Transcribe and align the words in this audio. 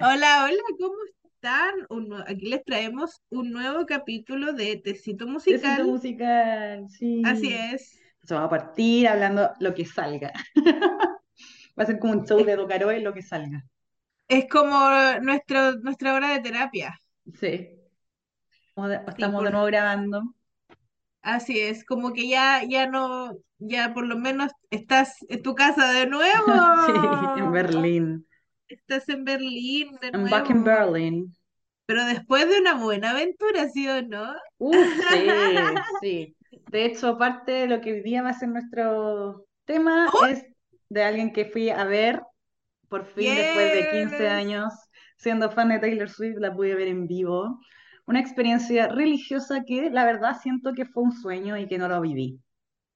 Hola, 0.00 0.44
hola, 0.44 0.62
¿cómo 0.78 0.94
están? 1.24 1.74
Un 1.90 2.12
aquí 2.26 2.46
les 2.48 2.64
traemos 2.64 3.22
un 3.30 3.50
nuevo 3.52 3.86
capítulo 3.86 4.52
de 4.52 4.76
Tecito 4.76 5.26
Tecito 5.46 5.84
Musical. 5.84 5.84
musical, 5.84 6.88
Así 7.22 7.48
sí. 7.48 7.54
es. 7.54 7.98
Entonces 8.22 8.30
vamos 8.36 8.46
a 8.46 8.50
partir 8.50 9.08
hablando 9.08 9.50
lo 9.60 9.74
que 9.74 9.84
salga. 9.84 10.32
Va 11.78 11.84
a 11.84 11.86
ser 11.86 11.98
como 11.98 12.12
un 12.14 12.26
show 12.26 12.44
de 12.44 12.56
Docaroe 12.56 13.00
lo 13.00 13.14
que 13.14 13.22
salga. 13.22 13.64
es 14.28 14.48
como 14.48 14.78
nuestro, 15.22 15.72
nuestra 15.80 16.14
hora 16.14 16.32
de 16.32 16.40
terapia. 16.40 16.98
Sí. 17.40 17.78
Estamos 19.12 19.42
Sí, 19.42 19.44
de 19.44 19.50
nuevo 19.50 19.66
grabando. 19.66 20.22
así 21.22 21.58
es. 21.60 21.84
Como 21.84 22.12
que 22.12 22.28
ya, 22.28 22.62
ya 22.68 22.86
no, 22.86 23.36
ya 23.58 23.92
por 23.94 24.06
lo 24.06 24.16
menos 24.18 24.52
estás 24.70 25.16
en 25.28 25.42
tu 25.42 25.54
casa 25.54 25.90
de 25.92 26.06
Sí, 26.74 26.92
en 27.34 27.50
nuevo. 27.50 27.52
Berlín. 27.52 28.26
Estás 28.70 29.06
en 29.10 29.24
Berlín 29.26 29.98
de 30.00 30.12
I'm 30.12 30.28
back 30.28 30.50
in. 30.50 30.62
Berlin. 30.62 31.32
Pero 31.86 32.04
después 32.06 32.48
de 32.48 32.58
una 32.60 32.74
buena 32.74 33.10
aventura, 33.10 33.68
¿sí 33.68 33.86
o 33.88 34.00
no? 34.02 34.34
Uf, 34.58 34.92
sí, 35.08 35.82
sí. 36.00 36.36
De 36.68 36.84
hecho, 36.84 37.16
parte 37.18 37.52
de 37.52 37.66
lo 37.66 37.80
que 37.80 37.92
hoy 37.92 38.02
día 38.02 38.22
va 38.22 38.30
a 38.30 38.34
ser 38.38 38.48
nuestro 38.50 39.46
tema 39.64 40.14
¡Oh! 40.14 40.28
es 40.28 40.44
de 40.88 41.02
alguien 41.04 41.32
que 41.32 41.46
fui 41.46 41.70
a 41.70 41.84
ver 41.84 42.22
por 42.88 43.06
fin 43.06 43.34
después 43.36 43.72
de 43.72 43.88
15 43.88 44.28
Yes. 44.28 44.30
años 44.30 44.72
siendo 45.16 45.50
fan 45.50 45.68
de 45.70 45.78
Taylor 45.80 46.10
Swift, 46.10 46.38
la 46.38 46.54
pude 46.54 46.74
ver 46.76 46.88
en 46.88 47.06
vivo. 47.08 47.60
Una 48.06 48.20
experiencia 48.20 48.88
religiosa 48.88 49.64
que 49.66 49.90
la 49.90 50.04
verdad 50.06 50.36
siento 50.42 50.72
que 50.74 50.86
fue 50.86 51.04
un 51.04 51.12
sueño 51.12 51.56
y 51.58 51.68
que 51.68 51.78
no 51.78 51.88
lo 51.88 52.00
viví. 52.00 52.40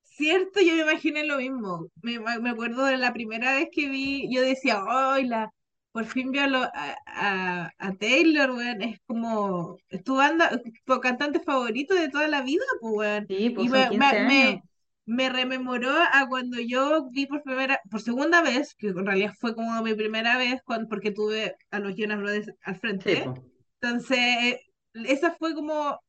Cierto, 0.04 0.60
yo 0.60 0.74
me 0.74 0.82
imaginé 0.82 1.24
lo 1.24 1.38
mismo. 1.38 1.88
Me, 2.02 2.18
me 2.20 2.50
acuerdo 2.50 2.84
de 2.86 2.96
la 2.96 3.12
primera 3.12 3.54
vez 3.54 3.68
que 3.72 3.88
vi, 3.88 4.32
yo 4.34 4.40
decía, 4.42 4.80
¡ay, 4.88 5.24
la! 5.26 5.50
Por 5.94 6.06
fin 6.06 6.32
veo 6.32 6.44
a, 6.64 6.70
a, 7.06 7.72
a- 7.78 7.92
Taylor, 8.02 8.50
weón. 8.50 8.82
Es 8.82 8.98
como, 9.06 9.78
es 9.88 10.02
tu 10.04 10.16
banda, 10.16 10.50
tu 10.86 11.00
cantante 11.00 11.40
favorito 11.40 11.94
de 11.94 12.08
toda 12.10 12.28
la 12.28 12.42
vida, 12.42 12.64
pues, 12.80 12.94
weón. 12.96 13.28
Sí, 13.28 13.50
Y 13.54 13.54
pues 13.54 13.70
son 13.70 13.86
me, 13.90 13.90
15 13.90 14.16
me, 14.16 14.18
años. 14.18 14.62
me, 15.06 15.16
me 15.16 15.28
rememoró 15.30 15.90
a 16.12 16.26
cuando 16.28 16.58
yo 16.60 17.08
vi 17.10 17.26
por 17.26 17.42
primera, 17.44 17.80
por 17.90 18.00
segunda 18.02 18.42
vez, 18.42 18.74
que 18.74 18.88
en 18.88 19.06
realidad 19.06 19.34
fue 19.38 19.54
como 19.54 19.80
mi 19.82 19.94
primera 19.94 20.36
vez, 20.38 20.60
cuando, 20.64 20.88
porque 20.88 21.12
tuve 21.12 21.56
a 21.70 21.78
los 21.78 21.94
Jonas 21.96 22.18
Brothers 22.20 22.50
al 22.62 22.80
Sí, 23.04 23.16
frente. 23.16 23.16
pues. 23.16 23.40
Entonces, 23.80 24.56
esa 24.94 25.32
fue 25.32 25.54
como 25.54 26.00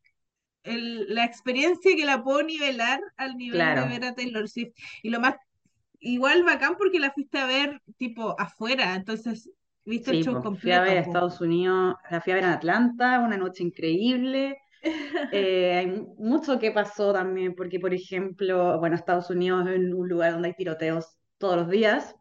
el- 0.64 1.14
la 1.14 1.26
experiencia 1.26 1.96
que 1.96 2.06
la 2.06 2.24
puedo 2.24 2.44
nivelar 2.44 3.00
al 3.18 3.38
nivel 3.38 3.74
de 3.74 3.86
ver 3.86 4.02
Claro. 4.02 4.06
a 4.06 4.16
Taylor 4.16 4.48
Swift. 4.50 4.74
Y 5.04 5.10
lo 5.10 5.20
más, 5.20 5.36
igual 6.00 6.44
bacán 6.44 6.76
porque 6.78 7.00
la 7.00 7.12
fuiste 7.14 7.40
a 7.40 7.46
ver 7.48 7.82
tipo 7.98 8.40
afuera, 8.40 8.96
entonces 8.96 9.50
viste 9.86 10.12
el 10.12 10.18
Sí, 10.18 10.22
show 10.22 10.40
pues. 10.40 10.48
Fui 10.62 10.72
a 10.72 10.82
ver 10.82 10.98
a 10.98 11.02
completo. 11.02 11.02
Estados 11.02 11.42
Unidos, 11.42 11.96
la 12.10 12.22
fui 12.22 12.32
a 12.34 12.36
ver 12.36 12.44
en 12.46 12.50
Atlanta, 12.52 13.20
una 13.20 13.38
noche 13.38 13.64
increíble. 13.64 14.58
Eh, 15.32 15.74
hay 15.78 15.88
mu- 15.88 16.16
mucho 16.18 16.60
que 16.60 16.72
pasó 16.72 17.14
también, 17.14 17.56
porque 17.56 17.80
por 17.80 17.94
ejemplo, 17.94 18.80
bueno, 18.80 18.96
Estados 18.96 19.30
Unidos 19.32 19.68
es 19.70 19.80
un 19.94 20.10
lugar 20.10 20.34
donde 20.34 20.50
hay 20.50 20.54
tiroteos 20.56 21.18
todos 21.38 21.58
los 21.58 21.70
días. 21.70 22.16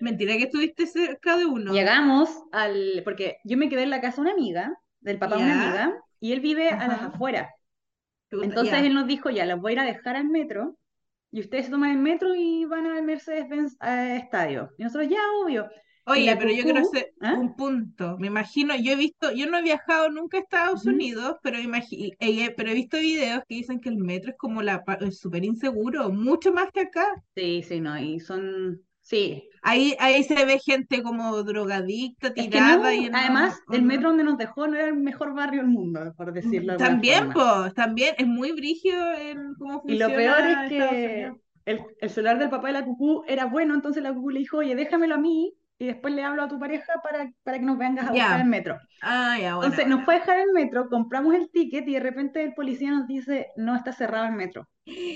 Mentira 0.00 0.36
que 0.36 0.44
estuviste 0.44 0.86
cerca 0.86 1.36
de 1.36 1.46
uno. 1.46 1.72
Llegamos 1.72 2.30
al, 2.52 3.02
porque 3.04 3.38
yo 3.44 3.56
me 3.56 3.68
quedé 3.68 3.82
en 3.84 3.90
la 3.90 4.00
casa 4.00 4.16
de 4.16 4.22
una 4.22 4.32
amiga, 4.32 4.78
del 5.00 5.18
papá 5.18 5.36
de 5.36 5.42
una 5.44 5.52
amiga, 5.54 5.94
y 6.20 6.32
él 6.32 6.40
vive 6.40 6.70
a 6.70 6.88
las 6.88 7.02
ajá, 7.02 7.08
afueras. 7.14 7.50
Entonces 8.40 8.74
ya. 8.74 8.80
él 8.82 8.94
nos 8.94 9.06
dijo, 9.06 9.30
ya, 9.30 9.46
los 9.46 9.60
voy 9.60 9.72
a 9.72 9.74
ir 9.74 9.80
a 9.80 9.84
dejar 9.84 10.16
al 10.16 10.28
metro, 10.28 10.76
y 11.32 11.40
ustedes 11.40 11.66
se 11.66 11.70
toman 11.72 11.92
el 11.92 11.98
metro 11.98 12.34
y 12.34 12.64
van 12.66 12.86
al 12.86 13.04
Mercedes-Benz 13.04 13.76
eh, 13.82 14.18
Estadio. 14.22 14.70
Y 14.78 14.84
nosotros, 14.84 15.10
ya, 15.10 15.20
obvio. 15.44 15.68
Oye, 16.06 16.36
pero 16.36 16.50
yo 16.52 16.64
quiero 16.64 16.80
cucú, 16.80 16.80
hacer 16.80 17.14
¿ah? 17.20 17.38
un 17.38 17.56
punto. 17.56 18.16
Me 18.18 18.26
imagino, 18.28 18.74
yo 18.76 18.92
he 18.92 18.96
visto, 18.96 19.32
yo 19.32 19.46
no 19.48 19.58
he 19.58 19.62
viajado 19.62 20.10
nunca 20.10 20.36
a 20.38 20.40
Estados 20.40 20.84
Ujú. 20.84 20.86
Unidos, 20.86 21.36
pero, 21.42 21.58
eh, 21.58 22.54
pero 22.56 22.70
he 22.70 22.74
visto 22.74 22.98
videos 22.98 23.42
que 23.48 23.56
dicen 23.56 23.80
que 23.80 23.88
el 23.88 23.96
metro 23.98 24.30
es 24.32 24.36
como 24.38 24.62
la, 24.62 24.82
súper 25.10 25.44
inseguro, 25.44 26.10
mucho 26.10 26.52
más 26.52 26.70
que 26.72 26.80
acá. 26.80 27.06
Sí, 27.36 27.62
sí, 27.62 27.80
no, 27.80 27.98
y 27.98 28.20
son, 28.20 28.80
sí. 29.00 29.48
Ahí, 29.62 29.96
ahí 29.98 30.22
se 30.24 30.44
ve 30.44 30.58
gente 30.60 31.02
como 31.02 31.42
drogadicta, 31.42 32.34
Es 32.36 32.48
que 32.48 32.60
no, 32.60 32.76
tirada 32.76 32.94
y 32.94 33.08
no, 33.08 33.18
además, 33.18 33.60
¿o 33.66 33.76
el 33.76 33.82
no? 33.82 33.82
metro 33.82 34.08
donde 34.10 34.22
nos 34.24 34.38
dejó 34.38 34.66
no 34.68 34.76
era 34.76 34.86
el 34.88 34.94
mejor 34.96 35.34
barrio 35.34 35.60
del 35.62 35.70
mundo, 35.70 36.12
por 36.16 36.32
decirlo 36.32 36.72
Mm, 36.72 36.74
alguna 36.74 36.98
También, 37.02 37.24
pues, 37.32 37.74
también 37.74 38.14
es 38.18 38.26
muy 38.26 38.52
brígido 38.52 39.12
en 39.14 39.54
cómo 39.54 39.82
Y 39.86 39.96
lo 39.96 40.14
peor 40.14 40.46
es 40.46 40.58
funciona 40.58 40.66
que 40.66 41.32
el, 41.66 41.80
el 42.00 42.10
celular 42.10 42.38
del 42.38 42.50
papá 42.50 42.68
de 42.68 42.74
la 42.74 42.84
cucú 42.84 43.24
era 43.26 43.46
bueno, 43.46 43.74
entonces 43.74 44.02
la 44.02 44.14
cucú 44.14 44.30
le 44.30 44.40
dijo, 44.40 44.58
oye, 44.58 44.74
déjamelo 44.74 45.14
a 45.14 45.18
mí 45.18 45.54
y 45.84 45.88
después 45.88 46.14
le 46.14 46.24
hablo 46.24 46.42
a 46.44 46.48
tu 46.48 46.58
pareja 46.58 46.94
para, 47.02 47.32
para 47.44 47.58
que 47.58 47.64
nos 47.64 47.78
vengas 47.78 48.08
a 48.08 48.12
buscar 48.14 48.40
Ya, 48.40 48.46
metro. 48.46 48.80
ah, 49.02 49.38
Entonces 49.60 49.86
nos 49.88 50.04
fue 50.04 50.16
a 50.16 50.18
dejar 50.20 50.38
el 50.40 50.52
metro, 50.52 50.88
compramos 50.90 51.34
el 51.34 51.50
ticket 51.50 51.86
y 51.88 51.94
de 51.94 52.00
repente 52.00 52.42
el 52.42 52.54
policía 52.54 52.90
nos 52.92 53.06
dice, 53.08 53.48
no 53.56 53.76
está 53.76 53.92
cerrado 53.92 54.26
el 54.26 54.32
metro, 54.34 54.68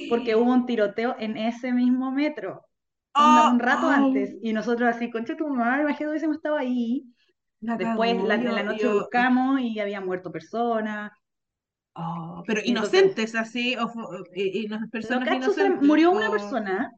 porque 0.09 0.37
hubo 0.37 0.53
un 0.53 0.67
tiroteo 0.67 1.17
en 1.21 1.37
ese 1.39 1.73
mismo 1.73 2.12
metro, 2.12 2.67
Oh, 3.15 3.49
un 3.49 3.61
rato 3.61 3.91
oh, 3.91 3.91
antes, 3.91 4.37
y 4.43 4.53
nosotros 4.55 4.89
así, 4.95 5.11
concha 5.11 5.37
tu 5.37 5.49
madre, 5.49 5.83
imagínate 5.83 6.11
hubiésemos 6.11 6.37
estado 6.39 6.56
ahí. 6.59 7.05
la 7.61 7.79
Después 7.79 8.19
cagó, 8.19 8.25
la- 8.25 8.37
en 8.37 8.55
la 8.56 8.62
noche 8.65 8.89
yo, 8.89 8.89
buscamos 8.89 9.61
y 9.61 9.81
había 9.81 10.00
muerto 10.03 10.33
personas, 10.33 11.12
oh, 11.95 12.45
pero 12.47 12.61
entonces, 12.67 13.12
inocentes 13.12 13.35
así, 13.35 13.77
o 13.77 13.91
y, 14.35 14.65
y 14.65 14.69
no 14.69 14.79
personas 14.91 15.31
inocentes, 15.33 15.83
murió 15.83 16.11
una 16.12 16.31
persona, 16.31 16.91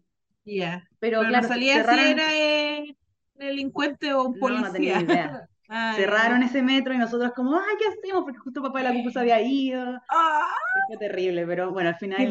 ya, 0.45 0.85
pero 0.99 1.27
pero 1.27 1.27
claro, 1.27 1.49
salía 1.49 1.83
si 1.85 2.05
cerraron, 2.05 2.13
era 2.13 2.35
eh, 2.37 2.97
delincuente 3.47 4.13
o 4.15 4.25
un 4.25 4.33
no 4.35 4.39
policía. 4.39 5.49
Cerraron 5.97 6.43
ese 6.43 6.63
metro 6.63 6.93
y 6.95 6.99
nosotros 6.99 7.33
como, 7.35 7.57
ay, 7.57 7.77
¿qué 7.79 7.87
hacemos? 7.87 8.25
Porque 8.25 8.39
justo 8.39 8.63
papá 8.63 8.79
de 8.79 8.85
la 8.85 8.93
cucú 8.93 9.11
se 9.11 9.21
había 9.21 9.41
ido. 9.41 10.01
Ah, 10.09 10.53
fue 10.87 10.97
terrible, 10.99 11.47
pero 11.47 11.73
bueno, 11.73 11.89
al 11.91 11.97
final 11.97 12.29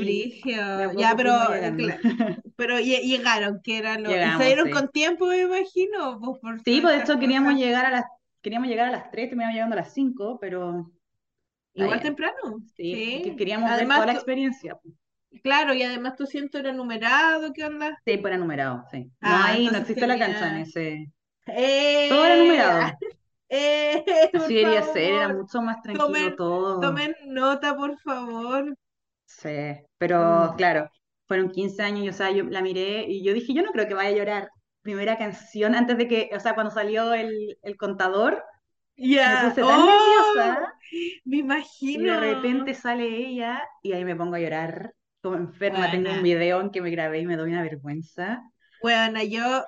Ya, 0.98 1.14
pero 1.16 1.32
Pero 2.58 2.78
lle- 2.80 3.02
llegaron, 3.04 3.62
que 3.64 3.78
era 3.78 3.98
lo... 3.98 4.10
Y 4.12 4.14
Llegamos, 4.14 4.44
salieron 4.44 4.66
sí. 4.66 4.72
con 4.74 4.90
tiempo, 4.90 5.28
me 5.28 5.42
imagino, 5.42 6.20
pues 6.20 6.40
por 6.42 6.64
Sí, 6.64 6.82
pues 6.82 6.96
de 6.98 7.04
hecho 7.04 7.20
queríamos 7.20 7.54
llegar 7.56 7.86
a 7.86 7.90
las, 7.92 8.06
queríamos 8.42 8.68
llegar 8.70 8.88
a 8.88 8.92
las 8.92 9.12
3, 9.12 9.30
terminamos 9.30 9.54
llegando 9.56 9.76
a 9.76 9.80
las 9.80 9.94
5, 9.94 10.38
pero 10.40 10.92
Igual 11.74 12.02
temprano, 12.02 12.60
Sí, 12.76 13.36
queríamos 13.38 13.70
ver 13.76 13.88
toda 13.88 14.06
la 14.06 14.14
experiencia. 14.14 14.78
Claro, 15.44 15.74
y 15.74 15.84
además 15.84 16.16
tu 16.16 16.24
asiento 16.24 16.58
era 16.60 16.72
numerado, 16.74 17.54
¿qué 17.54 17.66
onda? 17.66 17.98
Sí, 18.06 18.18
pues 18.18 18.32
era 18.32 18.38
numerado, 18.38 18.86
sí. 18.92 19.12
No 19.22 19.36
Ah, 19.36 19.38
hay, 19.38 19.70
no 19.72 19.78
existe 19.78 20.08
la 20.08 20.18
cancha 20.20 20.50
en 20.50 20.58
ese. 20.58 21.14
Todo 22.08 22.26
era 22.26 22.36
¡Eh! 22.38 22.38
numerado. 22.38 23.00
¡Eh! 23.50 24.04
Así 24.34 24.54
debería 24.56 24.82
ser, 24.82 25.14
era 25.14 25.30
mucho 25.30 25.62
más 25.62 25.82
tranquilo 25.84 26.34
tomen, 26.34 26.34
todo. 26.36 27.04
tomen 27.04 27.14
nota, 27.36 27.76
por 27.78 27.92
favor. 28.00 28.64
Sí, 29.26 29.50
pero 29.98 30.54
Mm. 30.54 30.58
claro, 30.58 30.90
fueron 31.28 31.52
15 31.52 31.84
años 31.84 32.04
y, 32.06 32.10
o 32.10 32.14
sea, 32.14 32.32
yo 32.32 32.44
la 32.46 32.62
miré 32.62 33.06
y 33.08 33.24
yo 33.24 33.34
dije, 33.34 33.54
yo 33.54 33.62
no 33.64 33.72
creo 33.72 33.88
que 33.88 33.94
vaya 33.94 34.10
a 34.10 34.14
llorar. 34.18 34.50
Primera 34.82 35.18
canción, 35.18 35.76
antes 35.76 35.98
de 35.98 36.08
que, 36.08 36.30
o 36.36 36.40
sea, 36.40 36.56
cuando 36.56 36.72
salió 36.74 37.14
el, 37.14 37.58
el 37.62 37.78
contador, 37.78 38.44
me 39.26 39.38
Ya, 39.38 39.40
puse 39.40 39.66
tan 39.66 39.86
¡Oh! 39.86 39.86
nerviosa 39.86 40.60
Me 41.26 41.38
y 41.92 42.04
de 42.04 42.18
imagino. 42.18 42.18
repente 42.18 42.74
sale 42.74 43.06
ella 43.08 43.62
y 43.82 43.94
ahí 43.94 44.06
me 44.06 44.16
pongo 44.16 44.36
a 44.36 44.40
llorar 44.40 44.94
como 45.22 45.38
enferma. 45.38 45.90
Tengo 45.92 46.12
un 46.14 46.22
video 46.22 46.62
en 46.62 46.72
que 46.72 46.82
me 46.82 46.92
grabé 46.92 47.20
y 47.22 47.26
me 47.26 47.38
doy 47.38 47.52
una 47.52 47.64
vergüenza. 47.64 48.44
Bueno, 48.82 49.22
yo, 49.24 49.64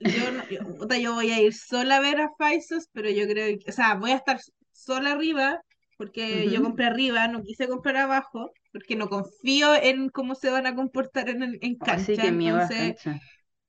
yo, 0.00 0.32
no- 0.32 0.44
yo, 0.48 0.60
yo 1.00 1.14
voy 1.14 1.32
a 1.32 1.40
ir 1.42 1.54
sola 1.54 1.96
a 1.98 2.00
ver 2.00 2.20
a 2.20 2.30
Faisos, 2.38 2.88
pero 2.92 3.10
yo 3.10 3.26
creo 3.28 3.58
que, 3.58 3.70
o 3.70 3.72
sea, 3.74 3.94
voy 3.96 4.12
a 4.12 4.16
estar 4.16 4.38
sola 4.72 5.12
arriba, 5.12 5.60
porque 5.98 6.50
yo 6.50 6.62
compré 6.62 6.86
arriba, 6.86 7.28
no 7.28 7.42
quise 7.42 7.68
comprar 7.68 7.96
abajo, 7.96 8.52
porque 8.72 8.96
no 8.96 9.08
confío 9.08 9.74
en 9.76 10.10
cómo 10.10 10.34
se 10.36 10.50
van 10.50 10.66
a 10.66 10.74
comportar 10.76 11.28
en, 11.30 11.42
el- 11.42 11.58
en 11.62 11.76
Así 11.80 12.18
cancha, 12.18 12.20
que 12.20 12.30
miedo 12.32 12.58
entonces 12.60 12.96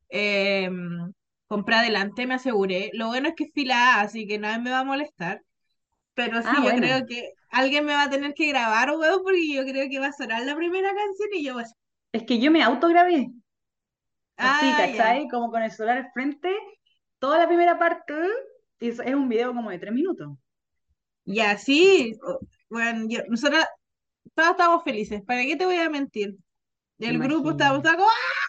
eh, 0.09 0.69
compré 1.47 1.75
adelante, 1.75 2.27
me 2.27 2.35
aseguré. 2.35 2.89
Lo 2.93 3.07
bueno 3.07 3.29
es 3.29 3.35
que 3.35 3.45
es 3.45 3.51
fila 3.53 3.95
A, 3.97 4.01
así 4.01 4.27
que 4.27 4.39
nadie 4.39 4.59
me 4.63 4.71
va 4.71 4.79
a 4.79 4.83
molestar, 4.83 5.41
pero 6.15 6.41
Ah, 6.43 6.43
sí, 6.43 6.63
yo 6.63 6.73
bueno. 6.73 6.75
creo 6.75 7.05
que 7.07 7.31
alguien 7.51 7.85
me 7.85 7.93
va 7.93 8.03
a 8.03 8.09
tener 8.09 8.33
que 8.33 8.47
grabar, 8.49 8.91
weón, 8.97 9.23
porque 9.23 9.53
yo 9.53 9.63
creo 9.65 9.89
que 9.89 9.99
va 9.99 10.07
a 10.07 10.13
sonar 10.13 10.43
la 10.45 10.55
primera 10.55 10.89
canción 10.95 11.29
y 11.33 11.43
yo 11.45 11.53
voy 11.55 11.63
a... 11.63 11.67
Es 12.11 12.23
que 12.23 12.39
yo 12.39 12.51
me 12.51 12.61
autograbé, 12.63 13.31
así, 14.37 14.71
Ah, 14.71 14.87
ya. 14.87 14.95
¿cachai? 14.97 15.27
Como 15.29 15.51
con 15.51 15.61
el 15.63 15.71
celular 15.71 15.97
al 15.99 16.11
frente, 16.13 16.49
toda 17.19 17.39
la 17.39 17.47
primera 17.47 17.77
parte, 17.79 18.13
y 18.79 18.89
es 18.89 18.99
es 18.99 19.13
un 19.15 19.29
video 19.29 19.53
como 19.53 19.69
de 19.71 19.79
tres 19.79 19.93
minutos. 19.93 20.37
Y 21.25 21.39
así, 21.41 22.17
o- 22.23 22.39
bueno, 22.69 23.05
yo, 23.09 23.19
nosotros 23.29 23.65
todos 24.35 24.51
estamos 24.51 24.83
felices, 24.83 25.23
¿para 25.25 25.43
qué 25.43 25.55
te 25.57 25.65
voy 25.65 25.77
a 25.77 25.89
mentir? 25.89 26.37
Me 26.99 27.07
El 27.09 27.19
grupo 27.19 27.51
estaba 27.51 27.81
como, 27.81 28.07
¡ah! 28.09 28.39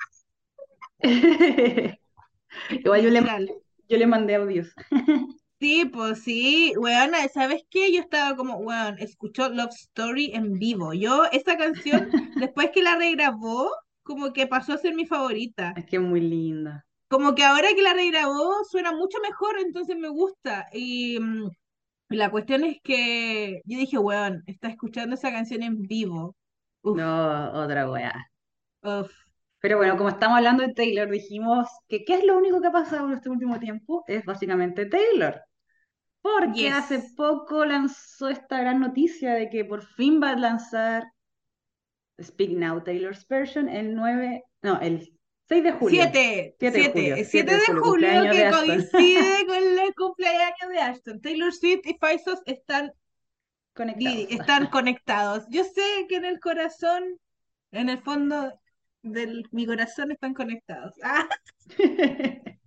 Igual 2.71 3.03
yo 3.03 3.11
le, 3.11 3.23
yo 3.89 3.99
le 3.99 4.07
mandé 4.07 4.35
audios. 4.37 4.69
Sí, 5.61 5.85
pues 5.85 6.23
sí, 6.25 6.73
weón, 6.77 7.13
¿sabes 7.33 7.63
qué? 7.71 7.93
Yo 7.93 8.01
estaba 8.01 8.35
como, 8.37 8.57
weón, 8.57 8.99
escuchó 8.99 9.49
Love 9.51 9.71
Story 9.75 10.33
en 10.35 10.59
vivo. 10.59 10.93
Yo, 10.95 11.25
esa 11.33 11.57
canción, 11.59 12.09
después 12.35 12.71
que 12.73 12.83
la 12.83 12.97
regrabó, 12.97 13.71
como 14.03 14.33
que 14.33 14.47
pasó 14.49 14.73
a 14.73 14.79
ser 14.79 14.95
mi 14.95 15.07
favorita. 15.07 15.75
Es 15.75 15.85
que 15.87 15.97
es 15.97 16.03
muy 16.03 16.21
linda. 16.21 16.87
como 17.09 17.35
que 17.35 17.45
ahora 17.45 17.69
que 17.75 17.83
la 17.83 17.93
regrabó 17.95 18.65
suena 18.65 18.93
mucho 18.93 19.19
mejor, 19.23 19.59
entonces 19.61 19.97
me 19.97 20.09
gusta. 20.09 20.69
Y 20.73 21.19
mm, 21.21 21.51
la 22.11 22.31
cuestión 22.31 22.65
es 22.65 22.79
que 22.83 23.63
yo 23.67 23.79
dije, 23.79 23.99
weón, 23.99 24.43
está 24.47 24.69
escuchando 24.69 25.15
esa 25.17 25.33
canción 25.33 25.63
en 25.65 25.83
vivo. 25.83 26.37
Uf, 26.83 26.99
No, 26.99 27.53
otra 27.65 27.91
weá. 27.91 28.13
uf. 28.83 29.11
Pero 29.61 29.77
bueno, 29.79 29.97
como 29.97 30.09
estamos 30.11 30.37
hablando 30.39 30.63
de 30.67 30.73
Taylor, 30.75 31.09
dijimos 31.11 31.69
que 31.89 32.05
¿qué 32.05 32.15
es 32.15 32.25
lo 32.25 32.37
único 32.37 32.61
que 32.61 32.69
ha 32.69 32.73
pasado 32.73 33.07
en 33.09 33.15
este 33.15 33.31
último 33.31 33.59
tiempo? 33.59 34.05
Es 34.07 34.25
básicamente 34.25 34.87
Taylor. 34.87 35.43
Porque 36.23 36.61
Yes. 36.61 36.75
hace 36.75 36.99
poco 37.17 37.65
lanzó 37.65 38.29
esta 38.29 38.61
gran 38.61 38.81
noticia 38.81 39.33
de 39.35 39.49
que 39.49 39.65
por 39.65 39.83
fin 39.85 40.21
va 40.23 40.31
a 40.31 40.37
lanzar 40.37 41.05
Speak 42.23 42.51
Now 42.51 42.83
Taylor's 42.85 43.27
Version 43.27 43.69
el 43.69 43.95
9, 43.95 44.45
no, 44.63 44.79
el 44.81 45.11
6 45.49 45.65
de 45.65 45.73
julio. 45.73 46.03
Siete, 46.03 46.57
7 46.59 46.77
de 46.79 46.85
siete, 46.85 47.01
julio, 47.01 47.15
siete 47.17 47.31
7 47.31 47.51
de 47.53 47.59
de 47.59 47.81
julio, 47.81 48.09
julio 48.09 48.33
que 48.33 48.45
de 48.45 48.51
coincide 48.51 49.47
con 49.47 49.57
el 49.57 49.95
cumpleaños 49.95 50.69
de 50.71 50.79
Ashton. 50.79 51.21
Taylor 51.21 51.53
Swift 51.53 51.87
y 51.87 51.97
Faisos 51.99 52.41
están, 52.45 52.93
Conectados. 53.75 54.27
están 54.29 54.67
conectados. 54.67 55.47
Yo 55.49 55.65
sé 55.65 56.07
que 56.09 56.17
en 56.17 56.27
el 56.27 56.39
corazón, 56.39 57.03
en 57.73 57.89
el 57.89 58.03
fondo 58.03 58.53
de 59.03 59.43
mi 59.53 59.65
corazón 59.65 60.13
están 60.13 60.35
conectados. 60.35 60.95
Ah, 61.03 61.27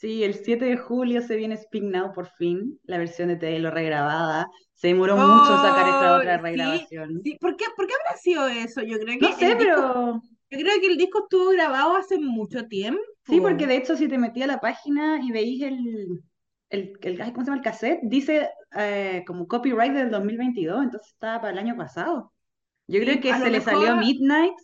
Sí, 0.00 0.24
el 0.24 0.34
7 0.34 0.64
de 0.64 0.76
julio 0.78 1.20
se 1.22 1.36
viene 1.36 1.56
Speak 1.56 1.84
Now 1.84 2.12
por 2.12 2.28
fin, 2.28 2.80
la 2.84 2.98
versión 2.98 3.28
de 3.28 3.36
Taylor 3.36 3.72
regrabada. 3.74 4.48
Se 4.74 4.88
demoró 4.88 5.18
mucho 5.18 5.58
sacar 5.58 5.86
esta 5.88 6.14
oh, 6.14 6.18
otra 6.18 6.38
sí, 6.52 6.88
regrabación. 6.98 7.22
sí. 7.22 7.36
¿Por 7.40 7.56
qué, 7.56 7.64
por 7.76 7.86
qué 7.86 7.94
habrá 7.94 8.16
sido 8.20 8.46
eso? 8.48 8.82
Yo 8.82 8.98
creo 8.98 9.18
que 9.20 9.26
No 9.26 9.30
sé, 9.32 9.54
disco, 9.58 9.82
pero 9.86 10.20
yo 10.50 10.58
creo 10.58 10.80
que 10.80 10.86
el 10.88 10.96
disco 10.98 11.20
estuvo 11.24 11.50
grabado 11.50 11.96
hace 11.96 12.18
mucho 12.18 12.66
tiempo. 12.68 13.00
sí, 13.24 13.40
porque 13.40 13.66
de 13.66 13.76
hecho 13.76 13.96
si 13.96 14.08
te 14.08 14.18
metí 14.18 14.42
a 14.42 14.46
la 14.46 14.60
página 14.60 15.20
y 15.22 15.32
veís 15.32 15.62
el, 15.62 16.22
el, 16.70 16.98
el- 17.02 17.18
¿cómo 17.32 17.44
se 17.44 17.50
llama 17.50 17.56
el 17.58 17.62
cassette? 17.62 18.00
Dice 18.04 18.50
eh, 18.76 19.24
como 19.26 19.46
copyright 19.48 19.92
del 19.92 20.10
2022, 20.10 20.82
entonces 20.84 21.10
estaba 21.12 21.40
para 21.40 21.52
el 21.52 21.58
año 21.58 21.76
pasado. 21.76 22.32
Yo 22.88 23.00
Sí, 23.00 23.00
creo 23.00 23.20
que 23.20 23.34
se 23.36 23.50
le 23.50 23.60
salió 23.60 23.92
Midnight 23.94 24.54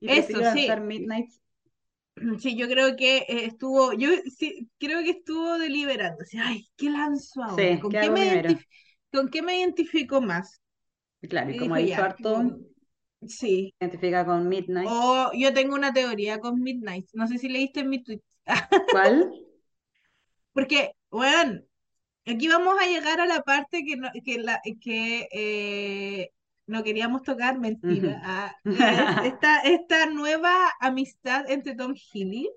y 0.00 0.08
Eso, 0.16 0.44
sí. 0.44 0.82
Midnight. 0.82 1.30
Sí, 2.40 2.56
yo 2.56 2.68
creo 2.68 2.96
que 2.96 3.18
eh, 3.18 3.46
estuvo, 3.46 3.92
yo 3.94 4.10
sí, 4.36 4.68
creo 4.78 5.02
que 5.02 5.10
estuvo 5.10 5.58
deliberando. 5.58 6.22
Así, 6.22 6.38
Ay, 6.38 6.68
¿qué 6.76 6.90
lanzo 6.90 7.42
ahora? 7.42 7.68
Sí, 7.68 7.80
¿Con 7.80 7.98
¿qué 7.98 8.10
me 8.10 8.42
¿Con 9.12 9.28
qué 9.30 9.42
me 9.42 9.58
identifico 9.58 10.20
más? 10.20 10.60
Claro, 11.22 11.50
y 11.50 11.54
Y 11.54 11.56
como 11.56 11.74
ha 11.74 11.78
dijo, 11.78 11.78
dicho 11.78 12.02
ya, 12.02 12.02
harto, 12.02 12.42
mm, 12.42 13.28
sí. 13.28 13.74
identifica 13.80 14.24
con 14.24 14.48
Midnight. 14.48 14.94
O 14.94 15.30
yo 15.34 15.52
tengo 15.54 15.74
una 15.74 15.92
teoría 15.92 16.40
con 16.40 16.60
Midnight. 16.62 17.08
No 17.14 17.26
sé 17.28 17.38
si 17.38 17.48
leíste 17.48 17.80
en 17.80 17.90
mi 17.90 18.02
tweet. 18.02 18.20
¿Cuál? 18.88 19.32
Porque, 20.52 20.92
bueno, 21.10 21.60
aquí 22.26 22.48
vamos 22.48 22.76
a 22.80 22.86
llegar 22.86 23.20
a 23.20 23.26
la 23.26 23.42
parte 23.42 23.84
que 23.84 23.96
no, 23.96 24.10
que 24.24 24.38
la, 24.40 24.60
que, 24.82 25.28
eh, 25.32 25.89
no 26.70 26.82
queríamos 26.82 27.22
tocar, 27.22 27.58
mentira. 27.58 28.20
Ah, 28.24 28.54
es 28.64 29.32
esta, 29.32 29.60
esta 29.60 30.06
nueva 30.06 30.70
amistad 30.80 31.50
entre 31.50 31.74
Tom 31.74 31.94
Healy. 31.94 32.48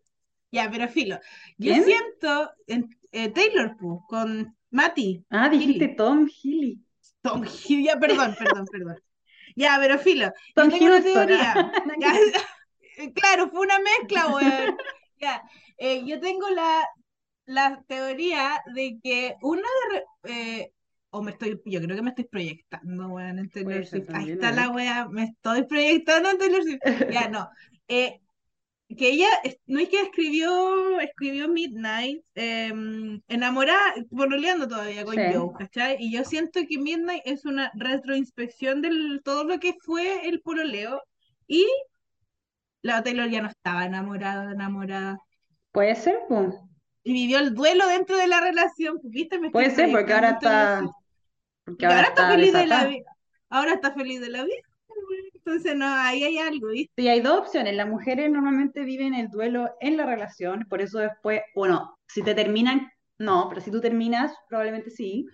Ya, 0.52 0.70
pero 0.70 0.88
filo. 0.88 1.18
Yo 1.58 1.74
¿Quién? 1.74 1.84
siento 1.84 2.52
en, 2.68 2.90
eh, 3.12 3.30
Taylor 3.30 3.76
Pu, 3.76 4.06
con 4.08 4.56
Matty. 4.70 5.26
Ah, 5.30 5.50
dijiste 5.50 5.86
Healy. 5.86 5.96
Tom 5.96 6.28
Healy. 6.28 6.80
Tom 7.22 7.44
Healy, 7.44 7.84
ya, 7.86 8.00
perdón, 8.00 8.36
perdón, 8.38 8.66
perdón. 8.72 8.98
Ya, 9.56 9.78
pero 9.80 9.98
filo. 9.98 10.32
Tom 10.54 10.70
yo 10.70 10.78
tengo 10.78 10.86
una 10.86 11.02
teoría. 11.04 11.72
Ya, 12.00 12.14
claro, 13.16 13.50
fue 13.50 13.62
una 13.62 13.80
mezcla, 13.80 14.28
weón. 14.28 14.78
Ya, 15.20 15.42
eh, 15.78 16.04
yo 16.06 16.20
tengo 16.20 16.50
la, 16.50 16.84
la 17.46 17.84
teoría 17.88 18.62
de 18.76 19.00
que 19.02 19.36
una 19.42 19.68
de... 19.92 20.04
eh, 20.34 20.72
o 21.14 21.22
me 21.22 21.32
estoy, 21.32 21.62
yo 21.66 21.80
creo 21.80 21.96
que 21.96 22.02
me 22.02 22.10
estoy 22.10 22.26
proyectando, 22.26 23.08
weón, 23.08 23.38
en 23.38 23.50
Taylor 23.50 23.86
Swift. 23.86 24.10
Ahí 24.14 24.32
está 24.32 24.52
la 24.52 24.70
wea, 24.70 25.08
me 25.08 25.26
estoy 25.26 25.64
proyectando 25.64 26.32
en 26.32 26.38
Taylor 26.40 26.64
Swift. 26.64 26.82
Ya, 27.12 27.28
no. 27.30 27.50
Eh, 27.88 28.20
que 28.98 29.10
ella, 29.10 29.28
no 29.68 29.80
es 29.80 29.90
que 29.90 30.02
escribió, 30.02 31.00
escribió 31.00 31.48
Midnight, 31.50 32.24
eh, 32.34 32.74
enamorada, 33.28 33.94
pololeando 34.10 34.68
todavía 34.68 35.06
con 35.06 35.16
Sí. 35.16 35.22
Joe, 35.32 35.52
¿cachai? 35.58 35.98
Y 36.00 36.12
yo 36.12 36.24
siento 36.26 36.60
que 36.68 36.80
Midnight 36.80 37.22
es 37.26 37.46
una 37.46 37.72
retroinspección 37.76 38.82
de 38.82 38.90
todo 39.24 39.44
lo 39.44 39.60
que 39.60 39.76
fue 39.86 40.28
el 40.28 40.42
pololeo 40.42 41.02
y 41.48 41.66
la 42.82 43.04
Taylor 43.04 43.30
ya 43.30 43.42
no 43.42 43.50
estaba 43.50 43.86
enamorada, 43.86 44.52
enamorada. 44.52 45.20
Puede 45.72 45.96
ser, 45.96 46.18
pues. 46.28 46.56
Y 47.04 47.14
vivió 47.14 47.38
el 47.38 47.54
duelo 47.54 47.88
dentro 47.88 48.18
de 48.18 48.28
la 48.28 48.42
relación, 48.42 49.00
¿viste? 49.04 49.40
Me 49.40 49.52
Puede 49.52 49.70
ser, 49.72 49.92
porque 49.92 50.14
ahora 50.14 50.32
está. 50.32 50.90
Porque 51.66 51.86
ahora 51.86 52.00
ahora 52.00 52.08
está 52.10 52.28
feliz 52.30 52.54
de 52.54 52.68
la 52.68 52.84
desatada. 52.84 52.88
vida. 52.88 53.12
Ahora 53.50 53.74
está 53.74 53.94
feliz 53.94 54.22
de 54.22 54.30
la 54.30 54.44
vida. 54.44 54.62
Entonces, 55.46 55.76
no, 55.76 55.86
ahí 55.88 56.24
hay 56.24 56.38
algo, 56.38 56.70
¿viste? 56.70 56.94
Sí, 56.96 57.08
hay 57.08 57.20
dos 57.22 57.40
opciones. 57.40 57.76
Las 57.76 57.88
mujeres 57.90 58.32
normalmente 58.32 58.84
viven 58.84 59.14
el 59.14 59.30
duelo 59.30 59.72
en 59.82 59.98
la 59.98 60.06
relación, 60.06 60.66
por 60.70 60.82
eso 60.82 61.00
después, 61.00 61.42
bueno, 61.54 61.98
si 62.08 62.22
te 62.24 62.34
terminan, 62.34 62.90
no, 63.18 63.48
pero 63.50 63.62
si 63.62 63.72
tú 63.72 63.82
terminas, 63.82 64.34
probablemente 64.48 64.90
sí. 64.90 65.26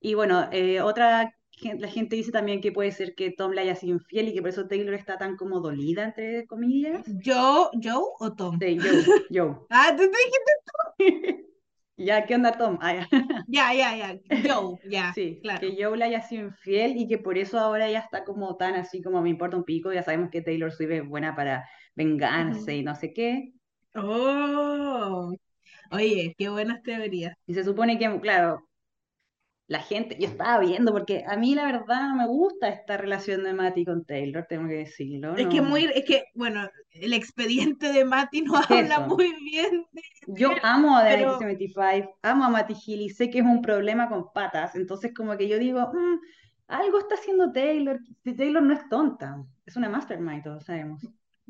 Y 0.00 0.14
bueno, 0.14 0.48
eh, 0.52 0.80
otra, 0.82 1.34
la 1.62 1.88
gente 1.88 2.16
dice 2.16 2.32
también 2.32 2.60
que 2.60 2.72
puede 2.72 2.92
ser 2.92 3.14
que 3.14 3.30
Tom 3.32 3.52
le 3.52 3.62
haya 3.62 3.74
sido 3.76 3.94
infiel 3.94 4.28
y 4.28 4.34
que 4.34 4.40
por 4.42 4.50
eso 4.50 4.66
Taylor 4.68 4.94
está 4.94 5.16
tan 5.18 5.36
como 5.36 5.60
dolida, 5.60 6.04
entre 6.04 6.46
comillas. 6.46 7.02
¿Joe, 7.24 7.70
Joe 7.82 8.04
o 8.18 8.34
Tom? 8.34 8.58
Sí, 8.60 8.78
Joe, 8.78 9.04
Joe. 9.30 9.56
Ah, 9.70 9.94
tú 9.96 10.02
te 10.02 10.98
dijiste, 10.98 11.46
Ya, 12.06 12.24
¿qué 12.26 12.34
onda, 12.34 12.52
Tom? 12.56 12.78
Ah, 12.80 12.94
ya. 13.48 13.72
ya, 13.72 13.94
ya, 13.96 14.18
Joe, 14.44 14.78
ya, 14.84 15.12
Sí, 15.14 15.38
claro. 15.42 15.60
que 15.60 15.76
Joe 15.78 15.96
le 15.98 16.04
haya 16.06 16.22
sido 16.22 16.46
infiel 16.48 16.96
y 16.96 17.06
que 17.08 17.18
por 17.18 17.36
eso 17.36 17.58
ahora 17.58 17.90
ya 17.90 17.98
está 18.00 18.24
como 18.24 18.56
tan 18.56 18.74
así 18.74 19.02
como 19.02 19.20
me 19.22 19.28
importa 19.30 19.56
un 19.56 19.64
pico. 19.64 19.92
Ya 19.92 20.02
sabemos 20.02 20.30
que 20.30 20.40
Taylor 20.42 20.72
Swift 20.72 20.90
es 20.92 21.08
buena 21.08 21.34
para 21.36 21.68
vengarse 21.94 22.76
y 22.76 22.82
no 22.82 22.94
sé 22.94 23.12
qué. 23.12 23.52
Oh, 23.94 25.32
oye, 25.92 26.34
qué 26.38 26.48
buenas 26.50 26.82
teorías. 26.82 27.34
Y 27.46 27.54
se 27.54 27.64
supone 27.64 27.98
que, 27.98 28.20
claro, 28.20 28.68
la 29.70 29.78
gente, 29.78 30.16
yo 30.18 30.26
estaba 30.26 30.58
viendo, 30.58 30.90
porque 30.90 31.22
a 31.28 31.36
mí 31.36 31.54
la 31.54 31.64
verdad 31.64 32.10
me 32.16 32.26
gusta 32.26 32.68
esta 32.68 32.96
relación 32.96 33.44
de 33.44 33.54
Matty 33.54 33.84
con 33.84 34.04
Taylor, 34.04 34.44
tengo 34.48 34.66
que 34.66 34.74
decirlo. 34.78 35.36
Es 35.36 35.46
que 35.46 35.60
muy, 35.62 35.84
es 35.94 36.04
que, 36.04 36.24
bueno, 36.34 36.68
el 36.90 37.12
expediente 37.12 37.92
de 37.92 38.04
Mati 38.04 38.42
no 38.42 38.54
habla 38.68 38.98
muy 39.06 39.32
bien 39.44 39.86
de 39.92 40.02
Yo 40.26 40.50
amo 40.64 40.96
a 40.96 41.04
The 41.04 41.10
Pero- 41.10 41.38
1975, 41.38 42.18
amo 42.22 42.44
a 42.46 42.48
Matty 42.48 42.74
Healy, 42.74 43.10
sé 43.10 43.30
que 43.30 43.38
es 43.38 43.44
un 43.44 43.62
problema 43.62 44.08
con 44.08 44.32
patas, 44.32 44.74
entonces 44.74 45.14
como 45.14 45.36
que 45.36 45.46
yo 45.46 45.56
digo, 45.60 45.80
"Mm, 45.92 46.18
algo 46.66 46.98
está 46.98 47.14
haciendo 47.14 47.52
Taylor, 47.52 48.00
Taylor 48.24 48.62
no 48.64 48.74
es 48.74 48.88
tonta, 48.88 49.36
es 49.64 49.76
una 49.76 49.88
mastermind, 49.88 50.42
todos 50.42 50.64
sabemos. 50.64 51.00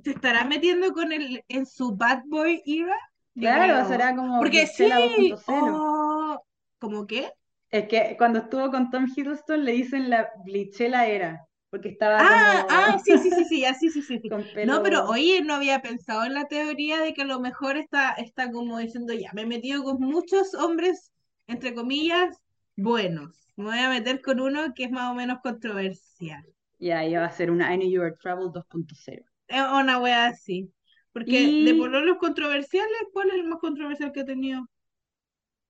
¿Se 0.05 0.11
estará 0.11 0.45
metiendo 0.45 0.93
con 0.93 1.11
el 1.13 1.43
en 1.49 1.65
su 1.65 1.97
bad 1.97 2.23
boy 2.27 2.63
era? 2.67 2.97
Claro, 3.35 3.89
será 3.89 4.15
como 4.15 4.39
Porque 4.41 4.67
sí, 4.67 4.85
2.0. 4.85 5.39
oh, 5.49 6.45
¿cómo 6.79 7.07
qué? 7.07 7.33
Es 7.71 7.89
que 7.89 8.17
cuando 8.19 8.41
estuvo 8.41 8.71
con 8.71 8.91
Tom 8.91 9.07
Hiddleston 9.15 9.65
le 9.65 9.73
dicen 9.73 10.11
la 10.11 10.31
Blichela 10.45 11.07
era, 11.07 11.47
porque 11.71 11.89
estaba 11.89 12.27
Ah, 12.27 12.27
como 12.29 12.69
ah, 12.69 12.99
sí, 13.05 13.19
sí, 13.19 13.31
sí, 13.33 13.45
sí, 13.47 13.61
ya, 13.63 13.75
sí, 13.75 13.91
sí, 13.91 14.03
sí. 14.03 14.21
con 14.29 14.53
pelo... 14.53 14.77
No, 14.77 14.83
pero 14.83 15.05
oye, 15.09 15.41
no 15.43 15.55
había 15.55 15.81
pensado 15.81 16.25
en 16.25 16.35
la 16.35 16.47
teoría 16.49 17.01
de 17.01 17.15
que 17.15 17.23
a 17.23 17.25
lo 17.25 17.41
mejor 17.41 17.77
está, 17.79 18.11
está 18.13 18.51
como 18.53 18.79
diciendo, 18.79 19.15
ya, 19.15 19.31
me 19.33 19.43
he 19.43 19.47
metido 19.47 19.83
con 19.85 19.99
muchos 20.01 20.55
hombres, 20.55 21.13
entre 21.47 21.75
comillas, 21.75 22.37
buenos. 22.77 23.35
Me 23.57 23.65
voy 23.65 23.79
a 23.79 23.89
meter 23.89 24.21
con 24.23 24.41
uno 24.41 24.75
que 24.75 24.85
es 24.85 24.91
más 24.91 25.11
o 25.11 25.15
menos 25.15 25.39
controversial. 25.43 26.45
Ya, 26.81 27.05
iba 27.05 27.25
a 27.25 27.31
ser 27.31 27.51
una 27.53 27.73
I 27.73 27.77
Knew 27.79 27.91
You 27.91 28.01
Were 28.01 28.17
Trouble 28.17 28.51
2.0. 28.53 29.25
Es 29.49 29.61
una 29.63 29.99
wea 29.99 30.27
así. 30.29 30.73
Porque 31.13 31.55
Y- 31.57 31.57
de 31.59 31.75
pololos 31.75 32.17
controversiales, 32.19 32.97
¿cuál 33.13 33.29
es 33.31 33.35
el 33.35 33.45
más 33.45 33.59
controversial 33.61 34.13
que 34.13 34.21
he 34.21 34.25
tenido? 34.25 34.67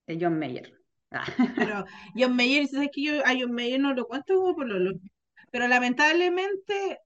de 0.06 0.16
John 0.18 0.38
Mayer. 0.38 0.79
Ah, 1.12 1.24
Pero 1.56 1.84
John 2.16 2.36
Mayer, 2.36 2.66
¿sabes 2.68 2.90
que 2.92 3.02
yo 3.02 3.20
a 3.26 3.30
John 3.38 3.52
Mayer 3.52 3.80
no 3.80 3.94
lo 3.94 4.06
cuento 4.06 4.34
como 4.36 4.54
pololo? 4.54 4.92
Pero 5.50 5.66
lamentablemente 5.68 7.00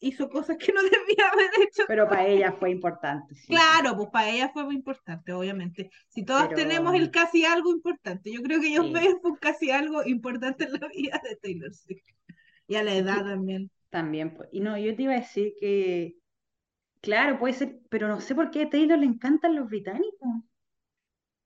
hizo 0.00 0.28
cosas 0.30 0.56
que 0.58 0.72
no 0.72 0.80
debía 0.82 1.28
haber 1.32 1.50
hecho. 1.62 1.84
Pero 1.86 2.08
para 2.08 2.26
ella 2.26 2.52
fue 2.52 2.70
importante, 2.70 3.34
sí. 3.34 3.46
Claro, 3.48 3.96
pues 3.96 4.08
para 4.10 4.30
ella 4.30 4.50
fue 4.50 4.64
muy 4.64 4.74
importante, 4.76 5.32
obviamente. 5.32 5.90
Si 6.08 6.22
Pero- 6.24 6.48
tenemos 6.54 6.94
el 6.94 7.10
casi 7.10 7.44
algo 7.44 7.70
importante, 7.70 8.32
yo 8.32 8.42
creo 8.42 8.60
que 8.60 8.76
John 8.76 8.86
Sí. 8.86 8.92
Mayer 8.92 9.14
fue 9.22 9.38
casi 9.38 9.70
algo 9.70 10.02
importante 10.04 10.64
en 10.64 10.72
la 10.72 10.88
vida 10.88 11.20
de 11.22 11.36
Taylor 11.36 11.74
Swift. 11.74 12.04
Y 12.66 12.76
a 12.76 12.82
la 12.82 12.94
edad 12.94 13.24
también. 13.24 13.70
También, 13.90 14.34
pues. 14.34 14.48
Y 14.52 14.60
no, 14.60 14.78
yo 14.78 14.94
te 14.94 15.02
iba 15.02 15.12
a 15.14 15.16
decir 15.20 15.54
que, 15.58 16.14
claro, 17.00 17.38
puede 17.38 17.54
ser, 17.54 17.80
pero 17.90 18.06
no 18.06 18.20
sé 18.20 18.34
por 18.34 18.50
qué 18.50 18.62
a 18.62 18.70
Taylor 18.70 18.98
le 18.98 19.06
encantan 19.06 19.56
los 19.56 19.68
británicos. 19.68 20.28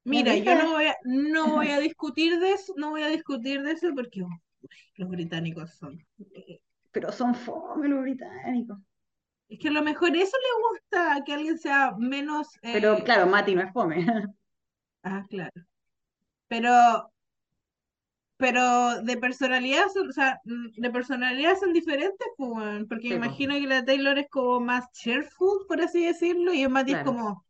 Mira, 0.05 0.37
yo 0.37 0.55
no 0.55 0.73
voy 0.73 0.87
a, 0.87 0.97
no 1.05 1.53
voy 1.55 1.69
a 1.69 1.79
discutir 1.81 2.39
de 2.39 2.53
eso, 2.53 2.75
no 2.77 2.91
voy 2.91 3.03
a 3.03 3.09
discutir 3.09 3.63
de 3.63 3.73
eso 3.73 3.89
porque 3.95 4.23
uy, 4.23 4.31
los 4.97 5.09
británicos 5.09 5.75
son. 5.75 6.05
Pero 6.93 7.13
son 7.13 7.35
fome 7.35 7.89
los 7.89 8.03
británicos. 8.03 8.79
Es 9.49 9.59
que 9.59 9.69
a 9.69 9.73
lo 9.73 9.83
mejor 9.83 10.17
eso 10.17 10.37
le 10.37 10.71
gusta, 10.71 11.23
que 11.25 11.33
alguien 11.33 11.59
sea 11.59 11.93
menos... 11.99 12.49
Pero 12.63 12.97
eh, 12.97 13.05
claro, 13.05 13.27
Mati 13.27 13.55
no 13.55 13.63
es 13.63 13.73
fome. 13.73 14.07
Ah, 15.03 15.25
claro. 15.29 15.65
Pero, 16.49 17.11
pero 18.37 19.03
de 19.03 19.17
personalidad, 19.17 19.87
son- 19.93 20.09
o 20.09 20.13
sea, 20.13 20.41
mm, 20.45 20.73
de 20.81 20.91
personalidad 20.91 21.57
son 21.59 21.73
diferentes, 21.73 22.27
pues, 22.37 22.85
porque 22.89 23.09
Sí, 23.09 23.09
pues, 23.11 23.19
imagino 23.19 23.55
que 23.55 23.67
la 23.67 23.85
Taylor 23.85 24.19
es 24.19 24.29
como 24.31 24.61
más 24.61 24.91
cheerful, 24.93 25.67
por 25.69 25.81
así 25.81 26.05
decirlo, 26.05 26.53
y 26.53 26.63
el 26.63 26.71
Mati 26.71 26.93
es 26.93 27.01
como 27.01 27.44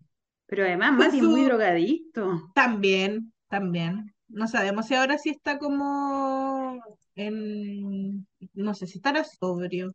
Pero 0.46 0.64
además 0.64 0.92
Mati 0.92 1.18
es 1.18 1.22
muy 1.24 1.44
drogadicto. 1.44 2.50
También, 2.54 3.32
también. 3.48 4.14
No 4.28 4.46
sabemos 4.48 4.86
si 4.86 4.94
ahora 4.94 5.18
sí 5.18 5.30
está 5.30 5.58
como 5.58 6.82
en... 7.14 8.26
No 8.52 8.74
sé 8.74 8.86
si 8.86 8.98
estará 8.98 9.24
sobrio. 9.24 9.92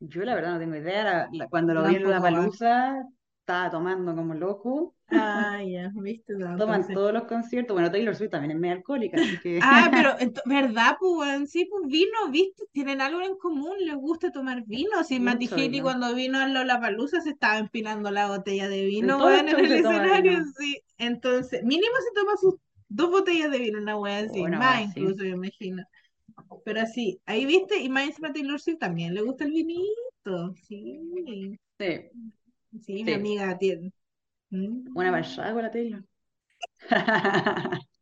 Yo 0.00 0.22
la 0.22 0.34
verdad 0.34 0.54
no 0.54 0.58
tengo 0.58 0.76
idea. 0.76 1.04
La- 1.04 1.28
la- 1.32 1.48
cuando 1.48 1.74
lo 1.74 1.84
vi 1.86 1.96
en 1.96 2.06
weón. 2.06 2.22
Palusa 2.22 3.04
estaba 3.50 3.70
tomando 3.70 4.14
como 4.14 4.34
loco. 4.34 4.94
Ah, 5.08 5.60
ya, 5.64 5.90
viste, 5.94 6.32
no, 6.38 6.56
Toman 6.56 6.76
entonces... 6.76 6.94
todos 6.94 7.12
los 7.12 7.24
conciertos. 7.24 7.74
Bueno, 7.74 7.90
Taylor 7.90 8.14
Swift 8.14 8.30
también 8.30 8.52
es 8.52 8.58
medio 8.58 8.76
alcohólica, 8.76 9.16
así 9.16 9.38
que 9.42 9.58
Ah, 9.62 9.88
pero, 9.92 10.14
¿verdad, 10.46 10.96
pues? 10.98 11.50
Sí, 11.50 11.66
pues 11.70 11.86
vino, 11.86 12.30
¿viste? 12.30 12.64
Tienen 12.72 13.00
algo 13.00 13.20
en 13.20 13.36
común, 13.36 13.74
les 13.80 13.96
gusta 13.96 14.30
tomar 14.30 14.64
vino. 14.66 15.02
Si 15.04 15.18
Matty 15.18 15.46
mucho 15.46 15.56
Healy 15.56 15.80
cuando 15.80 16.14
vino 16.14 16.38
a 16.38 16.46
Lollapalooza 16.46 17.20
se 17.20 17.30
estaba 17.30 17.58
empinando 17.58 18.10
la 18.10 18.28
botella 18.28 18.68
de 18.68 18.84
En 18.84 18.88
vino, 18.88 19.30
en 19.30 19.46
shows 19.46 19.62
el 19.62 19.72
escenario, 19.72 20.32
vino. 20.32 20.44
sí. 20.58 20.80
Entonces, 20.98 21.62
mínimo 21.64 21.94
se 22.08 22.20
toma 22.20 22.36
sus 22.36 22.54
dos 22.88 23.10
botellas 23.10 23.50
de 23.50 23.58
vino, 23.58 23.78
una 23.80 23.96
weá 23.98 24.18
así, 24.18 24.42
wea 24.42 24.50
más 24.50 24.88
así. 24.90 25.00
incluso, 25.00 25.22
me 25.22 25.30
imagino. 25.30 25.82
Pero 26.64 26.86
sí, 26.86 27.20
ahí 27.26 27.46
viste, 27.46 27.78
y 27.78 27.88
más 27.88 28.06
encima 28.06 28.32
Taylor 28.32 28.60
Swift 28.60 28.78
también, 28.78 29.14
le 29.14 29.22
gusta 29.22 29.44
el 29.44 29.52
vinito, 29.52 30.54
sí. 30.68 31.00
Sí, 31.78 32.10
Sí, 32.84 33.04
mi 33.04 33.12
amiga 33.12 33.56
tiene. 33.58 33.92
Una 34.94 35.10
Mm. 35.10 35.10
pasada 35.10 35.52
con 35.52 35.62
la 35.64 35.70
Taylor. 35.72 36.04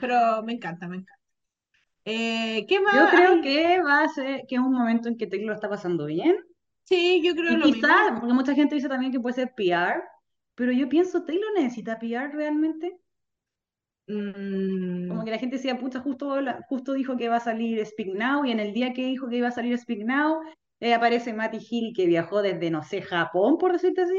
Pero 0.00 0.42
me 0.42 0.52
encanta, 0.54 0.86
me 0.88 0.96
encanta. 0.96 1.20
Eh, 2.06 2.66
¿qué 2.68 2.80
Yo 2.90 3.08
más? 3.08 3.10
creo 3.10 3.40
Ay, 3.40 3.42
que 3.42 3.82
va 3.82 4.02
a 4.04 4.08
ser, 4.08 4.46
que 4.48 4.54
es 4.56 4.60
un 4.60 4.72
momento 4.72 5.08
en 5.08 5.16
que 5.18 5.26
Taylor 5.26 5.48
lo 5.48 5.54
está 5.54 5.68
pasando 5.68 6.06
bien. 6.06 6.36
sí, 6.84 7.22
yo 7.24 7.34
creo 7.34 7.56
Y 7.56 7.58
lo 7.58 7.68
mismo. 7.68 7.94
quizás, 7.94 8.12
porque 8.20 8.34
mucha 8.34 8.54
gente 8.54 8.74
dice 8.74 8.88
también 8.88 9.12
que 9.12 9.20
puede 9.20 9.34
ser 9.36 9.54
PR, 9.56 10.02
pero 10.54 10.72
yo 10.72 10.88
pienso, 10.88 11.24
¿Taylor 11.24 11.52
necesita 11.56 11.98
PR 11.98 12.28
realmente? 12.32 12.98
Como 15.06 15.24
Mm, 15.24 15.24
que 15.24 15.30
la 15.30 15.38
gente 15.38 15.56
decía, 15.56 15.78
pucha, 15.78 16.00
justo, 16.00 16.34
justo 16.68 16.92
dijo 16.94 17.16
que 17.16 17.28
va 17.28 17.36
a 17.36 17.40
salir 17.40 17.84
Speak 17.86 18.08
Now, 18.14 18.44
y 18.44 18.50
en 18.52 18.60
el 18.60 18.72
día 18.72 18.92
que 18.94 19.06
dijo 19.06 19.28
que 19.28 19.36
iba 19.36 19.48
a 19.48 19.50
salir 19.50 19.76
Speak 19.78 20.00
Now, 20.04 20.40
eh, 20.84 20.94
aparece 20.94 21.32
Matty 21.32 21.58
Hill 21.70 21.92
que 21.94 22.06
viajó 22.06 22.42
desde, 22.42 22.70
no 22.70 22.82
sé, 22.82 23.02
Japón, 23.02 23.58
por 23.58 23.72
decirte 23.72 24.02
así. 24.02 24.14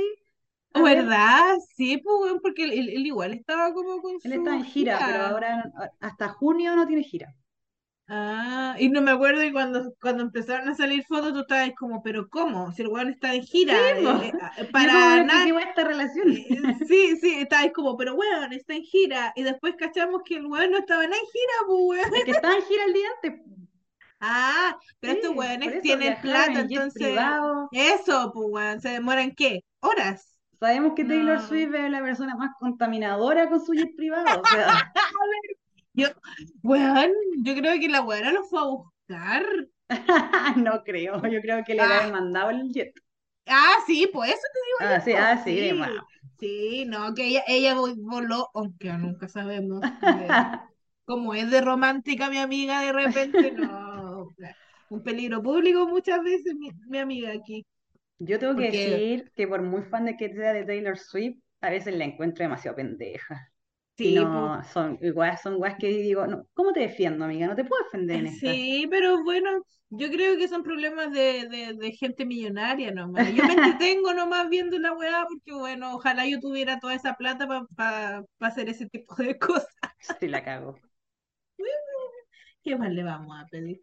¿verdad? 0.74 1.56
Sí, 1.76 1.98
pues, 1.98 2.34
porque 2.42 2.66
él, 2.66 2.74
él- 2.90 3.06
igual 3.08 3.34
estaba 3.34 3.74
como 3.74 4.02
con 4.02 4.20
él 4.24 4.34
está 4.34 4.52
su 4.52 4.58
en 4.58 4.66
gira, 4.66 4.98
pero 5.06 5.22
ahora 5.24 5.72
hasta 6.02 6.30
junio 6.30 6.76
no 6.76 6.86
tiene 6.88 7.04
gira. 7.04 7.34
Ah, 8.08 8.76
y 8.78 8.90
no 8.90 9.02
me 9.02 9.10
acuerdo 9.12 9.44
y 9.44 9.52
cuando, 9.52 9.94
cuando 10.00 10.22
empezaron 10.22 10.70
a 10.70 10.76
salir 10.76 11.04
fotos, 11.08 11.34
tú 11.34 11.40
estabas 11.40 11.72
como, 11.76 12.04
¿pero 12.04 12.30
cómo? 12.30 12.72
Si 12.72 12.84
el 12.84 12.90
weón 12.90 13.10
está 13.10 13.34
en 13.34 13.42
Sí, 13.42 13.48
gira, 13.48 13.74
po. 14.04 14.10
eh, 14.10 14.28
eh, 14.28 14.34
ah, 14.42 14.52
para 14.72 15.24
nada. 15.24 15.48
esta 15.70 15.84
relación. 15.84 16.30
eh, 16.30 16.48
sí, 16.88 17.18
sí, 17.20 17.34
estabas 17.40 17.72
como, 17.74 17.98
pero 17.98 18.14
weón, 18.14 18.54
está 18.54 18.76
en 18.76 18.84
gira. 18.84 19.34
Y 19.36 19.42
después 19.42 19.74
cachamos 19.76 20.22
que 20.24 20.36
el 20.38 20.46
weón 20.46 20.70
no 20.72 20.78
estaba 20.78 21.04
en 21.04 21.12
gira, 21.12 21.54
pues, 21.66 21.80
weón. 21.82 22.16
Es 22.16 22.26
que 22.26 22.32
estaba 22.32 22.56
en 22.56 22.64
gira 22.64 22.84
el 22.86 22.94
día 22.94 23.08
antes. 23.24 23.42
Ah, 24.20 24.78
pero 25.00 25.14
estos 25.14 25.32
Sí, 25.32 25.36
weones 25.36 25.80
eso 25.80 25.80
tienen 25.80 26.20
plata, 26.20 26.60
en 26.60 26.70
entonces, 26.72 27.38
eso, 27.72 28.32
pues, 28.34 28.48
weón, 28.50 28.82
¿se 28.82 28.90
demoran 28.90 29.34
qué? 29.36 29.62
¿Horas? 29.82 30.38
Sabemos 30.60 30.94
que 30.96 31.06
Taylor 31.06 31.40
No. 31.40 31.42
Swift 31.42 31.74
es 31.76 31.90
la 31.90 32.02
persona 32.02 32.36
más 32.36 32.52
contaminadora 32.60 33.50
con 33.50 33.64
su 33.66 33.74
jet 33.74 33.96
privado. 33.96 34.42
O 34.42 34.48
sea, 34.48 34.82
Yo, 35.94 36.08
weón, 36.64 37.12
yo 37.44 37.56
creo 37.56 37.80
que 37.80 37.88
la 37.90 38.02
weona 38.02 38.32
lo 38.34 38.44
fue 38.44 38.60
a 38.60 38.66
buscar. 38.66 39.46
no 40.58 40.84
creo. 40.84 41.22
Yo 41.28 41.42
creo 41.42 41.64
que 41.64 41.74
le 41.76 41.82
Ah, 41.82 41.84
habían 41.84 42.12
mandado 42.12 42.50
el 42.52 42.72
jet. 42.72 42.94
ah, 43.48 43.76
sí, 43.88 44.10
pues 44.14 44.32
eso 44.32 44.42
te 44.54 44.60
digo 44.68 44.80
Ah, 44.80 45.02
sí, 45.02 45.14
yo. 45.14 45.18
ah, 45.18 45.38
sí, 45.44 45.72
Sí, 46.40 46.86
no, 46.86 47.14
que 47.16 47.28
ella, 47.28 47.44
ella 47.48 47.76
vo- 47.76 47.96
voló, 47.98 48.50
aunque 48.54 48.92
nunca 48.94 49.28
sabemos 49.30 49.86
de- 50.02 50.46
cómo 51.06 51.34
es 51.34 51.50
de 51.52 51.62
romántica 51.62 52.30
mi 52.30 52.38
amiga 52.40 52.82
de 52.82 52.94
repente, 52.94 53.52
no. 53.52 53.95
Un 54.96 55.04
peligro 55.04 55.42
público 55.44 55.88
muchas 55.88 56.24
veces, 56.24 56.56
mi, 56.56 56.70
mi 56.90 56.98
amiga 57.00 57.32
aquí. 57.34 57.66
Yo 58.20 58.40
tengo 58.40 58.56
que 58.56 58.72
decir 58.72 59.32
que 59.36 59.48
por 59.48 59.62
muy 59.62 59.84
fan 59.84 60.06
de 60.06 60.16
que 60.18 60.34
sea 60.34 60.54
de 60.54 60.64
Taylor 60.66 60.98
Swift, 60.98 61.38
a 61.62 61.70
veces 61.70 61.96
la 61.96 62.06
encuentro 62.06 62.44
demasiado 62.44 62.78
pendeja. 62.78 63.52
Sí, 63.98 64.26
pues, 64.32 64.52
no, 64.54 64.64
son 64.64 64.98
igual, 65.02 65.38
son 65.38 65.58
guas 65.58 65.76
que 65.80 65.88
digo, 65.88 66.28
no, 66.28 66.48
¿cómo 66.54 66.74
te 66.74 66.82
defiendo, 66.82 67.26
amiga? 67.26 67.48
No 67.48 67.56
te 67.56 67.66
puedo 67.66 67.84
defender 67.84 68.26
en 68.26 68.28
sí, 68.40 68.88
pero 68.90 69.24
bueno, 69.24 69.50
yo 69.90 70.10
creo 70.10 70.38
que 70.38 70.48
son 70.48 70.64
problemas 70.64 71.12
de, 71.12 71.48
de, 71.50 71.74
de 71.76 71.92
gente 71.94 72.26
millonaria 72.26 72.92
nomás. 72.92 73.34
Yo 73.34 73.46
me 73.46 73.54
entretengo 73.54 74.14
nomás 74.14 74.50
viendo 74.50 74.78
la 74.80 74.94
weá 74.94 75.26
porque, 75.28 75.54
bueno, 75.54 75.94
ojalá 75.96 76.28
yo 76.28 76.40
tuviera 76.40 76.80
toda 76.80 76.96
esa 76.96 77.14
plata 77.16 77.48
para 77.76 78.24
hacer 78.40 78.70
ese 78.70 78.88
tipo 78.90 79.16
de 79.16 79.38
cosas. 79.40 79.68
Sí, 80.20 80.28
la 80.30 80.44
cago. 80.44 80.76
¿Qué 82.64 82.76
más 82.78 82.92
le 82.92 83.04
vamos 83.04 83.38
a 83.40 83.46
pedir? 83.48 83.80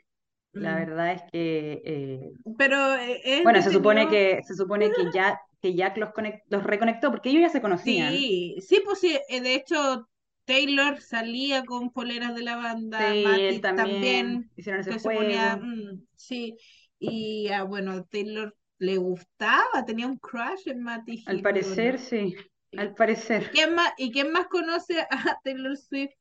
La 0.53 0.77
Mm, 0.77 0.77
verdad 0.77 1.13
es 1.13 1.23
que 1.33 1.83
eh, 1.85 2.33
Pero 2.59 2.95
eh, 2.97 3.19
Bueno, 3.43 3.61
se 3.63 3.71
supone 3.73 4.09
que, 4.09 4.43
se 4.45 4.55
supone 4.55 4.93
que 4.93 5.11
ya, 5.11 5.41
que 5.61 5.75
Jack 5.75 5.97
los, 5.99 6.11
conec- 6.11 6.43
los 6.49 6.63
reconectó, 6.65 7.11
porque 7.11 7.31
ellos 7.31 7.43
ya 7.43 7.49
se 7.51 7.61
conocían. 7.63 8.25
Sí, 8.25 8.57
sí, 8.67 8.81
pues 8.85 9.01
sí, 9.01 9.19
eh, 9.29 9.41
de 9.41 9.55
hecho 9.55 10.09
Taylor 10.45 11.01
salía 11.01 11.65
con 11.65 11.91
poleras 11.93 12.35
de 12.35 12.43
la 12.43 12.57
Sí, 12.97 13.05
banda, 13.05 13.15
él 13.49 13.61
Matt 13.61 13.75
también 13.75 14.41
también, 14.41 14.51
hicieron 14.57 14.81
ese 14.81 14.93
se 14.93 15.11
ponía, 15.11 15.57
juego. 15.57 15.57
mm, 15.57 16.07
sí, 16.15 16.57
y 16.99 17.49
ah, 17.49 17.65
bueno, 17.65 18.05
Taylor 18.05 18.57
le 18.79 18.99
gustaba, 18.99 19.85
tenía 19.87 20.07
un 20.07 20.19
crush 20.19 20.69
en 20.69 20.83
Matty 20.83 21.17
Al 21.25 21.41
Healy, 21.41 21.63
¿o 21.63 21.77
parecer, 21.81 21.99
sí, 21.99 22.37
al 22.77 22.95
Sí. 22.95 22.97
¿Y 23.37 23.49
parecer. 23.49 23.51
quién 23.51 23.75
más, 23.75 23.93
y 23.99 24.13
quién 24.13 24.33
más 24.33 24.47
conoce 24.49 25.01
a 25.11 25.39
Taylor 25.45 25.77
Swift 25.77 26.13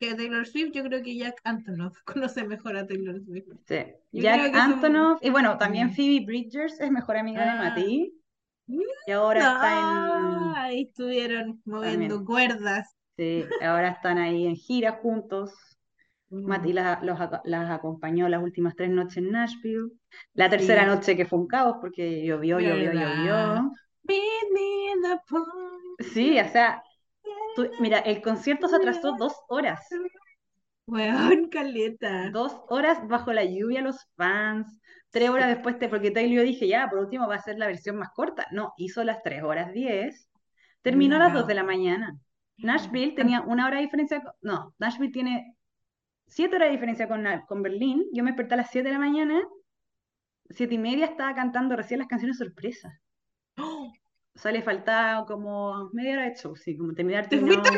que 0.00 0.10
a 0.10 0.16
Taylor 0.16 0.46
Swift? 0.46 0.72
Yo 0.74 0.84
creo 0.84 1.02
que 1.02 1.16
Jack 1.16 1.40
Antonoff 1.44 1.96
conoce 2.04 2.44
mejor 2.44 2.76
a 2.78 2.86
Taylor 2.86 3.20
Swift. 3.24 3.48
Sí. 3.66 3.76
Yo 4.12 4.22
Jack 4.22 4.54
son... 4.54 4.54
Antonoff, 4.54 5.22
y 5.22 5.30
bueno, 5.30 5.56
también 5.58 5.90
mm, 5.90 5.94
Phoebe 5.94 6.24
Bridgers 6.26 6.80
es 6.80 6.90
mejor 6.90 7.16
amiga 7.16 7.44
de 7.46 7.54
Ah, 7.54 7.54
Mati, 7.54 8.12
y 9.06 9.12
ahora 9.12 9.42
está 9.42 9.80
no, 9.80 9.80
en, 9.80 10.56
ahí 10.56 10.82
estuvieron 10.82 11.60
moviendo 11.64 12.24
también, 12.24 12.24
cuerdas. 12.24 12.96
sí, 13.16 13.56
ahora 13.60 13.90
están 13.90 14.18
ahí 14.18 14.46
en 14.46 14.56
gira 14.56 14.92
juntos. 15.02 15.52
Mati 16.44 16.72
Mm, 16.72 16.74
las, 16.74 17.02
los 17.04 17.18
ac- 17.18 17.42
las 17.44 17.70
acompañó 17.70 18.28
las 18.28 18.42
últimas 18.42 18.76
tres 18.76 18.90
noches 18.90 19.18
en 19.18 19.32
Nashville. 19.32 19.92
La 20.34 20.50
tercera 20.50 20.86
sí, 20.86 20.86
noche 20.86 21.16
que 21.16 21.26
fue 21.26 21.38
un 21.40 21.48
caos 21.48 21.76
porque 21.80 22.24
llovió, 22.24 22.60
llovió, 22.60 22.92
llovió. 22.94 23.72
Sí, 25.98 26.38
o 26.40 26.48
sea, 26.48 26.82
mira, 27.80 27.98
el 28.00 28.22
concierto 28.22 28.68
se 28.68 28.76
atrasó 28.76 29.16
dos 29.16 29.34
horas. 29.48 29.80
Weón, 30.86 31.48
caleta. 31.50 32.30
Dos 32.30 32.60
horas 32.68 33.06
bajo 33.06 33.32
la 33.32 33.44
lluvia 33.44 33.80
los 33.82 34.06
fans. 34.16 34.80
Tres 35.10 35.30
horas 35.30 35.48
después, 35.48 35.78
te, 35.78 35.88
porque 35.88 36.10
Taylor 36.10 36.36
yo 36.38 36.42
dije, 36.42 36.66
ya, 36.68 36.88
por 36.88 36.98
último 37.00 37.28
va 37.28 37.36
a 37.36 37.42
ser 37.42 37.58
la 37.58 37.66
versión 37.66 37.96
más 37.96 38.10
corta. 38.14 38.46
No, 38.50 38.72
hizo 38.76 39.04
las 39.04 39.22
tres 39.22 39.42
horas 39.42 39.72
diez. 39.72 40.28
Terminó 40.82 41.16
a 41.16 41.20
las 41.20 41.32
dos 41.34 41.46
de 41.46 41.54
la 41.54 41.62
mañana. 41.64 42.16
Nashville 42.58 43.12
tenía 43.14 43.40
una 43.42 43.66
hora 43.66 43.76
de 43.76 43.82
diferencia. 43.82 44.22
con- 44.22 44.32
No, 44.40 44.74
Nashville 44.78 45.12
tiene 45.12 45.56
siete 46.26 46.56
horas 46.56 46.68
de 46.68 46.72
diferencia 46.72 47.08
con, 47.08 47.24
con 47.46 47.62
Berlín. 47.62 48.04
Yo 48.12 48.22
me 48.24 48.30
desperté 48.30 48.54
a 48.54 48.58
las 48.58 48.70
siete 48.70 48.88
de 48.88 48.94
la 48.94 49.00
mañana. 49.00 49.40
Siete 50.50 50.74
y 50.74 50.78
media 50.78 51.06
estaba 51.06 51.34
cantando 51.34 51.76
recién 51.76 51.98
las 51.98 52.08
canciones 52.08 52.38
sorpresas. 52.38 52.92
¡Oh! 53.58 53.92
O 54.34 54.38
sea, 54.38 54.52
le 54.52 54.62
faltaba 54.62 55.26
como 55.26 55.90
media 55.92 56.12
hora 56.14 56.24
de 56.30 56.36
show, 56.36 56.56
sí, 56.56 56.76
como 56.76 56.94
terminar 56.94 57.28
Te 57.28 57.38
fuiste 57.38 57.68
a, 57.68 57.72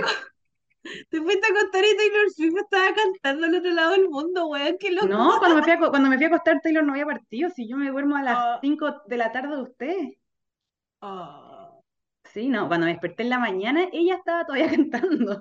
te 1.11 1.21
fuiste 1.21 1.47
a 1.47 1.55
contar 1.61 1.85
y 1.85 1.97
Taylor 1.97 2.31
Swift 2.31 2.57
estaba 2.57 2.95
cantando 2.95 3.47
al 3.47 3.55
otro 3.55 3.71
lado 3.71 3.91
del 3.93 4.09
mundo, 4.09 4.47
weón, 4.49 4.77
qué 4.79 4.93
loco. 4.93 5.07
No, 5.07 5.39
cuando 5.39 5.57
me 5.57 5.63
fui 5.63 5.73
a, 5.73 5.79
cuando 5.79 6.09
me 6.09 6.17
fui 6.17 6.25
a 6.25 6.29
acostar, 6.29 6.61
Taylor 6.61 6.85
no 6.85 6.93
había 6.93 7.07
partido. 7.07 7.51
Si 7.51 7.69
yo 7.69 7.77
me 7.77 7.91
duermo 7.91 8.17
a 8.17 8.23
las 8.23 8.39
Oh, 8.39 8.59
5 8.61 9.03
de 9.07 9.17
la 9.17 9.33
tarde 9.33 9.57
de 9.57 9.63
usted. 9.63 9.97
oh. 11.01 11.81
Sí, 12.25 12.49
no, 12.49 12.67
cuando 12.69 12.87
me 12.87 12.93
desperté 12.93 13.25
en 13.25 13.31
la 13.31 13.39
mañana, 13.39 13.89
ella 13.93 14.15
estaba 14.17 14.47
todavía 14.47 14.69
cantando. 14.91 15.39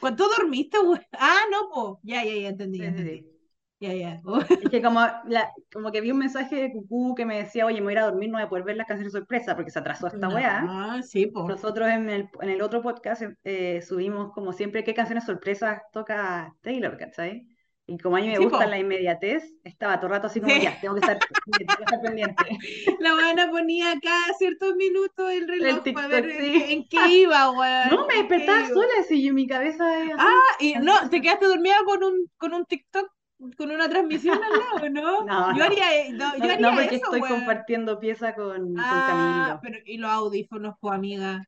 ¿Cuánto 0.00 0.28
dormiste, 0.28 0.78
weón? 0.78 1.00
Ah, 1.12 1.40
no, 1.50 1.68
po. 1.68 2.00
Ya, 2.02 2.24
ya, 2.24 2.34
ya 2.34 2.48
entendí, 2.48 2.78
Sí, 2.78 2.84
ya 2.84 2.96
sí, 2.96 3.26
Ya, 3.78 3.92
ya. 3.92 4.20
Oh, 4.24 4.38
Es 4.40 4.70
que 4.70 4.80
como, 4.82 5.00
la, 5.26 5.52
como 5.72 5.92
que 5.92 6.00
vi 6.00 6.10
un 6.10 6.18
mensaje 6.18 6.56
de 6.56 6.72
Cucú 6.72 7.14
que 7.14 7.26
me 7.26 7.36
decía, 7.38 7.66
oye, 7.66 7.76
me 7.80 7.84
voy 7.84 7.92
a 7.92 7.94
ir 7.94 7.98
a 7.98 8.06
dormir, 8.06 8.30
no 8.30 8.38
voy 8.38 8.44
a 8.44 8.48
poder 8.48 8.64
ver 8.64 8.76
las 8.76 8.86
canciones 8.86 9.12
sorpresa 9.12 9.54
porque 9.54 9.70
se 9.70 9.78
atrasó 9.78 10.06
esta 10.06 10.28
weá. 10.28 10.62
No, 10.62 11.02
sí, 11.02 11.26
po. 11.26 11.46
Nosotros 11.46 11.88
en 11.88 12.08
el, 12.08 12.28
en 12.40 12.48
el 12.48 12.62
otro 12.62 12.82
podcast 12.82 13.22
eh, 13.44 13.82
subimos 13.82 14.32
como 14.32 14.52
siempre 14.52 14.82
qué 14.82 14.94
canciones 14.94 15.24
sorpresas 15.24 15.82
toca 15.92 16.54
Taylor, 16.62 16.96
¿cachai? 16.96 17.46
Y 17.88 17.98
como 17.98 18.16
a 18.16 18.20
mí 18.20 18.26
me 18.26 18.36
Sí, 18.36 18.42
gusta 18.42 18.64
po. 18.64 18.70
la 18.70 18.78
inmediatez, 18.78 19.44
estaba 19.62 19.96
todo 20.00 20.06
el 20.06 20.12
rato 20.14 20.26
así 20.26 20.40
como, 20.40 20.52
Sí. 20.54 20.62
ya, 20.62 20.80
tengo 20.80 20.94
que 20.94 21.00
estar, 21.00 21.18
tengo 21.44 21.76
que 21.76 21.84
estar 21.84 22.00
pendiente. 22.00 22.44
La 23.00 23.12
buena 23.14 23.48
ponía 23.50 23.94
cada 24.02 24.32
ciertos 24.38 24.74
minutos 24.74 25.30
el 25.30 25.42
El 25.42 25.48
reloj 25.48 25.92
para 25.92 26.08
ver 26.08 26.24
TikTok, 26.24 26.40
en 26.40 26.50
qué, 26.52 26.66
sí. 26.66 26.72
en 26.72 26.88
qué 26.88 27.08
iba, 27.18 27.50
weón. 27.52 27.90
No, 27.90 28.06
me 28.08 28.14
despertaba 28.14 28.66
sola, 28.68 28.88
así 29.00 29.28
en 29.28 29.34
mi 29.36 29.46
cabeza 29.46 29.84
así. 30.02 30.10
Ah, 30.18 30.56
y 30.58 30.74
no, 30.76 31.08
te 31.10 31.20
quedaste 31.20 31.46
dormida 31.46 31.76
con 31.84 32.02
un, 32.02 32.28
con 32.38 32.54
un 32.54 32.64
TikTok, 32.66 33.08
con 33.56 33.70
una 33.70 33.88
transmisión 33.88 34.38
al 34.42 34.58
lado, 34.58 34.90
¿no? 34.90 35.26
No, 35.26 35.56
Yo 35.56 35.64
haría, 35.64 36.06
eh, 36.06 36.12
no, 36.12 36.36
yo 36.36 36.44
haría 36.44 36.58
no, 36.58 36.70
porque 36.74 36.96
eso, 36.96 37.04
estoy 37.04 37.20
weón. 37.20 37.38
compartiendo 37.38 37.98
pieza 38.00 38.34
con, 38.34 38.58
con 38.74 38.76
Ah, 38.78 39.06
Camilo. 39.06 39.60
pero 39.62 39.78
y 39.84 39.98
los 39.98 40.10
audífonos, 40.10 40.74
pues 40.80 40.94
amiga. 40.94 41.44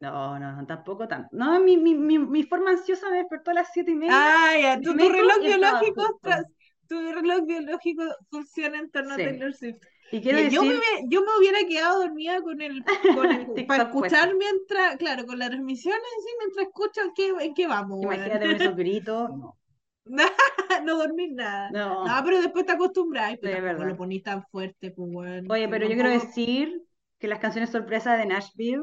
No, 0.00 0.38
no, 0.38 0.66
tampoco 0.66 1.06
tanto. 1.06 1.28
No, 1.32 1.60
mi, 1.60 1.76
mi, 1.76 1.94
mi, 1.94 2.18
mi 2.18 2.42
forma 2.44 2.70
ansiosa 2.70 3.10
me 3.10 3.18
despertó 3.18 3.50
a 3.50 3.54
las 3.54 3.68
siete 3.72 3.90
y 3.90 3.94
media. 3.96 4.14
Ah, 4.16 4.56
ya, 4.58 4.80
tu, 4.80 4.94
reloj 4.94 5.40
biológico, 5.42 6.18
tras- 6.22 6.46
tu 6.88 6.94
reloj 7.12 7.44
biológico 7.46 8.02
funciona 8.30 8.78
en 8.78 8.90
torno 8.90 9.14
Sí. 9.14 9.22
a 9.22 9.24
Taylor 9.26 9.52
Swift. 9.54 9.76
Y 10.10 10.20
quiero 10.22 10.38
Ya, 10.38 10.48
yo, 10.48 10.62
me 10.62 10.68
decir, 10.74 10.82
yo 11.08 11.20
me 11.20 11.28
hubiera 11.38 11.58
quedado 11.68 12.00
dormida 12.00 12.40
con 12.42 12.60
el, 12.62 12.82
con 13.12 13.30
el 13.30 13.46
para 13.66 13.84
escuchar 13.84 14.34
mientras, 14.36 14.96
claro, 14.96 15.26
con 15.26 15.38
la 15.38 15.48
transmisión 15.50 15.94
en 15.94 16.24
sí, 16.24 16.30
mientras 16.38 16.66
escucho 16.66 17.00
en 17.02 17.12
qué, 17.14 17.44
en 17.44 17.54
qué 17.54 17.66
vamos, 17.66 18.02
imagínate 18.02 18.46
con 18.46 18.56
esos 18.56 18.76
gritos. 18.76 19.30
No, 19.36 19.56
no 20.84 20.96
dormir 20.96 21.32
nada. 21.32 21.70
No, 21.70 22.06
no, 22.06 22.24
pero 22.24 22.40
después 22.40 22.66
te 22.66 22.72
acostumbras, 22.72 23.38
pues 23.38 23.52
Sí, 23.52 23.56
tampoco 23.56 23.72
lo 23.72 23.78
verdad. 23.78 23.96
ponís 23.98 24.22
tan 24.22 24.44
fuerte, 24.46 24.90
pues 24.90 25.08
weón. 25.10 25.50
Oye, 25.50 25.68
pero 25.68 25.86
yo 25.86 25.94
quiero 25.94 26.10
decir 26.10 26.82
que 27.18 27.28
las 27.28 27.38
canciones 27.38 27.70
sorpresa 27.70 28.16
de 28.16 28.26
Nashville 28.26 28.82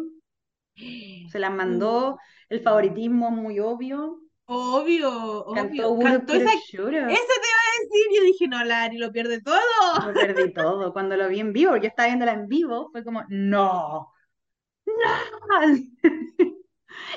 se 1.32 1.40
las 1.40 1.52
mandó, 1.52 2.18
el 2.50 2.62
favoritismo 2.62 3.32
muy 3.32 3.60
obvio. 3.60 4.20
Obvio, 4.50 5.46
Cantó 5.54 5.90
obvio. 5.90 6.04
Cantó 6.08 6.34
esa. 6.34 6.54
Esa 6.54 6.72
te 6.78 7.10
iba 7.10 7.10
a 7.10 7.82
decir, 7.82 8.06
yo 8.16 8.24
dije, 8.24 8.48
no, 8.48 8.64
Lari, 8.64 8.98
lo 8.98 9.12
pierde 9.12 9.42
todo. 9.42 9.58
Lo 10.06 10.14
perdí 10.14 10.54
todo. 10.54 10.94
Cuando 10.94 11.18
lo 11.18 11.28
vi 11.28 11.42
en 11.42 11.52
vivo, 11.52 11.76
yo 11.76 11.88
estaba 11.88 12.08
viéndola 12.08 12.34
en 12.34 12.48
vivo, 12.48 12.90
fue 12.92 13.04
como, 13.04 13.24
no, 13.30 14.14
no. 14.86 15.74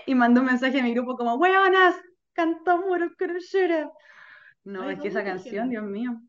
Y 0.06 0.14
mandó 0.14 0.40
un 0.40 0.46
mensaje 0.46 0.80
a 0.80 0.82
mi 0.82 0.94
grupo 0.94 1.16
como, 1.16 1.34
huevonas, 1.36 1.94
Would 2.44 3.12
Coulda, 3.18 3.38
Shoulda. 3.40 3.90
No, 4.64 4.82
Ay, 4.82 4.94
es 4.94 4.94
que 5.00 5.08
¿cómo 5.08 5.18
esa 5.20 5.24
canción? 5.24 5.68
Dios 5.70 5.84
mío. 5.84 6.20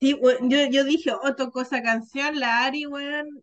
Sí, 0.00 0.18
yo, 0.42 0.58
yo 0.70 0.84
dije, 0.84 1.12
oh, 1.12 1.34
tocó 1.34 1.62
esa 1.62 1.82
canción, 1.82 2.38
la 2.38 2.64
Ari, 2.64 2.86
weón, 2.86 3.42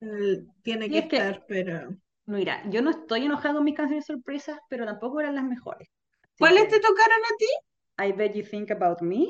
eh, 0.00 0.44
tiene 0.62 0.88
que 0.90 0.98
es 0.98 1.06
que- 1.06 1.16
estar, 1.16 1.44
pero... 1.46 1.96
Mira, 2.24 2.62
yo 2.70 2.82
no 2.82 2.90
estoy 2.90 3.24
enojada 3.24 3.54
con 3.54 3.64
mis 3.64 3.74
canciones 3.76 4.06
sorpresas, 4.06 4.58
pero 4.68 4.84
tampoco 4.86 5.20
eran 5.20 5.34
las 5.34 5.44
mejores. 5.44 5.88
Así 6.22 6.34
¿Cuáles 6.38 6.64
que, 6.64 6.70
te 6.70 6.80
tocaron 6.80 7.18
a 7.24 7.36
ti? 7.36 8.06
I 8.08 8.12
Bet 8.12 8.34
You 8.34 8.44
Think 8.48 8.70
About 8.70 9.00
Me 9.00 9.28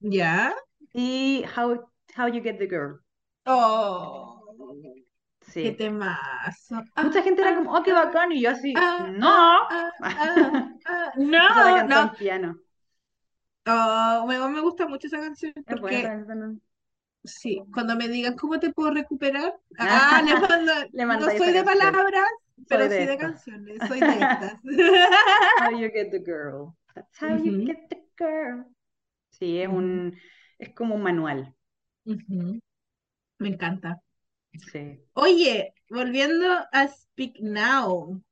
Ya. 0.00 0.54
y 0.92 1.44
How, 1.56 1.86
How 2.16 2.28
You 2.28 2.42
Get 2.42 2.58
the 2.58 2.66
Girl. 2.66 3.00
Oh, 3.44 4.42
Sí. 5.52 5.62
qué 5.64 5.72
temazo. 5.72 6.82
Mucha 6.96 7.22
gente 7.22 7.42
era 7.42 7.56
como, 7.56 7.72
oh, 7.74 7.82
qué 7.82 7.92
ah, 7.92 8.04
bacán, 8.06 8.32
y 8.32 8.42
yo 8.42 8.50
así, 8.50 8.72
ah, 8.76 9.08
no. 9.12 9.28
ah, 9.70 9.90
ah, 10.00 10.68
ah, 10.86 11.12
No, 11.16 11.82
no. 11.86 12.12
piano. 12.18 12.56
Oh, 13.66 14.26
me, 14.28 14.38
me 14.50 14.60
gusta 14.60 14.86
mucho 14.86 15.06
esa 15.06 15.18
canción 15.20 15.52
Es 15.56 15.64
porque 15.66 16.02
canción. 16.02 16.60
sí, 17.24 17.62
cuando 17.72 17.96
me 17.96 18.08
digan 18.08 18.36
cómo 18.36 18.58
te 18.60 18.72
puedo 18.72 18.90
recuperar, 18.92 19.54
Ah, 19.78 20.18
ah, 20.18 20.22
le 20.22 20.34
mando, 20.34 20.72
le 20.92 21.02
no 21.02 21.06
mandáis 21.06 21.38
soy 21.38 21.52
de 21.52 21.64
canción. 21.64 21.74
palabras, 21.80 22.28
pero 22.68 22.84
Soy 22.84 22.90
de 22.90 23.00
sí 23.00 23.06
de 23.06 23.18
canciones, 23.18 23.78
soy 23.88 24.00
de 24.00 24.22
estas. 24.22 24.54
How 25.58 25.70
You 25.70 25.90
Get 25.90 26.10
the 26.10 26.20
Girl. 26.20 26.74
That's 26.94 27.18
how 27.18 27.36
you 27.36 27.64
get 27.66 27.88
the 27.90 27.96
girl. 28.16 28.64
Sí, 29.30 29.60
es 29.60 29.68
un, 29.68 30.16
es 30.58 30.74
como 30.74 30.94
un 30.94 31.02
manual. 31.02 31.54
Me 33.38 33.48
encanta. 33.48 34.02
Sí. 34.72 35.00
Oye, 35.14 35.74
volviendo 35.88 36.46
a 36.72 36.88
Speak 36.88 37.38
Now. 37.40 38.22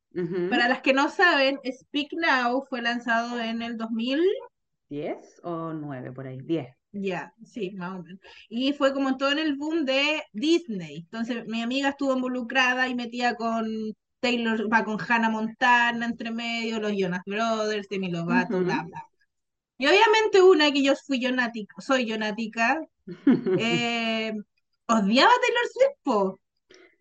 Para 0.50 0.68
las 0.68 0.82
que 0.82 0.92
no 0.92 1.08
saben, 1.08 1.58
Speak 1.64 2.12
Now 2.12 2.66
fue 2.68 2.82
lanzado 2.82 3.40
en 3.40 3.62
el 3.62 3.78
2000, 3.78 4.20
¿Diez 4.92 5.40
o 5.42 5.72
nueve 5.72 6.12
por 6.12 6.26
ahí? 6.26 6.38
Diez. 6.42 6.68
ya, 6.92 7.32
sí, 7.42 7.70
más 7.70 7.98
o 7.98 8.02
menos. 8.02 8.20
Y 8.50 8.74
fue 8.74 8.92
como 8.92 9.16
todo 9.16 9.32
en 9.32 9.38
el 9.38 9.56
boom 9.56 9.86
de 9.86 10.22
Disney. 10.34 10.96
Entonces, 10.98 11.46
mi 11.46 11.62
amiga 11.62 11.88
estuvo 11.88 12.14
involucrada 12.14 12.88
y 12.88 12.94
metía 12.94 13.34
con 13.34 13.94
Taylor, 14.20 14.70
va 14.70 14.84
con 14.84 14.98
Hannah 15.00 15.30
Montana 15.30 16.04
entre 16.04 16.30
medio, 16.30 16.78
los 16.78 16.92
Jonas 16.94 17.22
Brothers, 17.24 17.88
Demi 17.88 18.10
Lovato, 18.10 18.60
bla, 18.60 18.82
bla. 18.82 19.02
Y 19.78 19.86
obviamente 19.86 20.42
una 20.42 20.70
que 20.70 20.82
yo 20.82 20.94
fui 20.94 21.20
soy 21.78 22.10
jonática, 22.10 22.78
eh, 23.58 24.34
odiaba 24.98 25.30
Taylor 25.40 25.66
Swift, 25.72 25.98
po. 26.02 26.40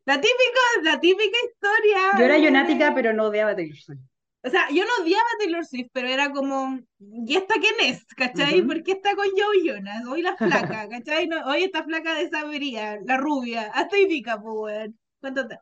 La 0.06 0.16
típica, 0.16 0.62
la 0.84 1.00
típica 1.00 1.38
historia. 1.46 2.18
Yo 2.18 2.26
era 2.26 2.38
yonática, 2.38 2.94
pero 2.96 3.14
no 3.14 3.26
odiaba 3.26 3.52
a 3.52 3.56
Taylor 3.56 3.78
Swift. 3.78 4.00
O 4.44 4.50
sea, 4.50 4.68
yo 4.72 4.84
no 4.86 5.04
odiaba 5.04 5.24
a 5.36 5.38
Taylor 5.38 5.66
Swift, 5.66 5.90
pero 5.94 6.08
era 6.08 6.32
como, 6.32 6.80
¿y 7.00 7.36
esta 7.36 7.54
quién 7.60 7.76
es? 7.82 8.04
¿Cachai? 8.16 8.60
Ujú. 8.60 8.68
¿Por 8.70 8.84
qué 8.84 8.94
está 8.94 9.16
con 9.16 9.28
Joe 9.28 9.62
Jonas? 9.64 10.04
Hoy 10.08 10.24
la 10.24 10.36
flaca, 10.36 10.88
¿cachai? 10.90 11.28
No, 11.28 11.46
hoy 11.46 11.64
esta 11.64 11.84
flaca 11.84 12.16
de 12.16 12.28
sabería, 12.30 12.98
la 13.06 13.18
rubia, 13.18 13.70
hasta 13.74 13.96
típica, 13.96 14.42
pues, 14.42 14.56
weón. 14.58 15.00
¿Cuánto 15.20 15.48
te- 15.48 15.60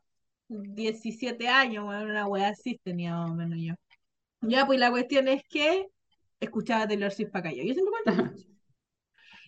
17 0.48 1.48
años, 1.50 1.86
weón, 1.86 2.10
una 2.10 2.26
wea 2.28 2.48
así 2.50 2.80
tenía 2.82 3.16
más 3.16 3.32
o 3.32 3.36
menos 3.36 3.60
yo. 3.62 3.74
Ya, 4.42 4.66
pues 4.66 4.80
la 4.80 4.90
cuestión 4.90 5.28
es 5.28 5.44
que 5.50 5.88
escuchaba 6.40 6.84
a 6.84 6.88
Taylor 6.88 7.12
Swift 7.12 7.32
para 7.32 7.50
acá. 7.50 7.58
Yo 7.58 7.74
siempre 7.74 7.94
cuento. 8.04 8.34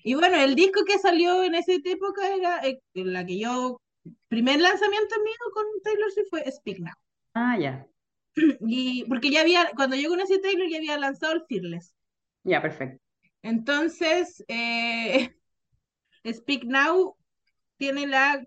Y 0.03 0.13
bueno, 0.15 0.37
el 0.37 0.55
disco 0.55 0.83
que 0.85 0.99
salió 0.99 1.43
en 1.43 1.55
esa 1.55 1.73
época 1.73 2.27
era 2.35 2.59
eh, 2.67 2.79
en 2.93 3.13
la 3.13 3.25
que 3.25 3.39
yo, 3.39 3.81
primer 4.27 4.59
lanzamiento 4.61 5.15
mío 5.23 5.35
con 5.53 5.65
Taylor 5.83 6.11
Swift 6.11 6.29
fue 6.29 6.51
Speak 6.51 6.79
Now. 6.79 6.93
Ah, 7.35 7.55
ya. 7.57 7.87
Y 8.61 9.05
porque 9.05 9.29
ya 9.31 9.41
había, 9.41 9.69
cuando 9.75 9.95
yo 9.95 10.09
conocí 10.09 10.33
a 10.35 10.41
Taylor 10.41 10.67
ya 10.69 10.77
había 10.77 10.97
lanzado 10.97 11.33
el 11.33 11.43
Fearless. 11.47 11.93
Ya, 12.43 12.61
perfecto. 12.61 13.01
Entonces, 13.41 14.43
eh, 14.47 15.35
Speak 16.33 16.63
Now 16.65 17.15
tiene 17.77 18.07
la 18.07 18.45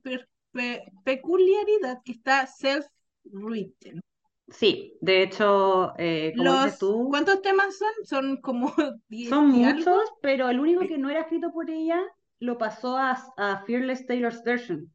pe- 0.53 0.85
peculiaridad 1.05 2.03
que 2.05 2.13
está 2.13 2.47
self-written. 2.47 4.01
Sí, 4.49 4.97
de 5.01 5.23
hecho, 5.23 5.95
eh, 5.99 6.35
como 6.37 6.53
Los, 6.53 6.55
dices 6.55 6.79
tú, 6.79 7.09
¿cuántos 7.11 7.41
temas 7.43 7.77
son? 7.79 7.93
Son 8.05 8.37
como 8.41 8.73
10 9.09 9.39
son 9.39 9.65
algo. 9.65 9.91
muchos, 9.91 10.01
pero 10.23 10.49
el 10.51 10.61
único 10.61 10.87
que 10.87 10.99
no 10.99 11.11
era 11.11 11.21
escrito 11.23 11.53
por 11.53 11.71
ella 11.71 12.01
lo 12.39 12.59
pasó 12.59 12.97
a, 12.99 13.13
a 13.37 13.65
Fearless 13.67 14.07
Taylor's 14.07 14.43
Version, 14.45 14.93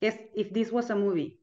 que 0.00 0.08
es 0.08 0.20
If 0.34 0.52
This 0.52 0.72
Was 0.72 0.90
a 0.90 0.96
Movie, 0.96 1.40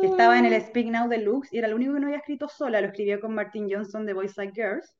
estaba 0.00 0.38
en 0.38 0.46
el 0.46 0.60
Mm, 0.60 0.62
Speak 0.62 0.88
Now 0.88 1.08
Deluxe 1.08 1.52
y 1.54 1.58
era 1.58 1.68
el 1.68 1.74
único 1.74 1.94
que 1.94 2.00
no 2.00 2.06
había 2.08 2.18
escrito 2.18 2.48
sola, 2.48 2.80
lo 2.80 2.88
escribió 2.88 3.20
con 3.20 3.34
Martin 3.34 3.68
Johnson 3.70 4.06
de 4.06 4.14
Boys 4.14 4.36
Like 4.38 4.54
Girls. 4.54 4.96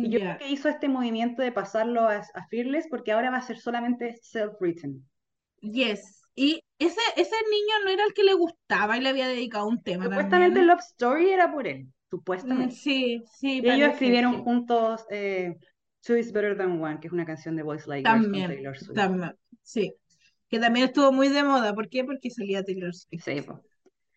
Y 0.00 0.10
yo 0.10 0.20
creo 0.20 0.36
que 0.38 0.48
hizo 0.48 0.68
este 0.68 0.88
movimiento 0.88 1.42
de 1.42 1.52
pasarlo 1.52 2.02
a, 2.08 2.16
a 2.18 2.46
Fearless 2.50 2.88
porque 2.90 3.12
ahora 3.12 3.30
va 3.30 3.38
a 3.38 3.42
ser 3.42 3.58
solamente 3.58 4.16
self-written. 4.22 5.04
Yes. 5.62 6.22
Y 6.36 6.63
ese, 6.86 7.00
ese 7.16 7.34
niño 7.50 7.74
no 7.84 7.90
era 7.90 8.04
el 8.04 8.14
que 8.14 8.24
le 8.24 8.34
gustaba 8.34 8.96
y 8.96 9.00
le 9.00 9.08
había 9.10 9.28
dedicado 9.28 9.66
un 9.66 9.82
tema 9.82 10.04
Supuestamente 10.04 10.60
también. 10.60 10.66
Love 10.66 10.80
Story 10.80 11.30
era 11.30 11.50
por 11.52 11.66
él, 11.66 11.88
Mm, 12.42 12.68
supuestamente. 12.68 12.70
sí, 12.70 13.24
sí, 13.32 13.60
Y 13.60 13.70
ellos 13.70 13.90
escribieron 13.92 14.34
sí. 14.34 14.42
juntos 14.44 15.04
eh, 15.10 15.56
Two 16.02 16.16
is 16.16 16.32
Better 16.32 16.56
Than 16.56 16.80
One, 16.82 17.00
que 17.00 17.06
es 17.08 17.12
una 17.12 17.24
canción 17.26 17.56
de 17.56 17.62
Boys 17.62 17.86
Like 17.86 18.08
Girls 18.08 18.30
También, 18.30 18.46
Taylor 18.46 18.76
Swift. 18.78 18.96
también, 18.96 19.36
sí. 19.62 19.94
Que 20.48 20.60
también 20.60 20.86
estuvo 20.86 21.10
muy 21.12 21.28
de 21.28 21.42
moda. 21.42 21.74
¿Por 21.74 21.88
qué? 21.88 22.04
Porque 22.04 22.30
salía 22.30 22.62
Taylor 22.64 22.94
Swift. 22.94 23.24
Sí, 23.24 23.40
po. 23.42 23.60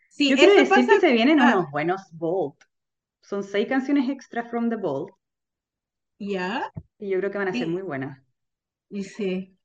Sí, 0.10 0.30
Yo 0.30 0.36
quiero 0.36 0.54
decir 0.54 0.70
pasa. 0.70 0.94
que 0.96 1.00
se 1.00 1.12
vienen 1.14 1.40
Ah, 1.40 1.54
unos 1.54 1.72
buenos 1.72 2.02
Vault. 2.14 2.62
Son 3.22 3.44
seis 3.44 3.68
canciones 3.68 4.10
extra 4.10 4.44
from 4.46 4.70
the 4.70 4.76
Vault 4.78 5.12
ya, 6.20 6.72
y 7.00 7.10
yo 7.10 7.18
creo 7.20 7.32
que 7.32 7.38
van 7.38 7.48
a 7.48 7.54
ser 7.54 7.68
muy 7.68 7.82
buenas. 7.82 8.20
y 8.90 9.04
sí. 9.04 9.57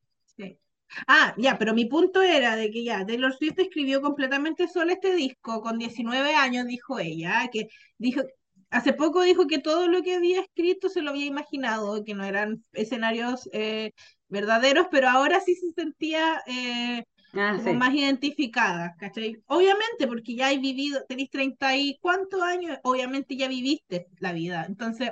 Ah, 1.06 1.34
ya, 1.38 1.58
pero 1.58 1.74
mi 1.74 1.86
punto 1.86 2.22
era 2.22 2.56
de 2.56 2.70
que 2.70 2.84
ya, 2.84 3.04
Taylor 3.06 3.34
Swift 3.34 3.58
escribió 3.58 4.00
completamente 4.00 4.68
sola 4.68 4.92
este 4.94 5.14
disco, 5.14 5.60
con 5.62 5.78
19 5.78 6.34
años, 6.34 6.66
dijo 6.66 6.98
ella, 6.98 7.48
que 7.52 7.68
dijo, 7.98 8.22
hace 8.70 8.92
poco 8.92 9.22
dijo 9.22 9.46
que 9.46 9.58
todo 9.58 9.88
lo 9.88 10.02
que 10.02 10.14
había 10.16 10.40
escrito 10.40 10.88
se 10.88 11.02
lo 11.02 11.10
había 11.10 11.26
imaginado, 11.26 12.04
que 12.04 12.14
no 12.14 12.24
eran 12.24 12.64
escenarios 12.72 13.48
eh, 13.52 13.92
verdaderos, 14.28 14.86
pero 14.90 15.08
ahora 15.08 15.40
sí 15.40 15.54
se 15.56 15.72
sentía 15.72 16.42
eh, 16.46 17.04
Ah, 17.34 17.58
como 17.58 17.72
sí. 17.72 17.72
más 17.74 17.94
identificada, 17.94 18.94
¿cachai? 18.98 19.42
Obviamente, 19.46 20.06
porque 20.08 20.34
ya 20.36 20.48
hay 20.48 20.58
vivido, 20.58 21.04
tenés 21.08 21.30
30 21.30 21.76
y 21.76 21.98
cuántos 22.00 22.42
años, 22.42 22.78
obviamente 22.82 23.36
ya 23.36 23.48
viviste 23.48 24.06
la 24.20 24.32
vida, 24.32 24.64
entonces 24.66 25.10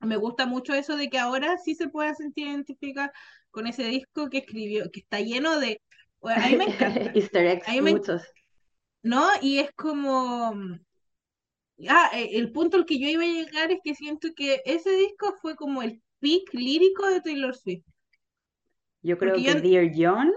me 0.00 0.16
gusta 0.16 0.46
mucho 0.46 0.74
eso 0.74 0.96
de 0.96 1.10
que 1.10 1.18
ahora 1.18 1.58
sí 1.58 1.74
se 1.74 1.88
pueda 1.88 2.14
sentir 2.14 2.46
identificada 2.48 3.12
con 3.50 3.66
ese 3.66 3.84
disco 3.84 4.28
que 4.30 4.38
escribió, 4.38 4.90
que 4.92 5.00
está 5.00 5.20
lleno 5.20 5.58
de, 5.60 5.80
bueno, 6.20 6.42
a 6.42 6.48
mí 6.48 6.56
me 6.56 6.64
encanta, 6.66 7.10
Easter 7.14 7.46
eggs, 7.46 7.66
me, 7.82 7.92
muchos. 7.92 8.22
¿no? 9.02 9.28
Y 9.42 9.58
es 9.58 9.70
como, 9.72 10.54
Ah, 11.88 12.10
eh, 12.14 12.30
el 12.34 12.52
punto 12.52 12.76
al 12.76 12.84
que 12.86 12.98
yo 13.00 13.08
iba 13.08 13.22
a 13.22 13.26
llegar 13.26 13.70
es 13.72 13.80
que 13.82 13.94
siento 13.94 14.28
que 14.36 14.60
ese 14.64 14.90
disco 14.92 15.34
fue 15.40 15.56
como 15.56 15.82
el 15.82 16.02
peak 16.20 16.52
lírico 16.52 17.06
de 17.06 17.20
Taylor 17.20 17.54
Swift. 17.56 17.84
Yo 19.02 19.18
creo 19.18 19.32
Porque 19.34 19.46
que 19.46 19.54
yo- 19.54 19.60
Dear 19.60 19.90
John 19.94 20.32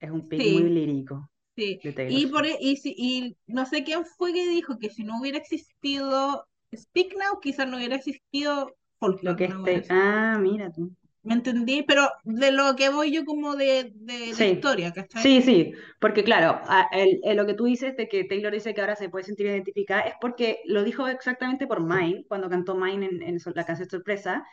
es 0.00 0.10
un 0.10 0.28
pick 0.28 0.40
Sí. 0.42 0.52
muy 0.52 0.68
lírico 0.70 1.30
Sí, 1.56 1.78
y, 2.08 2.26
por, 2.28 2.46
e- 2.46 2.56
y, 2.60 2.80
y 2.84 3.36
no 3.46 3.66
sé 3.66 3.84
quién 3.84 4.06
fue 4.06 4.32
que 4.32 4.48
dijo 4.48 4.78
que 4.78 4.88
si 4.90 5.04
no 5.04 5.20
hubiera 5.20 5.38
existido 5.38 6.46
Speak 6.74 7.14
Now, 7.18 7.40
quizás 7.40 7.68
no 7.68 7.76
hubiera 7.76 7.96
existido 7.96 8.66
Lo 8.66 8.74
Folklore. 8.98 9.36
que 9.36 9.44
una 9.46 9.56
es 9.56 9.60
wea 9.62 9.80
te- 9.80 9.80
así. 9.80 9.88
Ah, 9.90 10.38
mira 10.38 10.70
tú. 10.70 10.94
¿Me 11.24 11.34
entendí? 11.34 11.84
Pero 11.86 12.08
de 12.24 12.50
lo 12.50 12.74
que 12.74 12.88
voy 12.90 13.12
yo 13.12 13.24
como 13.24 13.54
de, 13.54 13.92
de 13.94 14.28
la 14.28 14.34
Sí. 14.34 14.44
historia, 14.44 14.92
¿cachai? 14.92 15.22
Sí, 15.22 15.40
sí, 15.42 15.72
porque 16.00 16.24
claro, 16.24 16.60
a- 16.66 16.88
el- 16.92 17.20
el- 17.22 17.36
lo 17.36 17.46
que 17.46 17.54
tú 17.54 17.64
dices 17.64 17.96
de 17.96 18.08
que 18.08 18.24
Taylor 18.24 18.52
dice 18.52 18.74
que 18.74 18.80
ahora 18.80 18.96
se 18.96 19.08
puede 19.08 19.24
sentir 19.24 19.46
identificada 19.46 20.02
es 20.02 20.14
porque 20.20 20.58
lo 20.64 20.82
dijo 20.82 21.06
exactamente 21.06 21.66
por 21.68 21.80
Mine, 21.80 22.24
cuando 22.28 22.50
cantó 22.50 22.74
Mine 22.74 23.06
en, 23.06 23.22
en 23.22 23.38
la 23.54 23.64
canción 23.64 23.88
sorpresa. 23.88 24.44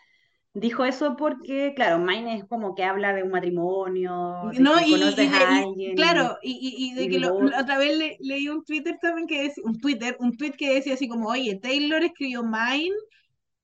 Dijo 0.54 0.84
eso 0.84 1.16
porque, 1.16 1.74
claro, 1.76 2.00
Mine 2.00 2.38
es 2.38 2.46
como 2.46 2.74
que 2.74 2.84
habla 2.84 3.14
de 3.14 3.22
un 3.24 3.30
matrimonio, 3.32 4.50
de 4.52 4.60
No, 4.60 4.78
que 4.80 4.86
y, 4.86 4.90
y 4.90 4.92
conoces 5.00 5.16
de, 5.16 5.24
a 5.24 5.28
y- 5.28 5.64
alguien 5.64 5.92
y, 5.92 5.96
claro, 5.96 6.38
y, 6.42 6.52
y- 6.52 6.90
y 6.92 6.94
de 6.96 7.04
y 7.04 7.10
que 7.10 7.20
lo- 7.20 7.36
otra 7.36 7.78
vez 7.78 7.98
le- 7.98 8.18
leí 8.20 8.48
un 8.50 8.64
Twitter 8.64 8.98
también 9.02 9.28
que 9.28 9.44
decía, 9.44 9.64
un 9.66 9.80
Twitter, 9.80 10.18
un 10.20 10.36
tweet 10.38 10.54
que 10.54 10.74
decía 10.74 10.96
así 10.96 11.08
como, 11.08 11.30
oye, 11.30 11.60
Taylor 11.62 12.04
escribió 12.04 12.44
Mine, 12.44 12.96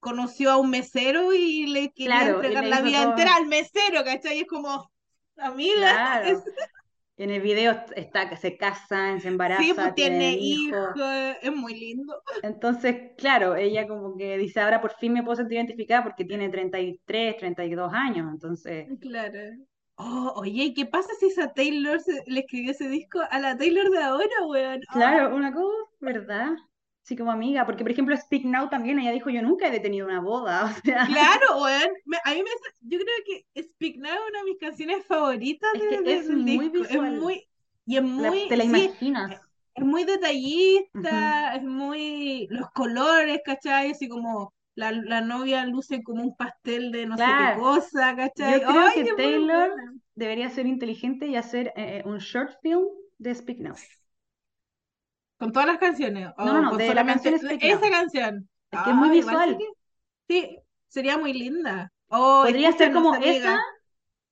conoció 0.09 0.51
a 0.51 0.57
un 0.57 0.69
mesero 0.69 1.33
y 1.33 1.67
le 1.67 1.91
quería 1.91 2.07
Claro, 2.07 2.35
entregar 2.37 2.63
la 2.65 2.81
vida 2.81 2.97
todo- 3.01 3.09
entera 3.09 3.35
al 3.35 3.47
mesero, 3.47 4.03
¿cachai? 4.03 4.37
Y 4.37 4.41
es 4.41 4.47
como, 4.47 4.91
amiga, 5.37 5.73
Claro. 5.79 6.43
En 7.17 7.29
el 7.31 7.41
video 7.41 7.73
está 7.95 8.29
que 8.29 8.37
se 8.37 8.57
casan, 8.57 9.21
se 9.21 9.27
sí, 9.27 9.33
embaraza, 9.33 9.73
pues 9.75 9.95
tiene 9.95 10.35
hijos. 10.37 10.89
hijos, 10.95 11.35
es 11.41 11.55
muy 11.55 11.73
lindo. 11.75 12.21
Entonces, 12.41 13.13
claro, 13.17 13.55
ella 13.55 13.87
como 13.87 14.15
que 14.17 14.37
dice, 14.37 14.59
ahora 14.61 14.81
por 14.81 14.91
fin 14.95 15.13
me 15.13 15.23
puedo 15.23 15.35
sentir 15.37 15.57
identificada 15.57 16.03
porque 16.03 16.25
tiene 16.25 16.49
33, 16.49 17.37
32 17.37 17.91
años. 17.93 18.27
Entonces, 18.31 18.87
Claro. 18.99 19.39
Oh, 19.97 20.33
oye, 20.35 20.65
¿y 20.65 20.73
qué 20.73 20.85
pasa 20.85 21.09
si 21.19 21.27
esa 21.27 21.53
Taylor 21.53 22.01
se- 22.01 22.23
le 22.27 22.41
escribió 22.41 22.71
ese 22.71 22.89
disco 22.89 23.19
a 23.29 23.39
la 23.39 23.57
Taylor 23.57 23.89
de 23.89 24.03
ahora, 24.03 24.45
weón? 24.47 24.81
Oh, 24.93 24.93
claro, 24.93 25.35
una 25.35 25.53
cosa, 25.53 25.89
¿verdad? 25.99 26.49
Sí, 27.05 27.15
como 27.15 27.31
amiga, 27.31 27.65
porque 27.65 27.83
por 27.83 27.91
ejemplo 27.91 28.17
Speak 28.17 28.45
Now 28.45 28.69
también, 28.69 28.99
ella 28.99 29.11
dijo, 29.11 29.29
yo 29.29 29.41
nunca 29.43 29.67
he 29.67 29.71
detenido 29.71 30.07
una 30.07 30.21
boda, 30.21 30.65
o 30.83 30.85
sea, 30.85 31.07
Claro, 31.07 31.61
weón. 31.61 31.89
Me- 32.05 32.17
a 32.25 32.33
mí 32.33 32.43
me, 32.43 32.49
yo 32.81 32.99
creo 32.99 33.43
que 33.53 33.63
Speak 33.63 33.97
Now 33.97 34.11
es 34.13 34.29
una 34.29 34.39
de 34.39 34.45
mis 34.45 34.59
canciones 34.59 35.05
favoritas 35.05 35.69
es 35.71 35.83
que 35.87 36.01
de- 36.03 36.17
es 36.17 36.27
del 36.27 36.43
muy 36.43 36.69
disco. 36.73 36.83
Es 36.89 37.01
visual, 37.01 37.13
muy, 37.13 37.47
y 37.85 37.97
es 37.97 38.03
la- 38.17 38.31
muy, 38.31 38.39
te 38.47 38.57
la 38.57 38.63
sí, 38.63 38.65
imaginas. 38.65 39.41
es 39.75 39.85
muy 39.85 40.05
detallista, 40.05 41.55
es 41.55 41.63
muy, 41.63 42.47
los 42.49 42.69
colores, 42.71 43.41
¿cachai? 43.45 43.91
Así 43.91 44.09
como 44.09 44.53
la, 44.75 44.91
la 44.91 45.21
novia 45.21 45.65
luce 45.65 46.03
como 46.03 46.23
un 46.23 46.35
pastel 46.35 46.91
de 46.91 47.05
no 47.07 47.17
sé 47.19 47.35
qué 47.35 47.51
cosa, 47.51 48.15
¿cachai? 48.15 48.61
Yo 48.61 48.67
creo 48.67 48.91
Ay, 48.91 48.93
que 48.93 49.05
Taylor 49.17 49.71
buena. 49.75 49.93
debería 50.15 50.49
ser 50.49 50.67
inteligente 50.67 51.27
y 51.27 51.35
hacer 51.35 51.73
eh, 51.75 52.01
un 52.05 52.19
short 52.19 52.53
film 52.61 52.85
de 53.17 53.35
Speak 53.35 53.59
Now. 53.59 53.75
Con 55.37 55.51
todas 55.51 55.67
las 55.67 55.77
canciones, 55.77 56.29
o 56.37 56.45
No, 56.45 56.53
no, 56.53 56.61
no, 56.61 56.69
con 56.69 56.77
de 56.77 56.85
la 56.85 56.91
solamente 56.91 57.31
canción 57.31 57.59
esa 57.61 57.89
canción. 57.89 58.49
Es 58.71 58.79
que 58.81 58.89
es 58.89 58.95
muy 58.95 59.17
igual 59.17 59.49
visual. 59.55 59.57
sí, 60.27 60.57
sería 60.87 61.17
muy 61.17 61.33
linda. 61.33 61.91
Oh, 62.07 62.43
Podría 62.45 62.71
ser 62.71 62.93
como 62.93 63.15
esa, 63.15 63.59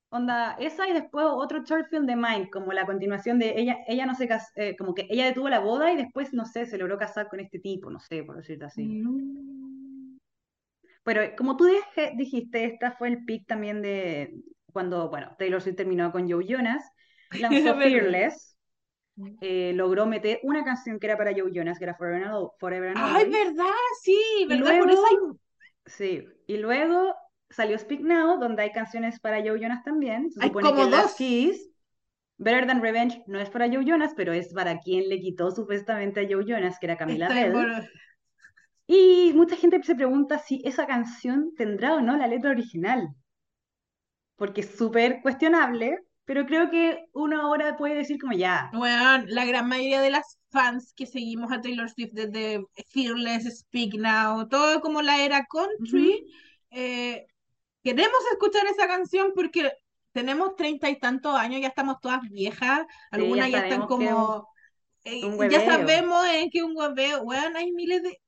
onda, 0.10 0.56
esa 0.60 0.88
y 0.88 0.94
después 0.94 1.26
otro 1.30 1.64
short 1.64 1.90
film 1.90 2.06
de 2.06 2.16
Mine, 2.16 2.50
como 2.52 2.72
la 2.72 2.86
continuación 2.86 3.40
de 3.40 3.60
ella, 3.60 3.78
ella 3.88 4.06
no 4.06 4.16
se 4.16 4.28
cas- 4.28 4.52
eh, 4.56 4.76
como 4.78 4.94
que 4.94 5.08
ella 5.10 5.26
detuvo 5.26 5.50
la 5.50 5.60
boda 5.60 5.92
y 5.92 5.98
después, 5.98 6.34
no 6.34 6.46
sé, 6.46 6.66
se 6.66 6.78
logró 6.78 6.98
casar 6.98 7.28
con 7.30 7.40
este 7.40 7.60
tipo, 7.60 7.90
no 7.90 8.00
sé, 8.00 8.24
por 8.24 8.38
decirlo 8.38 8.68
así. 8.68 8.84
Mm. 8.86 10.18
Pero 11.04 11.22
eh, 11.22 11.36
como 11.36 11.58
tú 11.58 11.66
dije- 11.66 12.14
dijiste, 12.16 12.66
esta 12.66 12.92
fue 12.94 13.10
el 13.10 13.26
pick 13.26 13.46
también 13.48 13.82
de 13.82 14.36
cuando, 14.72 15.10
bueno, 15.10 15.36
Taylor 15.38 15.62
Swift 15.62 15.76
terminó 15.76 16.12
con 16.12 16.30
Joe 16.32 16.46
Jonas, 16.48 16.84
lanzó. 17.74 17.76
Fearless, 17.78 18.53
eh, 19.42 19.74
logró 19.74 20.06
meter 20.06 20.40
una 20.44 20.64
canción 20.64 21.00
que 21.00 21.08
era 21.08 21.18
para 21.18 21.32
Joe 21.32 21.52
Jonas, 21.54 21.78
que 21.78 21.86
era 21.86 21.96
Forever 21.96 22.24
and, 22.24 22.48
Forever 22.60 22.90
and 22.90 22.98
Ay, 22.98 23.30
verdad, 23.30 23.66
sí, 24.02 24.18
verdad, 24.48 24.80
por 24.80 24.90
eso 24.92 25.06
luego, 25.06 25.06
hay- 25.06 25.38
sí, 25.86 26.26
y 26.48 26.58
luego 26.58 27.16
salió 27.50 27.78
Speak 27.78 28.02
Now, 28.02 28.40
donde 28.40 28.64
hay 28.64 28.72
canciones 28.72 29.20
para 29.20 29.40
Joe 29.40 29.60
Jonas 29.60 29.84
también. 29.84 30.32
Se 30.32 30.44
Hay 30.44 30.52
como 30.52 30.86
que 30.86 30.90
dos. 30.90 31.14
Kiss, 31.16 31.70
Better 32.38 32.66
Than 32.66 32.82
Revenge, 32.82 33.24
no 33.28 33.40
es 33.40 33.50
para 33.50 33.68
Joe 33.68 33.86
Jonas, 33.86 34.14
pero 34.16 34.34
es 34.34 34.54
para 34.54 34.80
quien 34.80 35.08
le 35.08 35.20
quitó 35.20 35.52
supuestamente 35.52 36.22
a 36.22 36.28
Joe 36.30 36.46
Jonas, 36.46 36.78
que 36.80 36.88
era 36.88 36.98
Camila 36.98 37.30
Bell. 37.30 37.88
Y 38.88 39.32
mucha 39.34 39.56
gente 39.56 39.82
se 39.84 39.96
pregunta 39.96 40.40
si 40.40 40.62
esa 40.66 40.86
canción 40.86 41.54
tendrá 41.56 41.96
o 41.96 42.02
no 42.02 42.18
la 42.18 42.28
letra 42.28 42.52
original, 42.52 43.10
porque 44.36 44.62
es 44.62 44.76
súper 44.76 45.22
cuestionable, 45.22 46.00
pero 46.26 46.46
creo 46.46 46.70
que 46.70 47.06
uno 47.14 47.42
ahora 47.42 47.78
puede 47.78 47.96
decir 47.96 48.20
como 48.20 48.34
ya, 48.34 48.72
Bueno, 48.72 49.24
la 49.28 49.46
gran 49.46 49.68
mayoría 49.68 50.02
de 50.02 50.10
las 50.12 50.40
fans 50.52 50.94
que 50.96 51.06
seguimos 51.06 51.52
a 51.52 51.62
Taylor 51.62 51.90
Swift 51.90 52.12
desde 52.14 52.64
Fearless, 52.90 53.60
Speak 53.60 53.96
Now, 53.96 54.48
todo 54.48 54.82
como 54.82 55.02
la 55.02 55.22
era 55.24 55.46
country, 55.46 56.10
ujú, 56.10 56.24
eh, 56.72 57.28
queremos 57.84 58.20
escuchar 58.32 58.66
esa 58.68 58.88
canción 58.88 59.34
porque 59.36 59.72
tenemos 60.14 60.56
treinta 60.56 60.90
y 60.90 61.00
tantos 61.00 61.36
años, 61.36 61.62
ya 61.62 61.68
estamos 61.70 62.00
todas 62.02 62.22
viejas, 62.30 62.82
sí, 63.16 63.36
ya 63.36 63.48
algunas 63.48 63.52
ya 63.52 63.60
están 63.60 63.86
como, 63.86 64.50
eh, 65.06 65.28
un 65.28 65.50
ya 65.50 65.62
sabemos 65.64 66.26
en 66.28 66.50
que 66.52 66.64
un 66.64 66.76
hueveo, 66.78 67.24
weón, 67.24 67.56
hay 67.58 67.72
miles 67.74 68.04
de... 68.04 68.22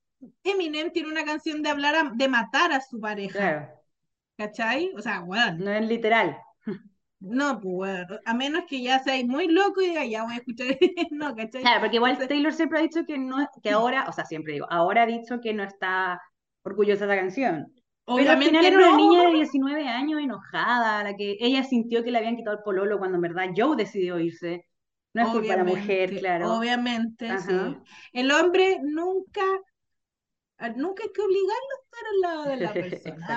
Eminem 0.44 0.92
tiene 0.92 1.10
una 1.10 1.26
canción 1.26 1.64
de 1.64 1.70
hablar, 1.70 1.96
a- 1.96 2.12
de 2.16 2.28
matar 2.28 2.72
a 2.74 2.82
su 2.82 3.00
pareja, 3.00 3.52
Claro, 3.52 3.70
¿cachai? 4.38 4.92
O 4.98 5.02
sea, 5.02 5.22
weón, 5.22 5.64
no 5.64 5.72
es 5.72 5.86
literal. 5.88 6.38
No, 7.26 7.60
pues 7.60 8.06
weón, 8.08 8.20
a 8.26 8.34
menos 8.34 8.64
que 8.68 8.82
ya 8.82 9.00
seáis 9.00 9.28
muy 9.28 9.48
loco 9.48 9.82
y 9.82 9.90
diga, 9.90 10.06
ya 10.06 10.24
voy 10.24 10.34
a 10.34 10.38
escuchar, 10.38 10.68
no, 11.12 11.36
¿cachai? 11.36 11.62
Claro, 11.62 11.82
porque 11.82 11.96
igual 11.96 12.18
Taylor 12.28 12.54
siempre 12.54 12.80
ha 12.80 12.82
dicho 12.84 13.06
que 13.06 13.18
no, 13.18 13.48
que 13.64 13.72
ahora, 13.72 14.06
o 14.08 14.14
sea, 14.14 14.26
siempre 14.26 14.54
digo, 14.54 14.68
ahora 14.70 15.04
ha 15.04 15.06
dicho 15.08 15.42
que 15.42 15.54
no 15.54 15.64
está 15.64 16.22
orgullosa 16.64 17.06
de 17.06 17.16
la 17.16 17.22
canción. 17.22 17.74
Pero 18.06 18.32
al 18.32 18.38
final 18.38 18.60
obviamente 18.60 18.68
era 18.68 18.78
una 18.78 18.90
no, 18.92 18.98
niña 18.98 19.24
de 19.24 19.34
19 19.34 19.88
años 19.88 20.22
enojada, 20.22 21.04
la 21.04 21.16
que 21.16 21.38
ella 21.40 21.64
sintió 21.64 22.04
que 22.04 22.12
le 22.12 22.20
habían 22.20 22.36
quitado 22.36 22.58
el 22.58 22.64
pololo 22.64 23.00
cuando 23.00 23.16
en 23.16 23.22
verdad 23.22 23.50
Joe 23.56 23.76
decidió 23.76 24.20
irse. 24.20 24.68
No 25.14 25.24
es 25.24 25.28
culpa 25.30 25.48
de 25.54 25.58
la 25.58 25.64
mujer, 25.64 26.10
obviamente, 26.10 26.20
claro. 26.20 26.54
obviamente, 26.54 27.30
Ajá. 27.30 27.42
sí. 27.42 27.78
El 28.12 28.32
hombre 28.32 28.80
nunca, 28.84 29.42
nunca 30.76 31.04
hay 31.04 31.12
que 31.14 31.22
obligarlo 31.22 31.72
a 31.72 31.84
estar 31.84 32.06
al 32.12 32.22
lado 32.22 32.50
de 32.50 32.58
la 32.58 32.74
persona. 32.74 33.28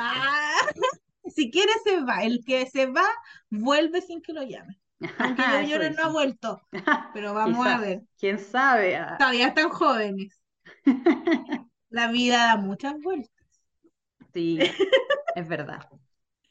Si 1.31 1.51
quiere 1.51 1.73
se 1.85 2.01
va, 2.03 2.23
el 2.25 2.45
que 2.45 2.67
se 2.67 2.87
va 2.87 3.05
vuelve 3.51 4.01
sin 4.03 4.23
que 4.23 4.33
lo 4.33 4.43
llame. 4.43 4.81
Aunque 5.19 5.43
yo, 5.69 5.77
Eso 5.77 5.91
no 5.97 6.05
ha 6.05 6.09
vuelto, 6.09 6.61
pero 7.15 7.35
vamos 7.35 7.67
a 7.67 7.79
ver. 7.79 8.03
quién 8.19 8.39
sabe. 8.39 8.97
Ah. 8.97 9.17
Todavía 9.19 9.49
están 9.49 9.69
jóvenes. 9.71 10.41
La 11.91 12.09
vida 12.11 12.47
da 12.47 12.57
muchas 12.57 12.95
vueltas. 13.03 13.45
Sí, 14.33 14.59
es 15.35 15.49
verdad. 15.49 15.89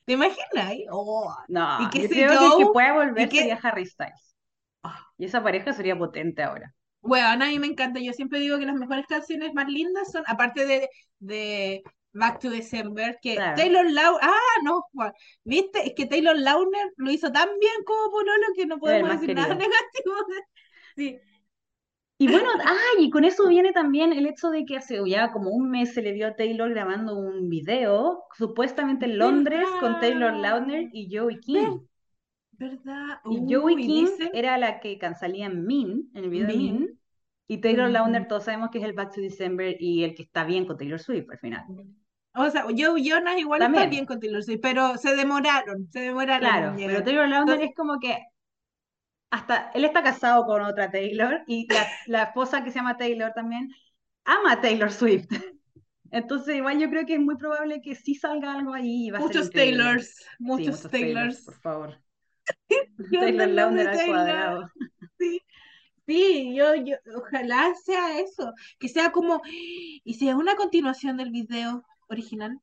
¿Te 0.05 0.13
imaginas? 0.13 0.73
Oh, 0.91 1.33
No, 1.47 1.83
y 1.83 1.89
que 1.89 2.01
yo 2.03 2.09
creo 2.09 2.39
que 2.39 2.55
que 2.57 2.65
Joe, 2.65 2.73
pueda 2.73 2.93
y 2.93 2.93
volver 2.93 3.29
que, 3.29 3.37
sería 3.39 3.59
Harry 3.61 3.85
Styles. 3.85 4.35
ah, 4.83 5.07
Y 5.17 5.25
esa 5.25 5.43
pareja 5.43 5.73
sería 5.73 5.97
potente 5.97 6.43
ahora. 6.43 6.73
Bueno, 7.01 7.27
a 7.27 7.37
mí 7.37 7.59
me 7.59 7.67
encanta. 7.67 7.99
Yo 7.99 8.13
siempre 8.13 8.39
digo 8.39 8.57
que 8.59 8.65
las 8.65 8.75
mejores 8.75 9.05
canciones 9.07 9.53
más 9.53 9.67
lindas 9.67 10.11
son, 10.11 10.23
aparte 10.27 10.65
de, 10.65 10.89
de 11.19 11.83
Back 12.13 12.39
to 12.39 12.49
December, 12.49 13.19
que 13.21 13.35
Claro. 13.35 13.55
Taylor 13.55 13.85
Lautner. 13.91 14.29
Ah, 14.29 14.61
no, 14.63 14.81
Juan, 14.93 15.11
¿viste? 15.43 15.85
Es 15.87 15.93
que 15.95 16.05
Taylor 16.07 16.37
Lautner 16.37 16.91
lo 16.97 17.11
hizo 17.11 17.31
tan 17.31 17.47
bien 17.59 17.73
como 17.85 18.11
Pololo 18.11 18.47
que 18.55 18.65
no 18.65 18.79
podemos 18.79 19.11
decir 19.19 19.35
nada 19.35 19.53
negativo. 19.53 20.13
Sí. 20.95 21.19
Y 22.19 22.27
bueno, 22.27 22.49
ay, 22.65 23.05
y 23.05 23.09
con 23.11 23.23
eso 23.25 23.47
viene 23.47 23.71
también 23.73 24.11
el 24.11 24.25
hecho 24.25 24.49
de 24.49 24.65
que 24.65 24.77
hace 24.77 24.97
ya 25.07 25.31
como 25.31 25.51
un 25.51 25.69
mes 25.69 25.93
se 25.93 26.01
le 26.01 26.13
vio 26.13 26.25
a 26.27 26.35
Taylor 26.35 26.71
grabando 26.71 27.15
un 27.15 27.47
video, 27.47 28.23
supuestamente 28.35 29.05
en 29.05 29.19
Londres, 29.19 29.67
con 29.79 29.99
Taylor 29.99 30.33
Lautner 30.33 30.89
y 30.93 31.15
Joey 31.15 31.39
King. 31.39 31.81
¿Verdad? 32.53 33.19
Y 33.29 33.53
Joey 33.53 33.75
Uy, 33.75 33.85
King 33.85 34.05
dicen. 34.05 34.29
era 34.33 34.57
la 34.57 34.79
que 34.79 34.97
can- 34.97 35.13
salía 35.15 35.45
en 35.45 36.09
el 36.15 36.29
video 36.31 36.47
de 36.47 36.55
Mean. 36.57 36.96
Y 37.47 37.59
Taylor 37.59 37.89
Lautner 37.89 38.27
todos 38.27 38.43
sabemos 38.45 38.69
que 38.71 38.79
es 38.79 38.83
el 38.83 38.93
Back 38.93 39.13
to 39.15 39.21
December 39.21 39.75
y 39.79 40.03
el 40.03 40.15
que 40.15 40.23
está 40.23 40.43
bien 40.43 40.65
con 40.65 40.77
Taylor 40.77 40.99
Swift 40.99 41.29
al 41.31 41.39
final. 41.39 41.65
O 42.33 42.49
sea, 42.49 42.63
Joe 42.63 43.01
Jonas 43.01 43.37
igual 43.39 43.61
está 43.61 43.71
También. 43.71 43.89
bien 43.89 44.05
con 44.05 44.19
Taylor 44.19 44.43
Swift, 44.43 44.59
pero 44.61 44.97
se 44.97 45.15
demoraron, 45.15 45.89
se 45.89 46.01
demoraron 46.01 46.41
Claro, 46.41 46.73
pero. 46.77 47.03
Taylor 47.03 47.27
Lautner 47.27 47.55
Entonces, 47.55 47.69
es 47.69 47.75
como 47.75 47.99
que 47.99 48.17
hasta 49.29 49.71
él 49.73 49.85
está 49.85 50.03
casado 50.03 50.45
con 50.45 50.61
otra 50.61 50.89
Taylor 50.91 51.43
y 51.47 51.67
la, 51.71 51.85
la 52.07 52.23
esposa 52.23 52.63
que 52.63 52.71
se 52.71 52.79
llama 52.79 52.97
Taylor 52.97 53.33
también 53.33 53.69
ama 54.25 54.53
a 54.53 54.61
Taylor 54.61 54.91
Swift. 54.91 55.27
Entonces, 56.11 56.55
igual 56.55 56.79
yo 56.79 56.89
creo 56.89 57.05
que 57.05 57.15
es 57.15 57.19
muy 57.19 57.35
probable 57.35 57.81
que 57.81 57.93
sí 57.95 58.15
salga 58.15 58.53
algo 58.53 58.73
ahí 58.73 59.07
y 59.07 59.11
va 59.11 59.19
a 59.19 59.21
ser 59.21 59.27
muchos. 59.35 59.51
Taylors, 59.51 60.07
Sí, 60.07 60.25
muchos 60.39 60.67
muchos 60.67 60.91
Taylors, 60.91 60.91
Taylors. 60.91 61.41
por 61.45 61.55
favor. 61.55 62.01
¿Qué 62.69 63.17
onda 63.17 63.25
Taylor 63.25 63.47
Lautner 63.49 63.87
al 63.89 64.05
cuadrado. 64.07 64.71
Sí. 65.17 65.41
Sí, 66.07 66.55
yo, 66.55 66.73
yo, 66.75 66.95
ojalá 67.17 67.73
sea 67.85 68.19
eso, 68.21 68.53
que 68.79 68.87
sea 68.89 69.11
como, 69.11 69.41
y 69.45 70.13
sea 70.15 70.35
una 70.37 70.55
continuación 70.55 71.17
del 71.17 71.31
video 71.31 71.83
original. 72.07 72.59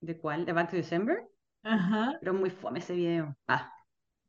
¿De 0.00 0.16
cuál? 0.18 0.46
¿De 0.46 0.52
Back 0.52 0.70
to 0.70 0.76
December? 0.76 1.28
Ajá. 1.62 2.18
Pero 2.20 2.34
muy 2.34 2.50
fome 2.50 2.78
ese 2.78 2.94
video. 2.94 3.36
Ah, 3.48 3.72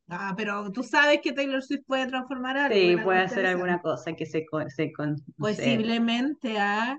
Ah, 0.10 0.34
pero 0.38 0.72
tú 0.72 0.84
sabes 0.84 1.20
que 1.22 1.34
Taylor 1.34 1.62
Swift 1.62 1.84
puede 1.86 2.08
transformar 2.08 2.58
algo 2.58 2.76
sí, 2.76 2.98
puede 3.04 3.20
hacer 3.20 3.46
alguna 3.46 3.82
cosa 3.82 4.14
que 4.14 4.26
se, 4.26 4.46
se 4.76 4.94
con, 4.94 5.16
no 5.38 5.46
sé. 5.46 5.46
Posiblemente, 5.46 6.58
¿ah? 6.60 6.98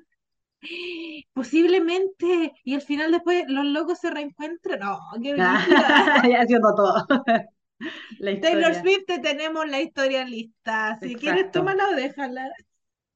Posiblemente. 1.32 2.52
Y 2.64 2.74
al 2.74 2.82
final 2.82 3.12
después 3.12 3.44
los 3.48 3.64
locos 3.66 3.98
se 4.00 4.10
reencuentran. 4.10 4.80
No, 4.80 4.98
qué 5.22 5.34
brígida. 5.34 6.22
Ya 6.28 6.40
haciendo 6.42 6.74
todo. 6.74 7.06
Taylor. 8.42 8.74
Swift, 8.74 9.04
te 9.06 9.18
tenemos 9.18 9.68
la 9.68 9.80
historia 9.80 10.24
lista. 10.24 10.98
Si 11.00 11.14
quieres, 11.14 11.40
Exacto. 11.40 11.60
tómala 11.60 11.88
o 11.88 11.94
déjala. 11.94 12.50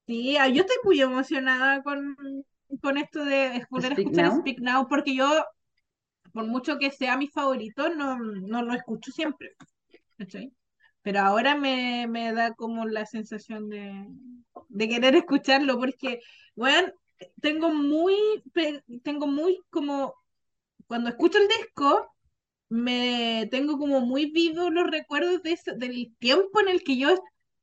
Sí, 0.07 0.37
ah, 0.37 0.49
yo 0.49 0.63
estoy 0.63 0.77
muy 0.85 1.01
emocionada 1.01 1.83
con, 1.83 2.17
con 2.81 2.99
esto 2.99 3.25
de 3.25 3.47
a 3.47 3.61
Speak 3.67 3.99
escuchar 3.99 4.13
Now. 4.13 4.41
Speak 4.41 4.59
Now, 4.61 4.89
porque 4.89 5.15
yo, 5.15 5.45
por 6.33 6.47
mucho 6.47 6.79
que 6.79 6.91
sea 6.91 7.17
mi 7.17 7.29
favorito, 7.29 7.89
no, 7.91 8.19
no 8.19 8.63
lo 8.63 8.75
escucho 8.75 9.11
siempre. 9.13 9.55
Pero 11.03 11.21
ahora 11.21 11.57
me, 11.57 12.07
me 12.09 12.33
da 12.33 12.55
como 12.55 12.87
la 12.87 13.07
sensación 13.07 13.69
de, 13.69 14.07
de 14.69 14.89
querer 14.89 15.17
escucharlo, 15.17 15.79
porque, 15.79 16.21
bueno, 16.55 16.93
tengo 17.41 17.71
muy, 17.71 18.17
tengo 19.03 19.27
muy 19.27 19.61
como, 19.71 20.15
cuando 20.87 21.11
escucho 21.11 21.39
el 21.39 21.49
disco, 21.49 22.12
me 22.73 23.49
tengo 23.51 23.79
como 23.79 24.01
muy 24.01 24.31
vivos 24.33 24.73
los 24.73 24.91
recuerdos 24.91 25.43
de 25.43 25.53
ese- 25.53 25.75
del 25.77 26.15
tiempo 26.19 26.61
en 26.61 26.69
el 26.69 26.83
que 26.85 26.97
yo 26.99 27.11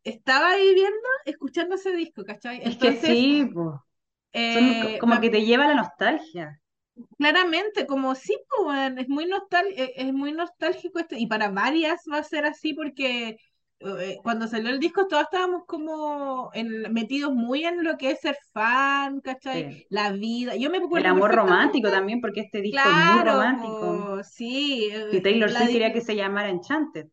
estaba 0.04 0.56
viviendo 0.58 1.00
escuchando 1.26 1.76
ese 1.76 1.92
disco, 1.96 2.24
¿cachai? 2.26 2.62
Es 2.64 2.78
que 2.78 2.92
sí. 2.94 3.50
Son 4.48 4.66
eh, 4.76 4.98
como 5.00 5.22
que 5.22 5.30
te 5.30 5.46
lleva 5.46 5.64
a 5.66 5.70
la 5.70 5.76
nostalgia. 5.76 6.62
Claramente, 7.18 7.86
como 7.86 8.16
sí, 8.16 8.38
pues, 8.50 8.94
es 8.98 9.08
muy 9.10 9.26
nostal 9.26 9.68
eh, 9.76 9.94
es 9.96 10.14
muy 10.14 10.32
nostálgico 10.34 11.00
esto, 11.00 11.16
y 11.18 11.28
para 11.28 11.50
varias 11.50 12.02
va 12.12 12.18
a 12.20 12.24
ser 12.24 12.46
así 12.46 12.74
porque 12.74 13.38
cuando 14.24 14.48
salió 14.48 14.70
el 14.70 14.80
disco 14.80 15.08
todos 15.08 15.24
estábamos 15.24 15.64
como 15.68 16.52
en- 16.54 16.92
metidos 16.94 17.34
muy 17.34 17.64
en 17.66 17.84
lo 17.84 17.98
que 17.98 18.12
es 18.12 18.20
ser 18.22 18.38
fan, 18.54 19.22
¿cachai? 19.22 19.68
Sí. 19.68 19.86
La 19.90 20.12
vida. 20.12 20.56
Yo 20.56 20.70
me 20.70 20.78
El 20.94 21.06
acuerdo 21.06 21.08
amor 21.08 21.32
perfectamente, 21.32 21.36
romántico 21.36 21.90
también, 21.92 22.22
porque 22.22 22.42
este 22.42 22.62
disco 22.62 22.90
es 22.90 22.98
muy 22.98 23.20
claro, 23.22 23.22
romántico. 23.22 24.22
sí, 24.24 24.90
eh, 24.92 25.22
Taylor 25.22 25.52
Swift 25.52 25.72
quería 25.72 25.94
que 25.94 26.02
se 26.02 26.16
llamara 26.16 26.50
Enchanted. 26.50 27.08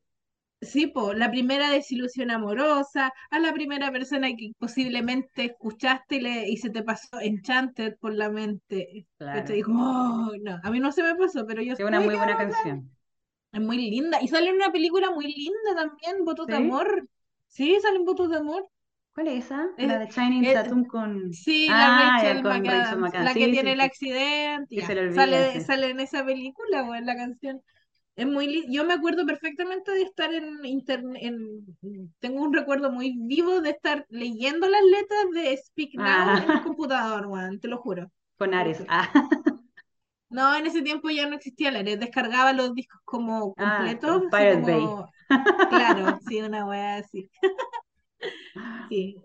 sí, 0.60 0.86
pues, 0.88 1.16
la 1.18 1.30
primera 1.30 1.70
desilusión 1.70 2.30
amorosa, 2.30 3.12
a 3.30 3.38
la 3.38 3.52
primera 3.52 3.90
persona 3.92 4.28
que 4.36 4.52
posiblemente 4.58 5.44
escuchaste 5.46 6.16
y, 6.16 6.20
le, 6.20 6.48
y 6.48 6.56
se 6.56 6.70
te 6.70 6.82
pasó 6.82 7.20
Enchanted 7.20 7.96
por 7.98 8.14
la 8.14 8.30
mente. 8.30 9.06
Que 9.30 9.42
te 9.42 9.52
Claro. 9.52 9.54
dijo, 9.54 9.72
"Oh, 9.72 10.32
no, 10.42 10.58
a 10.62 10.70
mí 10.70 10.80
no 10.80 10.92
se 10.92 11.02
me 11.02 11.14
pasó, 11.16 11.46
pero 11.46 11.62
yo 11.62 11.74
Es 11.74 11.80
una 11.80 12.00
muy 12.00 12.16
buena 12.16 12.36
canción. 12.36 12.90
Es 13.56 13.62
muy 13.62 13.76
linda. 13.78 14.20
Y 14.22 14.28
sale 14.28 14.50
en 14.50 14.56
una 14.56 14.70
película 14.72 15.10
muy 15.10 15.26
linda 15.32 15.74
también, 15.74 16.24
Votos 16.24 16.48
de 16.48 16.56
¿Sí? 16.56 16.56
Amor. 16.56 17.08
Sí, 17.48 17.78
salen 17.82 18.04
Votos 18.04 18.30
de 18.30 18.36
Amor. 18.36 18.68
¿Cuál 19.14 19.28
es 19.28 19.46
esa? 19.46 19.66
La 19.78 19.98
Eh, 19.98 19.98
de 19.98 20.06
Shining 20.06 20.48
eh, 20.48 20.52
Tatum 20.52 20.84
con... 20.84 21.10
sí, 21.30 21.74
la 21.74 21.90
Ah, 21.90 21.90
Rachel 21.90 22.42
con 22.42 22.62
McAdams, 22.62 23.00
McAdams. 23.00 23.30
la 23.30 23.36
que 23.36 23.48
Sí, 23.48 23.48
tiene 23.48 23.72
sí, 23.72 23.74
el 23.74 23.80
accidente, 23.80 24.82
se 24.82 24.98
olvida, 25.00 25.48
Sale, 25.48 25.60
sale 25.60 25.90
en 25.90 26.00
esa 26.00 26.24
película 26.24 26.84
o 26.84 26.94
en 26.94 27.06
la 27.06 27.16
canción. 27.16 27.62
Es 28.16 28.26
muy 28.26 28.66
Yo 28.72 28.84
me 28.84 28.94
acuerdo 28.94 29.26
perfectamente 29.26 29.92
de 29.92 30.02
estar 30.02 30.32
en 30.34 30.64
internet, 30.66 31.22
en... 31.24 31.66
tengo 32.20 32.42
un 32.42 32.54
recuerdo 32.54 32.92
muy 32.92 33.14
vivo 33.18 33.60
de 33.62 33.70
estar 33.70 34.06
leyendo 34.10 34.68
las 34.68 34.82
letras 34.84 35.26
de 35.34 35.56
Speak 35.58 35.94
Now 35.96 36.36
en 36.36 36.50
el 36.50 36.60
Ah, 36.60 36.62
computador, 36.62 37.26
weón, 37.28 37.60
te 37.60 37.68
lo 37.68 37.78
juro, 37.78 38.10
con 38.38 38.54
Ares. 38.54 38.84
Ah, 38.88 39.10
No, 40.28 40.54
en 40.56 40.66
ese 40.66 40.82
tiempo 40.82 41.08
ya 41.10 41.28
no 41.28 41.36
existía 41.36 41.70
la 41.70 41.82
red, 41.82 41.98
descargaba 41.98 42.52
los 42.52 42.74
discos 42.74 43.00
como 43.04 43.54
ah, 43.56 43.76
completos, 43.78 44.22
Pirate 44.30 44.60
Bay. 44.60 44.80
como, 44.80 45.12
claro, 45.70 46.18
sí, 46.28 46.40
una 46.42 46.66
weá 46.66 46.96
así. 46.96 47.30
Sí. 48.88 49.16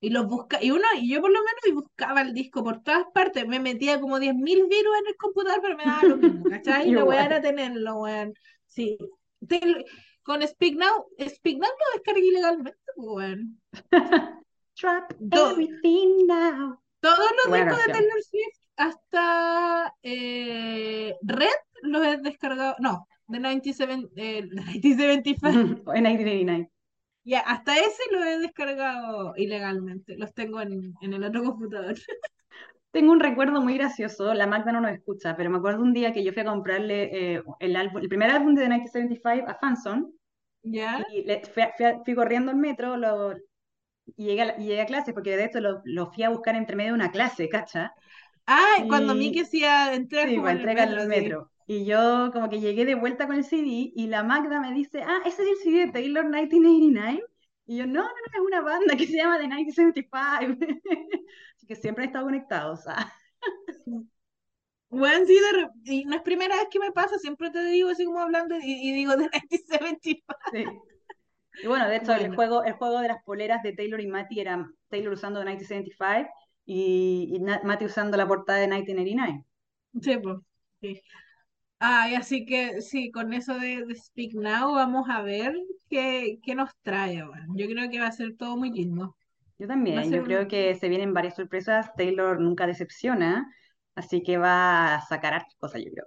Y 0.00 0.10
los 0.10 0.26
busca, 0.26 0.62
y 0.62 0.70
uno, 0.70 0.84
y 0.96 1.12
yo 1.12 1.20
por 1.20 1.30
lo 1.30 1.40
menos 1.40 1.66
y 1.66 1.72
buscaba 1.72 2.22
el 2.22 2.32
disco 2.32 2.62
por 2.62 2.82
todas 2.82 3.04
partes, 3.12 3.46
me 3.46 3.58
metía 3.58 4.00
como 4.00 4.18
10.000 4.18 4.68
virus 4.68 4.96
en 5.00 5.06
el 5.08 5.16
computador, 5.16 5.60
pero 5.60 5.76
me 5.76 5.84
daba 5.84 6.02
lo 6.04 6.16
mismo, 6.16 6.44
¿cachai? 6.48 6.90
La 6.92 7.04
weá 7.04 7.24
era 7.24 7.40
tenerlo, 7.40 7.96
weón. 7.96 8.32
Sí. 8.66 8.96
Te- 9.46 9.84
con 10.22 10.46
Speak 10.46 10.76
Now, 10.76 11.06
Speak 11.28 11.58
Now 11.58 11.68
lo 11.68 11.92
descargué 11.94 12.26
ilegalmente, 12.28 12.78
pues, 12.94 13.08
weón. 13.08 13.60
Drop 14.80 15.12
To- 15.30 15.50
everything 15.50 16.26
now. 16.26 16.80
todos 17.00 17.30
los 17.44 17.54
discos 17.54 17.86
de. 17.86 17.92
Taylor 17.92 18.22
Swift, 18.22 18.57
hasta 18.78 19.94
eh, 20.02 21.14
Red, 21.22 21.48
los 21.82 22.06
he 22.06 22.18
descargado, 22.18 22.76
no, 22.80 23.08
de 23.28 23.40
97, 23.40 24.08
eh, 24.16 24.42
1975. 24.44 25.94
En 25.94 26.02
1989. 26.04 26.70
Ya, 27.24 27.40
hasta 27.40 27.76
ese 27.78 28.02
lo 28.10 28.24
he 28.24 28.38
descargado 28.38 29.34
ilegalmente. 29.36 30.16
Los 30.16 30.32
tengo 30.34 30.60
en, 30.62 30.94
en 31.02 31.12
el 31.12 31.24
otro 31.24 31.42
computador. 31.44 31.94
Tengo 32.90 33.12
un 33.12 33.20
recuerdo 33.20 33.60
muy 33.60 33.74
gracioso, 33.76 34.32
la 34.34 34.46
Magda 34.46 34.72
no 34.72 34.80
nos 34.80 34.92
escucha, 34.92 35.36
pero 35.36 35.50
me 35.50 35.58
acuerdo 35.58 35.82
un 35.82 35.92
día 35.92 36.12
que 36.12 36.24
yo 36.24 36.32
fui 36.32 36.42
a 36.42 36.46
comprarle 36.46 37.34
eh, 37.36 37.42
el, 37.60 37.76
álbum, 37.76 38.00
el 38.00 38.08
primer 38.08 38.30
álbum 38.30 38.54
de 38.54 38.62
The 38.62 38.68
1975 38.68 39.50
a 39.50 39.54
Fanson 39.54 40.12
¿Ya? 40.62 41.04
y 41.12 41.22
le, 41.24 41.42
fui, 41.46 41.62
a- 41.62 41.72
fui 41.76 41.86
a- 41.86 41.98
fui 42.04 42.14
corriendo 42.14 42.50
al 42.50 42.56
metro 42.56 42.96
lo, 42.96 43.34
y, 44.16 44.26
llegué 44.26 44.42
a, 44.42 44.60
y 44.60 44.66
llegué 44.66 44.82
a 44.82 44.86
clase, 44.86 45.12
porque 45.12 45.36
de 45.36 45.44
hecho 45.46 45.60
lo, 45.60 45.82
lo 45.84 46.06
fui 46.12 46.24
a 46.24 46.30
buscar 46.30 46.56
entre 46.56 46.76
medio 46.76 46.92
de 46.92 46.96
una 46.96 47.12
clase, 47.12 47.48
¿cacha? 47.48 47.92
Ah, 48.48 48.84
cuando 48.88 49.14
Miki 49.14 49.40
Y 49.40 49.42
hacía 49.42 49.94
entregas 49.94 50.32
sí, 50.32 50.34
como 50.34 50.48
para 50.48 50.54
en 50.54 50.58
el 50.58 50.70
metro, 50.70 51.00
el 51.02 51.08
sí. 51.08 51.08
metro. 51.08 51.52
Y 51.66 51.84
yo 51.84 52.30
como 52.32 52.48
que 52.48 52.60
llegué 52.60 52.84
de 52.86 52.94
vuelta 52.94 53.26
con 53.26 53.36
el 53.36 53.44
CD 53.44 53.92
y 53.94 54.06
la 54.08 54.22
Magda 54.24 54.60
me 54.60 54.72
dice, 54.72 55.02
ah, 55.02 55.20
ese 55.26 55.42
es 55.42 55.48
el 55.50 55.56
CD 55.58 55.86
de 55.86 55.92
Taylor 55.92 56.24
1989. 56.24 57.24
Y 57.66 57.76
yo, 57.78 57.86
no, 57.86 58.02
no, 58.02 58.08
no, 58.08 58.10
es 58.34 58.40
una 58.46 58.60
banda 58.62 58.96
que 58.96 59.06
se 59.06 59.16
llama 59.18 59.38
The 59.38 59.48
1975. 59.48 60.56
Así 61.56 61.66
que 61.66 61.76
siempre 61.76 62.04
he 62.04 62.06
estado 62.08 62.24
conectados. 62.26 62.80
ah. 62.88 63.12
Bueno, 64.90 65.26
sí, 65.26 65.34
de 65.84 65.94
y 65.94 66.04
no 66.06 66.16
es 66.16 66.22
primera 66.22 66.56
vez 66.56 66.66
que 66.70 66.78
me 66.78 66.92
pasa, 66.92 67.18
siempre 67.18 67.50
te 67.50 67.62
digo 67.66 67.90
así 67.90 68.04
como 68.06 68.20
hablando 68.20 68.56
y, 68.58 68.88
y 68.88 68.92
digo 68.94 69.12
de 69.12 69.18
1975. 69.28 70.34
Sí. 70.50 70.64
Y 71.60 71.66
bueno, 71.68 71.88
de 71.88 71.96
hecho, 71.96 72.14
el 72.14 72.28
Bueno, 72.28 72.34
juego, 72.34 72.64
el 72.64 72.74
juego 72.74 73.00
de 73.00 73.08
las 73.08 73.22
poleras 73.24 73.62
de 73.62 73.72
Taylor 73.72 74.00
y 74.00 74.06
Matty 74.08 74.40
era 74.40 74.70
Taylor 74.88 75.12
usando 75.14 75.40
The 75.40 75.46
1975 75.46 76.34
y, 76.68 77.30
y 77.36 77.40
Matty 77.40 77.86
usando 77.86 78.16
la 78.18 78.28
portada 78.28 78.60
de 78.60 78.68
1989. 78.68 79.44
sí, 80.02 80.18
pues, 80.18 80.38
sí. 80.80 81.02
Ah, 81.80 82.10
y 82.10 82.16
así 82.16 82.46
que 82.46 82.82
sí, 82.82 83.10
con 83.12 83.32
eso 83.34 83.54
de, 83.58 83.84
de 83.86 83.96
Speak 83.96 84.34
Now 84.34 84.74
vamos 84.74 85.08
a 85.10 85.22
ver 85.22 85.54
qué, 85.90 86.40
qué 86.44 86.54
nos 86.54 86.70
trae, 86.82 87.24
bueno. 87.26 87.54
Yo 87.56 87.66
creo 87.68 87.90
que 87.90 88.00
va 88.00 88.08
a 88.08 88.12
ser 88.12 88.36
todo 88.36 88.56
muy 88.56 88.70
lindo. 88.72 89.16
Yo 89.58 89.66
también, 89.66 90.12
yo 90.12 90.22
creo 90.22 90.46
un... 90.46 90.48
que 90.48 90.74
se 90.76 90.88
vienen 90.88 91.14
varias 91.14 91.34
sorpresas. 91.36 91.92
Taylor 91.96 92.40
nunca 92.40 92.66
decepciona, 92.66 93.52
así 93.96 94.22
que 94.22 94.38
va 94.38 94.94
a 94.96 95.00
sacar 95.06 95.44
cosas, 95.58 95.82
yo 95.84 95.90
creo. 95.90 96.06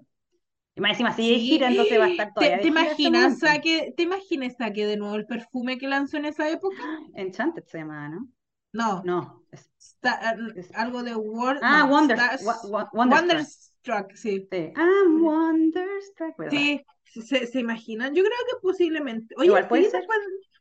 Y 0.76 0.82
más 0.82 0.92
encima 0.94 1.14
sigue 1.14 1.34
de 1.36 1.40
gira, 1.42 1.68
entonces 1.70 2.00
va 2.00 2.06
a 2.06 2.08
Sí, 2.08 2.10
estar 2.10 2.34
¿te, 2.38 2.52
todavía 2.52 2.58
te 2.60 2.68
ese 2.68 2.68
imaginas 2.68 3.40
saque, 3.40 3.94
te 3.96 4.04
imaginas 4.04 4.56
saque 4.58 4.86
de 4.86 4.98
nuevo 4.98 5.16
el 5.16 5.26
perfume 5.26 5.78
que 5.78 5.88
lanzó 5.88 6.18
en 6.18 6.26
esa 6.26 6.50
época? 6.50 6.84
Enchanted 7.16 7.66
se 7.68 7.78
llama, 7.80 8.10
¿no? 8.10 8.28
No, 8.74 9.04
No. 9.06 9.44
es- 9.52 9.70
sta- 9.78 10.36
es- 10.56 10.74
algo 10.76 11.04
de 11.04 11.16
Word, 11.16 11.60
ah, 11.62 11.84
no, 11.86 11.92
Wonders, 11.94 12.22
Stars, 12.22 12.44
Wa- 12.46 12.70
Wa- 12.70 12.90
Wonderstruck. 12.94 13.32
Wonderstruck, 13.32 14.16
sí. 14.16 14.48
Sí. 14.52 14.74
I'm 14.76 15.24
Wonderstruck, 15.24 16.38
¿verdad? 16.38 16.52
Sí, 16.52 16.86
se, 17.22 17.48
se 17.48 17.60
imaginan. 17.60 18.14
Yo 18.16 18.24
creo 18.24 18.38
que 18.50 18.62
posiblemente. 18.62 19.36
Oye, 19.38 19.48
Igual 19.48 19.68
puede 19.68 19.84
sí, 19.84 19.90
ser. 19.92 20.00
después, 20.02 20.20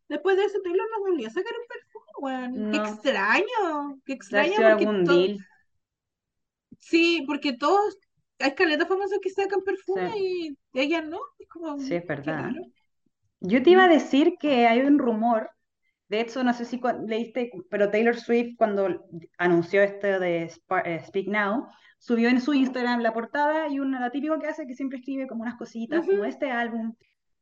después 0.08 0.36
de 0.36 0.44
eso 0.44 0.58
Taylor 0.62 0.86
no 0.90 1.00
volvió 1.00 1.28
a 1.28 1.30
sacar 1.30 1.52
un 1.52 1.66
perfume, 1.68 2.12
weón. 2.18 2.70
Qué 2.72 2.78
extraño, 2.78 4.00
qué 4.04 4.12
extraño 4.14 4.52
porque 4.56 4.66
algún 4.66 5.04
todo, 5.04 5.18
deal. 5.18 5.38
sí, 6.78 7.24
porque 7.26 7.52
todos, 7.56 7.96
hay 8.38 8.54
caletas 8.54 8.88
famosas 8.88 9.18
que 9.22 9.30
sacan 9.30 9.62
perfume 9.62 10.10
Sí, 10.16 10.56
y 10.72 10.80
ella 10.80 11.02
no, 11.02 11.20
es 11.38 11.48
como, 11.48 11.78
sí, 11.78 11.94
es 11.94 12.06
verdad. 12.06 12.50
Yo 13.40 13.62
te 13.62 13.70
iba 13.70 13.84
a 13.84 13.88
Mm. 13.88 13.90
decir 13.90 14.34
que 14.40 14.66
hay 14.66 14.80
un 14.80 14.98
rumor, 14.98 15.50
de 16.10 16.20
hecho, 16.20 16.42
no 16.42 16.52
sé 16.52 16.64
si 16.64 16.80
leíste, 17.06 17.52
pero 17.70 17.90
Taylor 17.90 18.16
Swift 18.16 18.56
cuando 18.58 19.06
anunció 19.38 19.80
esto 19.82 20.18
de 20.18 20.42
Spa- 20.48 20.82
eh, 20.84 21.00
Speak 21.06 21.28
Now, 21.28 21.68
subió 21.98 22.28
en 22.28 22.40
su 22.40 22.52
Instagram 22.52 23.00
la 23.00 23.12
portada 23.14 23.68
y 23.68 23.78
una, 23.78 24.00
la 24.00 24.10
típico 24.10 24.38
que 24.40 24.48
hace 24.48 24.66
que 24.66 24.74
siempre 24.74 24.98
escribe 24.98 25.28
como 25.28 25.42
unas 25.42 25.56
cositas, 25.56 26.04
como 26.04 26.18
Ujú. 26.18 26.24
este 26.24 26.50
álbum. 26.50 26.94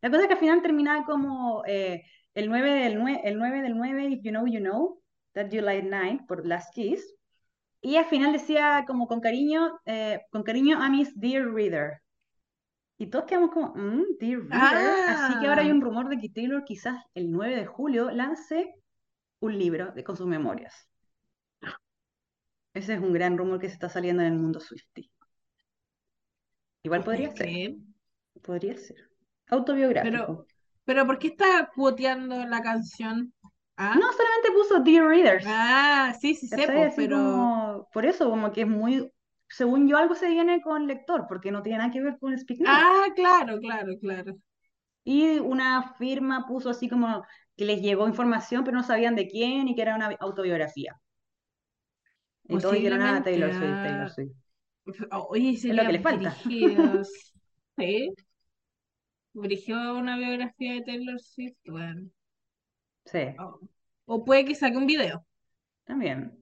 La 0.03 0.11
cosa 0.11 0.23
es 0.23 0.29
que 0.29 0.35
al 0.35 0.41
final 0.41 0.61
terminaba 0.63 1.05
como 1.05 1.65
eh, 1.67 2.03
el 2.35 2.49
9 2.51 2.71
del 2.75 2.99
9, 2.99 3.21
el 3.25 3.39
9 3.39 3.63
del 3.63 3.77
9, 3.77 4.05
If 4.11 4.21
You 4.23 4.31
Know, 4.33 4.47
You 4.47 4.61
Know, 4.61 5.03
That 5.33 5.49
You 5.51 5.63
Like 5.63 5.89
Night, 5.89 6.27
por 6.29 6.47
Last 6.47 6.75
Kiss. 6.75 7.15
Y 7.81 7.97
al 7.97 8.05
final 8.05 8.33
decía 8.33 8.85
como 8.87 9.07
con 9.07 9.21
cariño, 9.21 9.81
eh, 9.87 10.21
con 10.31 10.43
cariño 10.43 10.83
a 10.83 10.91
mis 10.91 11.19
Dear 11.19 11.47
Reader. 11.53 12.03
Y 12.99 13.07
todos 13.07 13.27
quedamos 13.27 13.51
como, 13.53 13.73
"Mm, 13.77 14.03
Dear 14.19 14.41
Reader. 14.43 15.11
Así 15.11 15.39
que 15.41 15.47
ahora 15.47 15.63
hay 15.63 15.71
Ah, 15.71 15.73
un 15.75 15.81
rumor 15.81 16.09
de 16.09 16.19
que 16.19 16.29
Taylor 16.29 16.65
quizás 16.65 17.05
el 17.15 17.31
9 17.31 17.55
de 17.57 17.67
julio 17.67 18.11
lance 18.11 18.75
un 19.41 19.57
libro 19.57 19.93
de, 19.93 20.03
con 20.03 20.17
sus 20.17 20.27
memorias. 20.27 20.89
Ese 22.75 22.95
es 22.95 23.01
un 23.01 23.13
gran 23.13 23.39
rumor 23.39 23.59
que 23.61 23.69
se 23.69 23.75
está 23.75 23.89
saliendo 23.89 24.23
en 24.23 24.33
el 24.33 24.39
mundo 24.39 24.61
Swiftie. 24.61 25.11
Igual 26.83 27.05
podría 27.05 27.31
ser. 27.31 27.47
¿Qué? 27.47 27.77
Podría 28.43 28.77
ser. 28.77 29.11
Autobiográfico. 29.49 30.13
Pero, 30.13 30.47
pero 30.85 31.07
¿por 31.07 31.19
qué 31.19 31.29
está 31.29 31.71
cuoteando 31.75 32.45
la 32.47 32.61
canción? 32.63 33.33
¿Ah? 33.77 33.95
No, 33.95 34.13
solamente 34.13 34.51
puso 34.53 34.81
Dear 34.81 35.07
Readers. 35.07 35.45
Ah, 35.49 36.15
sí, 36.21 36.35
sí, 36.35 36.49
sé, 36.49 36.63
Así 36.65 36.93
pero 36.97 37.17
como- 37.17 37.89
por 37.93 38.07
eso, 38.07 38.29
como 38.31 38.53
que 38.53 38.63
es 38.63 38.69
muy, 38.69 39.11
según 39.49 39.89
yo, 39.89 39.97
algo 39.97 40.15
se 40.15 40.29
viene 40.29 40.61
con 40.61 40.87
lector, 40.87 41.27
porque 41.29 41.51
no 41.51 41.63
tiene 41.63 41.79
nada 41.79 41.91
que 41.91 42.01
ver 42.03 42.19
con 42.19 42.37
Speak 42.39 42.61
Now. 42.61 42.69
Ah, 42.71 43.05
claro, 43.15 43.59
claro, 43.61 43.93
claro. 44.01 44.37
Y 45.05 45.39
una 45.39 45.95
firma 45.95 46.47
puso 46.47 46.71
así 46.71 46.89
como 46.89 47.25
que 47.57 47.65
les 47.65 47.81
llegó 47.81 48.07
información, 48.07 48.65
pero 48.65 48.77
no 48.77 48.83
sabían 48.83 49.17
de 49.17 49.27
quién 49.27 49.69
y 49.69 49.75
que 49.75 49.83
era 49.83 49.97
una 49.97 50.09
autobiografía. 50.21 51.01
Todos 52.49 52.73
dijeron, 52.75 53.03
ah, 53.03 53.23
Taylor 53.23 53.53
Swift, 53.53 53.71
ah, 53.71 53.83
Taylor 53.85 54.11
Swift. 54.11 54.33
Oye, 55.29 55.57
sería 55.57 55.87
que 55.87 55.93
le 55.93 56.01
falta. 56.01 56.35
Sí. 57.77 58.13
Una 59.73 60.17
biografía 60.17 60.75
de 60.75 60.83
Taylor 60.83 61.21
Swift, 61.21 61.57
bueno. 61.67 62.09
Sí, 63.05 63.19
O, 63.39 63.61
o 64.07 64.25
puede 64.25 64.45
que 64.45 64.55
saque 64.55 64.77
un 64.77 64.87
video. 64.87 65.25
también. 65.85 66.39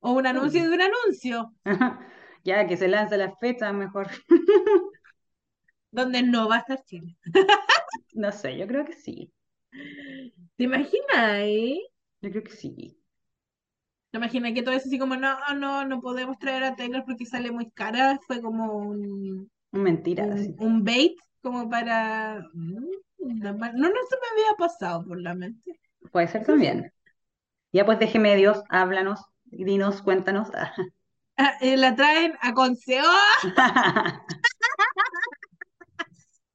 O 0.00 0.12
un 0.12 0.26
anuncio 0.26 0.68
de 0.68 0.74
un 0.74 0.82
anuncio. 0.82 1.52
Ya 2.46 2.64
que 2.68 2.76
se 2.76 2.86
lanza 2.86 3.16
la 3.16 3.34
fecha, 3.36 3.72
mejor. 3.72 4.08
Donde 5.90 6.22
no 6.22 6.48
va 6.48 6.56
a 6.56 6.58
estar 6.60 6.84
Chile. 6.84 7.16
No 8.14 8.32
sé, 8.32 8.56
yo 8.56 8.66
creo 8.66 8.84
que 8.84 8.94
sí. 8.94 9.30
¿Te 10.56 10.64
imaginas, 10.64 11.40
eh? 11.40 11.80
Yo 12.22 12.30
creo 12.30 12.44
que 12.44 12.52
sí. 12.52 12.98
¿Te 14.10 14.18
imaginas 14.18 14.54
que 14.54 14.62
todo 14.62 14.74
eso 14.74 14.86
así 14.86 14.98
como, 14.98 15.16
no, 15.16 15.36
no, 15.56 15.84
no 15.84 16.00
podemos 16.00 16.38
traer 16.38 16.64
a 16.64 16.76
Taylor 16.76 17.04
porque 17.04 17.26
sale 17.26 17.50
muy 17.50 17.70
cara? 17.72 18.18
Fue 18.26 18.40
como 18.40 18.78
un, 18.78 19.50
Mentira, 19.72 20.24
un, 20.24 20.56
un 20.58 20.84
bait 20.84 21.16
como 21.42 21.68
para... 21.68 22.40
Mm, 22.54 22.86
no 23.18 23.52
no 23.52 23.58
se 23.58 24.16
me 24.16 24.30
había 24.32 24.56
pasado 24.56 25.04
por 25.04 25.20
la 25.20 25.34
mente. 25.34 25.78
Puede 26.12 26.28
ser 26.28 26.46
también. 26.46 26.90
Ya 27.72 27.84
pues 27.84 27.98
déjeme 27.98 28.36
Dios, 28.36 28.62
háblanos, 28.70 29.20
dinos, 29.44 30.00
cuéntanos. 30.00 30.48
Ah, 31.36 31.54
eh, 31.60 31.76
la 31.76 31.94
traen 31.94 32.34
a 32.40 32.54
Conseo. 32.54 33.04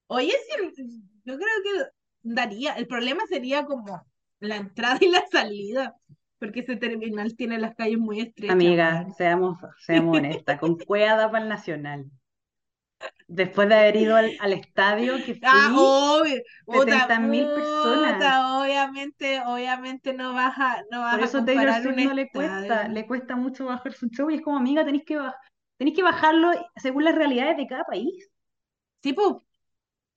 Oye, 0.07 0.33
sí, 0.75 1.03
yo 1.23 1.37
creo 1.37 1.47
que 1.63 1.91
daría, 2.23 2.73
el 2.73 2.87
problema 2.87 3.23
sería 3.27 3.65
como 3.65 4.05
la 4.39 4.57
entrada 4.57 4.97
y 4.99 5.09
la 5.09 5.23
salida, 5.31 5.95
porque 6.39 6.61
ese 6.61 6.75
terminal 6.75 7.35
tiene 7.35 7.59
las 7.59 7.75
calles 7.75 7.99
muy 7.99 8.19
estrechas. 8.19 8.55
Amiga, 8.55 9.07
seamos, 9.15 9.59
seamos 9.85 10.17
honestas, 10.17 10.59
con 10.59 10.77
cueva 10.77 11.31
para 11.31 11.43
el 11.43 11.49
Nacional. 11.49 12.11
Después 13.31 13.69
de 13.69 13.75
haber 13.75 13.95
ido 13.97 14.15
al, 14.15 14.35
al 14.39 14.53
estadio 14.53 15.23
que 15.23 15.35
fui, 15.47 15.61
Ah, 15.61 15.71
obvio, 16.21 16.41
70.000 16.69 17.51
personas. 17.51 18.35
puta, 18.39 18.59
obviamente, 18.61 19.41
obviamente 19.45 20.13
no 20.13 20.33
vas 20.33 20.57
a, 20.57 20.83
no 20.91 21.01
vas 21.01 21.09
por 21.09 21.21
a 21.21 21.23
eso 21.23 21.43
Taylor 21.45 21.73
Swift 21.73 21.97
no 21.97 22.13
le 22.13 22.29
cuesta, 22.31 22.87
le 22.87 23.05
cuesta 23.07 23.35
mucho 23.35 23.65
bajar 23.65 23.93
su 23.93 24.07
show 24.09 24.29
y 24.29 24.35
es 24.35 24.41
como, 24.41 24.57
amiga, 24.57 24.85
tenéis 24.85 25.03
que, 25.05 25.17
baj- 25.19 25.35
tenéis 25.77 25.95
que 25.97 26.03
bajarlo 26.03 26.51
según 26.77 27.03
las 27.03 27.15
realidades 27.15 27.57
de 27.57 27.67
cada 27.67 27.83
país. 27.83 28.29
Sí, 29.03 29.13
pues, 29.13 29.35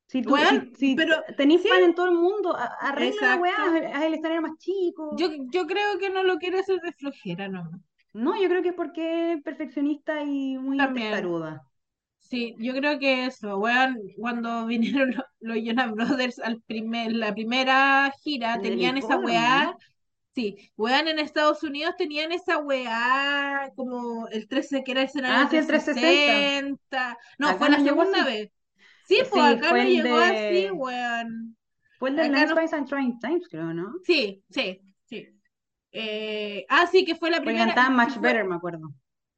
Si 0.09 0.22
tú, 0.22 0.33
Weón, 0.33 0.46
si, 0.46 0.74
si 0.77 0.90
pero 0.96 1.14
tenéis 1.38 1.62
sí. 1.62 1.68
fan 1.68 1.83
en 1.85 1.94
todo 1.94 2.07
el 2.07 2.14
mundo, 2.16 2.57
arregla 2.81 3.22
la 3.29 3.37
weá, 3.37 3.57
haz 3.94 4.03
el 4.05 4.14
escenario 4.14 4.42
más 4.42 4.59
chico. 4.59 5.05
yo, 5.11 5.29
yo 5.50 5.66
creo 5.66 5.98
que 5.98 6.11
no 6.11 6.22
lo 6.22 6.37
quiere 6.38 6.61
hacer 6.61 6.81
de 6.81 6.92
flojera, 6.92 7.48
no. 7.48 7.70
No, 8.12 8.40
yo 8.40 8.48
creo 8.48 8.62
que 8.62 8.68
es 8.70 8.74
porque 8.74 9.33
es 9.35 9.42
perfeccionista 9.42 10.22
y 10.22 10.57
muy 10.59 10.92
testaruda. 10.92 11.68
Sí, 12.35 12.55
yo 12.59 12.75
creo 12.75 12.99
que 12.99 13.27
eso, 13.27 13.59
weón, 13.59 13.99
cuando 14.18 14.66
vinieron 14.66 15.11
los, 15.14 15.25
los 15.40 15.57
Jonas 15.62 15.92
Brothers 15.92 16.38
al 16.40 16.61
primer, 16.62 17.12
la 17.12 17.33
primera 17.35 18.12
gira, 18.23 18.61
tenían 18.61 18.97
esa 18.97 19.16
weá, 19.18 19.73
sí, 20.35 20.57
weón, 20.77 21.09
en 21.09 21.18
Estados 21.20 21.62
Unidos 21.62 21.94
tenían 21.97 22.33
esa 22.33 22.59
weá, 22.59 23.70
como 23.77 24.27
el 24.29 24.49
13, 24.49 24.83
que 24.85 24.92
era 24.92 25.03
el 25.03 25.07
escenario 25.09 25.37
Ah, 25.44 25.49
sí, 25.51 25.57
el 25.57 25.66
360, 25.66 27.18
no, 27.38 27.49
Acá 27.51 27.59
fue 27.59 27.70
la 27.70 27.81
segunda 27.81 28.18
así. 28.18 28.27
vez, 28.27 28.51
sí, 29.05 29.16
Sí, 29.16 29.31
pues 29.31 29.42
acá 29.57 29.68
fue 29.68 29.85
no 29.85 29.90
llegó 29.90 30.16
de- 30.16 30.23
así, 30.33 30.70
weón, 30.73 31.57
Fue 31.99 32.11
el 32.11 32.16
de 32.16 32.23
Acá 32.23 32.47
no- 32.47 32.55
Spice 32.57 32.77
and 32.77 32.88
Trying 32.88 33.18
Times, 33.20 33.49
creo, 33.49 33.73
¿no? 33.75 33.92
sí, 34.05 34.42
sí, 34.51 34.81
sí, 35.05 35.29
Eh, 35.92 36.66
ah, 36.68 36.87
sí, 36.90 37.05
que 37.05 37.14
fue 37.14 37.31
la 37.31 37.38
Porque 37.38 37.53
primera, 37.53 37.75
cantaban 37.75 37.97
que 37.97 37.97
Much 37.97 38.18
fue- 38.20 38.20
Better, 38.20 38.44
me 38.44 38.55
acuerdo. 38.57 38.92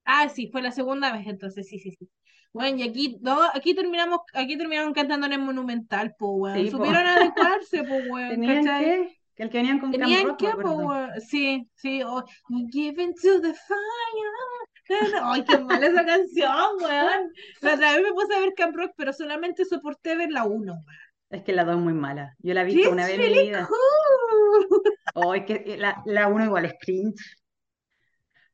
Ah, 0.04 0.28
sí, 0.28 0.48
fue 0.50 0.62
la 0.62 0.72
segunda 0.72 1.12
vez, 1.12 1.26
entonces, 1.26 1.68
sí, 1.68 1.78
sí, 1.78 1.90
sí. 1.92 2.08
Bueno, 2.56 2.78
y 2.78 2.88
aquí, 2.88 3.18
no, 3.20 3.38
aquí 3.52 3.74
terminamos, 3.74 4.20
aquí 4.32 4.56
terminaron 4.56 4.94
cantando 4.94 5.26
en 5.26 5.34
el 5.34 5.40
Monumental, 5.40 6.14
pues, 6.18 6.30
weón. 6.34 6.56
Sí, 6.56 6.70
po. 6.70 6.78
Supieron 6.78 7.06
adecuarse, 7.06 7.84
pues, 7.84 8.04
weón, 8.10 8.30
¿Tenían 8.30 8.64
que? 8.64 9.18
Que 9.34 9.42
el 9.42 9.50
que 9.50 9.58
venían 9.58 9.78
con 9.78 9.90
Tenían 9.90 10.28
Rock, 10.28 10.38
que, 10.38 10.48
weón. 10.48 11.10
Sí, 11.20 11.68
sí, 11.74 12.02
oh, 12.02 12.24
Given 12.72 13.12
to 13.14 13.40
the 13.42 13.52
fire. 13.52 14.86
Ay, 15.22 15.44
qué 15.44 15.58
mala 15.58 15.86
esa 15.86 16.06
canción, 16.06 16.76
weón. 16.80 17.32
La 17.60 17.74
otra 17.74 17.92
vez 17.92 18.02
me 18.02 18.12
puse 18.14 18.34
a 18.34 18.40
ver 18.40 18.54
Camp 18.56 18.74
Rock, 18.74 18.92
pero 18.96 19.12
solamente 19.12 19.66
soporté 19.66 20.16
ver 20.16 20.30
la 20.30 20.44
1, 20.44 20.72
weón. 20.72 20.84
Es 21.28 21.42
que 21.42 21.52
la 21.52 21.64
dos 21.64 21.76
es 21.76 21.82
muy 21.82 21.92
mala. 21.92 22.36
Yo 22.38 22.54
la 22.54 22.62
he 22.62 22.64
visto 22.64 22.90
una 22.90 23.04
vez 23.04 23.18
en 23.18 23.32
mi 23.32 23.42
vida. 23.48 23.68
cool. 23.68 24.82
Oh, 25.18 25.34
es 25.34 25.44
que 25.44 25.76
la, 25.78 26.02
la 26.04 26.28
uno 26.28 26.44
igual 26.44 26.66
es 26.66 26.74
cringe. 26.78 27.24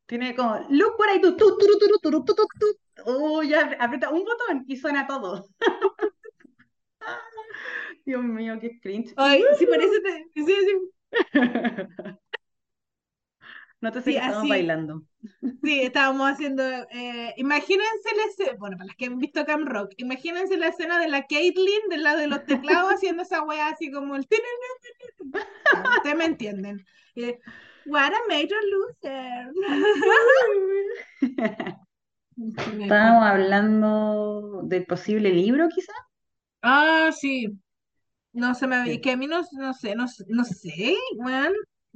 Tiene 0.07 0.35
como, 0.35 0.59
look 0.69 0.95
what 0.99 1.15
I 1.15 1.19
do. 1.19 1.37
Tu, 1.37 1.57
tu, 1.57 1.67
tu, 1.67 1.79
tu, 1.79 1.99
tu, 1.99 2.11
tu, 2.11 2.35
tu, 2.35 2.35
tu. 2.35 2.67
Ya 3.43 3.77
aprieta 3.79 4.11
un 4.11 4.25
botón 4.25 4.65
y 4.69 4.77
suena 4.77 5.07
todo. 5.07 5.47
Dios 8.05 8.23
mío, 8.23 8.59
qué 8.61 8.79
cringe. 8.81 9.13
Ay, 9.17 9.43
sí, 9.59 9.67
parece, 9.67 10.01
sí, 10.35 10.45
sí, 10.45 10.57
No 13.81 13.91
te 13.91 14.01
sé 14.01 14.13
Sí, 14.13 14.49
bailando. 14.49 15.03
Sí, 15.63 15.83
estábamos 15.83 16.31
haciendo. 16.31 16.63
eh, 16.63 17.35
imagínense 17.37 18.17
la 18.17 18.25
escena. 18.31 18.57
Bueno, 18.59 18.77
para 18.77 18.87
las 18.87 18.97
que 18.97 19.07
han 19.07 19.19
visto 19.19 19.45
Cam 19.45 19.67
Rock, 19.67 19.93
imagínense 19.97 20.57
la 20.57 20.69
escena 20.69 21.01
de 21.01 21.09
la 21.09 21.27
Caitlyn 21.27 21.89
del 21.91 22.05
lado 22.05 22.19
de 22.19 22.29
los 22.29 22.47
teclados 22.47 22.91
haciendo 22.95 23.25
esa 23.25 23.43
wea 23.43 23.69
así 23.69 23.91
como 23.91 24.15
el. 24.15 24.21
Ustedes 24.21 24.43
me 26.17 26.25
entienden. 26.25 26.87
Eh, 27.17 27.41
What 27.85 28.13
a 28.13 28.29
major 28.29 28.61
loser. 28.71 29.51
Estábamos 32.37 33.25
hablando 33.25 34.61
del 34.65 34.87
posible 34.87 35.31
libro, 35.31 35.69
quizá. 35.69 35.93
Ah, 36.63 37.11
sí. 37.13 37.47
No 38.33 38.55
se 38.55 38.67
me 38.67 38.85
Sí. 38.85 39.01
que 39.01 39.13
a 39.13 39.17
mí 39.17 39.27
no, 39.27 39.43
no 39.53 39.75
sé, 39.75 39.95
no, 39.95 40.09
sé- 40.09 40.25
no 40.29 40.45
sé, 40.45 40.95
weón. 41.17 41.53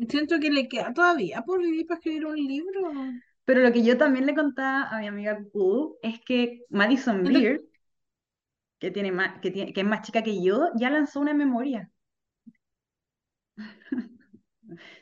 Siento 0.08 0.38
que 0.40 0.50
le 0.50 0.68
queda 0.68 0.92
todavía 0.92 1.42
por 1.42 1.60
vivir 1.62 1.86
para 1.86 1.98
escribir 1.98 2.26
un 2.26 2.36
libro. 2.36 2.82
Pero 3.44 3.60
lo 3.62 3.72
que 3.72 3.82
yo 3.82 3.96
también 3.98 4.26
le 4.26 4.34
contaba 4.34 4.88
a 4.90 4.98
mi 5.00 5.06
amiga 5.08 5.38
Q 5.52 5.96
es 6.02 6.20
que 6.20 6.62
Madison 6.70 7.26
Beer, 7.26 7.62
que 8.78 8.90
tiene 8.90 9.12
más, 9.12 9.38
que 9.40 9.50
tiene, 9.50 9.72
que 9.74 9.80
es 9.82 9.86
más 9.86 10.00
chica 10.02 10.22
que 10.22 10.42
yo, 10.42 10.68
ya 10.76 10.88
lanzó 10.90 11.20
una 11.20 11.34
memoria. 11.34 11.90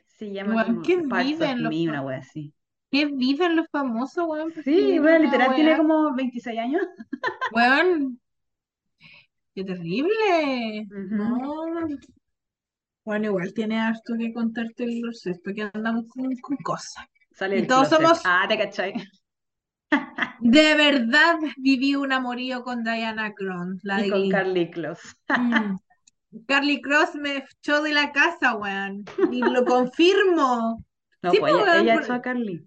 Se 0.06 0.32
llama 0.32 0.60
como 0.60 0.82
¿qué 0.82 0.98
Parts 0.98 1.40
of 1.42 1.58
Me, 1.58 1.88
una 1.88 2.02
wea 2.02 2.18
así. 2.18 2.54
¿Qué 2.94 3.06
viven 3.06 3.56
los 3.56 3.66
famosos, 3.72 4.24
weón? 4.28 4.50
para 4.50 4.62
Sí, 4.62 4.98
una 5.00 5.18
literal 5.18 5.54
tiene 5.56 5.76
como 5.76 6.14
26 6.14 6.58
años. 6.60 6.82
Weón, 7.52 8.20
qué 9.54 9.64
terrible. 9.64 10.86
No. 10.90 11.88
Bueno, 13.04 13.26
igual 13.26 13.52
tiene 13.52 13.80
harto 13.80 14.14
que 14.18 14.32
contarte 14.32 14.84
el 14.84 15.02
esto 15.10 15.50
que 15.54 15.70
andamos 15.74 16.04
con, 16.08 16.34
con 16.36 16.56
cosas. 16.58 17.04
Sale 17.32 17.58
Y 17.58 17.66
todos 17.66 17.88
closet. 17.88 18.06
somos- 18.06 18.22
Ah, 18.24 18.46
te 18.48 18.56
cachai. 18.56 18.94
De 20.40 20.74
verdad 20.74 21.36
viví 21.56 21.96
un 21.96 22.12
amorío 22.12 22.62
con 22.62 22.84
Diana 22.84 23.32
Cron, 23.34 23.78
la 23.82 24.00
Y 24.00 24.04
de 24.04 24.10
con 24.10 24.20
Glee. 24.20 24.30
Carly 24.30 24.70
Close. 24.70 25.02
Mm. 25.36 25.76
Carly 26.46 26.80
Cross 26.80 27.14
me 27.16 27.38
echó 27.38 27.82
de 27.82 27.92
la 27.92 28.12
casa, 28.12 28.54
weón. 28.56 29.04
Y 29.32 29.40
lo 29.40 29.64
confirmo. 29.64 30.84
No, 31.22 31.30
Sí, 31.30 31.38
pues 31.40 31.52
pues, 31.52 31.54
ella, 31.54 31.72
weón, 31.72 31.82
ella 31.84 31.94
por- 31.94 32.02
echó 32.04 32.12
a 32.14 32.22
Carly. 32.22 32.66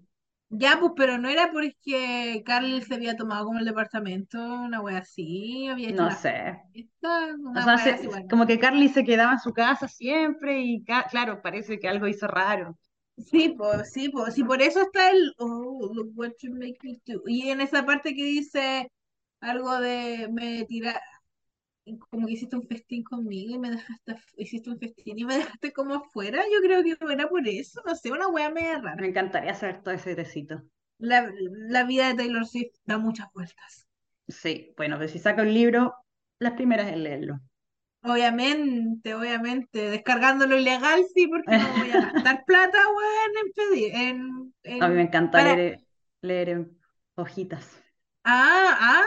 Ya, 0.50 0.78
pues, 0.80 0.92
pero 0.96 1.18
no 1.18 1.28
era 1.28 1.50
porque 1.52 2.42
Carly 2.44 2.80
se 2.82 2.94
había 2.94 3.16
tomado 3.16 3.44
como 3.46 3.58
el 3.58 3.64
departamento, 3.66 4.38
una 4.62 4.80
wea 4.80 4.98
así, 4.98 5.68
había 5.68 5.90
hecho 5.90 6.04
No 6.04 6.06
una 6.06 6.18
sé. 6.20 6.34
fiesta, 6.72 7.34
O 7.54 7.60
una 7.60 7.66
sea, 7.66 7.76
wea 7.76 7.84
se- 7.84 7.98
así, 7.98 8.06
bueno. 8.06 8.30
como 8.30 8.46
que 8.46 8.58
Carly 8.58 8.88
se 8.88 9.04
quedaba 9.04 9.32
en 9.34 9.38
su 9.40 9.52
casa 9.52 9.88
siempre 9.88 10.60
y 10.62 10.82
ca- 10.84 11.06
claro, 11.10 11.42
parece 11.42 11.78
que 11.78 11.88
algo 11.88 12.06
hizo 12.08 12.26
raro. 12.26 12.78
Sí, 13.16 13.54
pues, 13.58 13.90
sí, 13.92 14.08
pues, 14.10 14.34
sí, 14.34 14.44
por 14.44 14.62
eso 14.62 14.80
está 14.82 15.10
el, 15.10 15.32
oh, 15.38 15.90
look 15.92 16.12
what 16.16 16.32
you 16.40 16.52
make 16.54 16.78
me 16.82 17.00
do. 17.04 17.20
Y 17.26 17.50
en 17.50 17.60
esa 17.60 17.84
parte 17.84 18.14
que 18.14 18.22
dice 18.24 18.92
algo 19.40 19.78
de 19.80 20.28
me 20.30 20.64
tira, 20.66 21.00
como 22.10 22.26
que 22.26 22.34
hiciste 22.34 22.56
un 22.56 22.66
festín 22.66 23.02
conmigo 23.04 23.54
y 23.54 23.58
me 23.58 23.70
dejaste, 23.70 24.16
hiciste 24.36 24.70
un 24.70 24.78
festín 24.78 25.18
y 25.18 25.24
me 25.24 25.36
dejaste 25.38 25.72
como 25.72 25.94
afuera. 25.94 26.42
Yo 26.52 26.60
creo 26.62 26.82
que 26.82 26.96
era 27.12 27.28
por 27.28 27.46
eso, 27.48 27.80
no 27.86 27.94
sé, 27.94 28.10
una 28.12 28.28
wea 28.28 28.50
media 28.50 28.78
rara. 28.80 29.02
Me 29.02 29.06
encantaría 29.08 29.54
saber 29.54 29.82
todo 29.82 29.94
ese 29.94 30.14
tecito. 30.14 30.62
La, 31.00 31.28
la 31.34 31.82
vida 31.82 32.06
de 32.06 32.14
Taylor 32.14 32.46
Swift 32.46 32.76
da 32.84 32.98
muchas 32.98 33.32
vueltas. 33.32 33.88
Sí, 34.28 34.72
bueno, 34.76 34.96
pero 34.98 35.08
si 35.10 35.18
saca 35.18 35.42
un 35.42 35.52
libro, 35.54 35.94
las 36.38 36.52
primeras 36.54 36.88
en 36.92 37.02
leerlo. 37.04 37.40
Obviamente, 38.02 39.14
obviamente, 39.14 39.90
descargándolo 39.90 40.56
ilegal, 40.58 41.04
sí, 41.14 41.26
porque 41.26 41.58
no 41.58 41.74
voy 41.74 41.90
a 41.92 41.98
gastar 42.00 42.44
plata, 42.46 42.78
weón, 42.88 43.46
en 43.46 43.52
pedir, 43.52 43.94
en, 43.94 44.54
A 44.78 44.88
mí 44.88 44.94
me 44.96 45.02
en- 45.02 45.08
encanta 45.08 45.40
para, 45.42 45.56
leer, 45.56 45.84
leer 46.20 46.48
en 46.48 46.78
hojitas. 47.14 47.80
ah, 48.24 48.76
ah, 48.80 49.04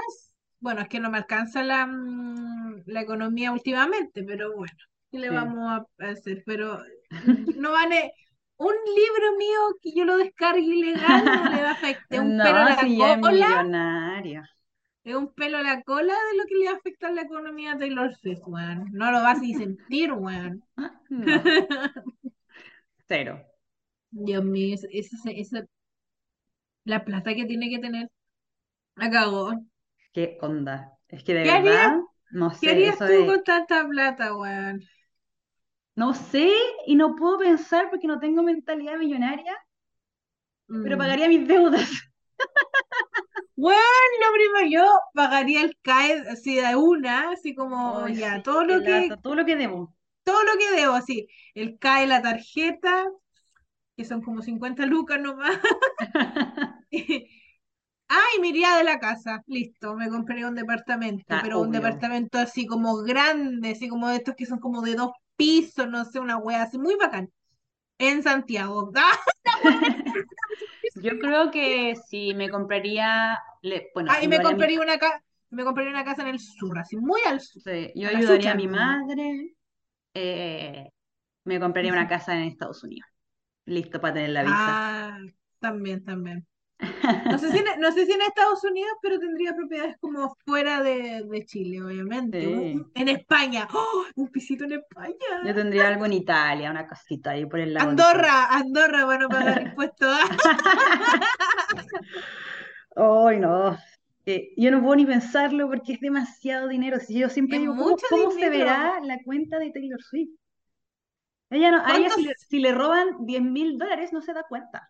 bueno, 0.59 0.81
es 0.81 0.89
que 0.89 0.99
no 0.99 1.09
me 1.11 1.17
alcanza 1.19 1.63
la, 1.63 1.85
mm, 1.87 2.60
la 2.87 3.01
economía 3.01 3.51
últimamente, 3.51 4.23
pero 4.23 4.55
bueno, 4.55 4.73
¿qué 5.11 5.19
le 5.19 5.29
Sí. 5.29 5.31
vamos 5.31 5.69
a 5.71 5.85
hacer? 6.09 6.43
Pero 6.45 6.79
no 7.53 7.71
vale, 7.71 8.13
un 8.57 8.73
libro 8.95 9.37
mío 9.37 9.59
que 9.81 9.93
yo 9.95 10.05
lo 10.05 10.17
descargue 10.17 10.61
ilegal 10.61 11.33
no 11.35 11.47
le 11.47 11.61
va 11.63 11.69
a 11.71 11.73
afectar 11.73 12.21
un 12.21 12.39
pelo 12.39 12.63
a 12.65 12.71
la 12.71 12.77
si 12.77 12.95
cola, 12.95 13.65
es 15.03 15.15
un 15.15 15.31
pelo 15.33 15.57
a 15.59 15.61
la 15.63 15.81
cola 15.83 16.13
de 16.13 16.37
lo 16.37 16.43
que 16.47 16.55
le 16.55 16.65
va 16.65 16.71
a 16.71 16.77
afectar 16.77 17.13
la 17.13 17.21
economía 17.23 17.73
a 17.73 17.77
Taylor 17.77 18.15
Swift, 18.15 18.41
weón, 18.47 18.85
no 18.91 19.11
lo 19.11 19.21
vas 19.21 19.37
a 19.39 19.57
sentir, 19.57 20.11
weón. 20.13 20.63
No, 21.09 21.51
cero. 23.07 23.45
Dios 24.11 24.43
mío, 24.45 24.75
esa, 24.75 24.87
esa, 24.91 25.31
esa- 25.31 25.65
la 26.85 27.03
plata 27.05 27.33
que 27.35 27.45
tiene 27.45 27.69
que 27.71 27.79
tener, 27.79 28.09
la 28.95 29.09
cagó. 29.11 29.53
¿Qué 30.13 30.37
onda? 30.41 30.97
Es 31.09 31.23
que 31.23 31.33
de 31.33 31.41
¿Qué 31.41 31.51
harías, 31.51 31.93
no 32.31 32.51
qué 32.59 32.69
harías 32.71 33.03
tú 33.05 33.13
de, 33.13 33.25
con 33.25 33.43
tanta 33.43 33.87
plata, 33.87 34.35
weón? 34.35 34.81
no 35.95 36.13
sé 36.13 36.51
y 36.85 36.95
no 36.95 37.15
puedo 37.15 37.37
pensar 37.39 37.89
porque 37.89 38.07
no 38.07 38.19
tengo 38.19 38.43
mentalidad 38.43 38.97
millonaria, 38.97 39.55
pero 40.81 40.97
Mm. 40.97 40.97
pagaría 40.97 41.27
mis 41.29 41.47
deudas. 41.47 41.89
Weón, 43.55 43.79
lo 44.21 44.33
primero, 44.33 44.67
yo 44.69 44.99
pagaría 45.13 45.61
el 45.63 45.77
CAE 45.81 46.19
así 46.31 46.55
de 46.55 46.75
una, 46.75 47.31
así 47.31 47.53
como 47.55 48.07
ya, 48.09 48.41
sí, 48.41 48.41
todo 48.41 48.63
lo 48.65 48.81
que, 48.83 49.17
todo 49.21 49.35
lo 49.35 49.45
que 49.45 49.55
debo. 49.55 49.95
todo 50.23 50.43
lo 50.43 50.51
que 50.59 50.71
debo, 50.81 50.93
así, 50.93 51.27
el 51.55 51.77
CAE, 51.79 52.07
la 52.07 52.21
tarjeta, 52.21 53.05
que 53.97 54.05
son 54.05 54.21
como 54.23 54.41
50 54.41 54.85
lucas 54.87 55.19
nomás. 55.21 55.59
Ay, 58.13 58.39
me 58.41 58.49
iría 58.49 58.75
de 58.77 58.83
la 58.83 58.99
casa, 58.99 59.41
listo, 59.47 59.95
me 59.95 60.09
compraría 60.09 60.47
un 60.47 60.55
departamento, 60.55 61.39
Está 61.39 61.39
pero 61.39 61.61
un 61.61 61.71
departamento 61.71 62.37
así 62.39 62.65
como 62.67 62.97
grande, 63.03 63.71
así 63.71 63.87
como 63.87 64.09
de 64.09 64.17
estos 64.17 64.35
que 64.35 64.45
son 64.45 64.59
como 64.59 64.81
de 64.81 64.95
dos 64.95 65.11
pisos, 65.37 65.87
no 65.87 66.03
sé, 66.05 66.19
una 66.19 66.37
wea 66.37 66.63
así, 66.63 66.77
muy 66.77 66.95
bacán, 66.95 67.31
en 67.99 68.23
Santiago. 68.23 68.91
¡Ah! 68.97 69.19
Yo 70.93 71.17
creo 71.19 71.51
que 71.51 71.95
si 71.95 72.33
me 72.33 72.49
compraría, 72.49 73.39
le- 73.61 73.89
bueno, 73.93 74.11
Ah, 74.11 74.21
y 74.23 74.27
me 74.27 74.37
mi, 74.37 74.43
compraría 74.43 74.79
una 74.81 74.97
casa, 74.99 75.23
me 75.49 75.63
compraría 75.63 75.91
una 75.91 76.03
casa 76.05 76.21
en 76.23 76.27
el 76.29 76.39
sur, 76.39 76.77
así, 76.79 76.97
muy 76.97 77.21
al 77.25 77.39
sur, 77.41 77.63
sí, 77.63 77.91
yo 77.95 78.09
a 78.13 78.19
ayudaría 78.19 78.51
a 78.51 78.55
mi 78.55 78.67
madre, 78.67 79.55
eh, 80.13 80.89
me 81.45 81.59
compraría 81.59 81.93
una 81.93 82.07
casa 82.07 82.35
en 82.35 82.43
Estados 82.45 82.83
Unidos, 82.83 83.09
listo 83.65 84.01
para 84.01 84.15
tener 84.15 84.31
la 84.31 84.43
visa. 84.43 84.73
Ah, 84.75 85.17
también, 85.59 86.03
también. 86.03 86.45
No 87.25 87.37
sé 87.37 87.51
si 87.51 87.57
en, 87.57 87.65
no 87.79 87.91
sé 87.91 88.05
si 88.05 88.11
en 88.11 88.21
Estados 88.21 88.63
Unidos, 88.63 88.91
pero 89.01 89.19
tendría 89.19 89.55
propiedades 89.55 89.97
como 89.99 90.35
fuera 90.45 90.81
de, 90.81 91.23
de 91.29 91.45
Chile, 91.45 91.81
obviamente. 91.81 92.41
Sí. 92.41 92.47
un- 92.47 92.91
en 92.95 93.07
España. 93.09 93.67
¡Oh! 93.73 94.03
Un 94.15 94.27
pisito 94.29 94.65
en 94.65 94.73
España. 94.73 95.15
Yo 95.45 95.53
tendría 95.53 95.87
algo 95.87 96.05
en 96.05 96.13
Italia, 96.13 96.71
una 96.71 96.87
casita 96.87 97.31
ahí 97.31 97.45
por 97.45 97.59
el 97.59 97.73
lado 97.73 97.89
Andorra, 97.89 98.45
Andorra 98.51 99.05
para 99.05 99.19
no 99.19 99.29
pagar 99.29 99.61
impuestos. 99.61 100.17
Ay, 102.95 103.39
no. 103.39 103.77
Eh, 104.25 104.53
yo 104.57 104.71
no 104.71 104.81
puedo 104.81 104.95
ni 104.95 105.05
pensarlo 105.05 105.67
porque 105.67 105.93
es 105.93 105.99
demasiado 105.99 106.67
dinero. 106.67 106.99
Si 106.99 107.17
yo 107.17 107.29
siempre 107.29 107.57
Es 107.57 107.61
digo, 107.63 107.75
¿cómo, 107.75 108.31
se 108.31 108.49
verá 108.49 108.99
la 109.01 109.17
cuenta 109.23 109.59
de 109.59 109.71
Taylor 109.71 110.01
Swift? 110.01 110.31
Ella 111.49 111.71
no, 111.71 111.85
a 111.85 111.97
ella 111.97 112.09
si 112.09 112.23
le, 112.23 112.33
si 112.37 112.59
le 112.59 112.71
roban 112.71 113.25
10 113.25 113.41
mil 113.41 113.77
dólares 113.77 114.13
no 114.13 114.21
se 114.21 114.33
da 114.33 114.43
cuenta. 114.47 114.89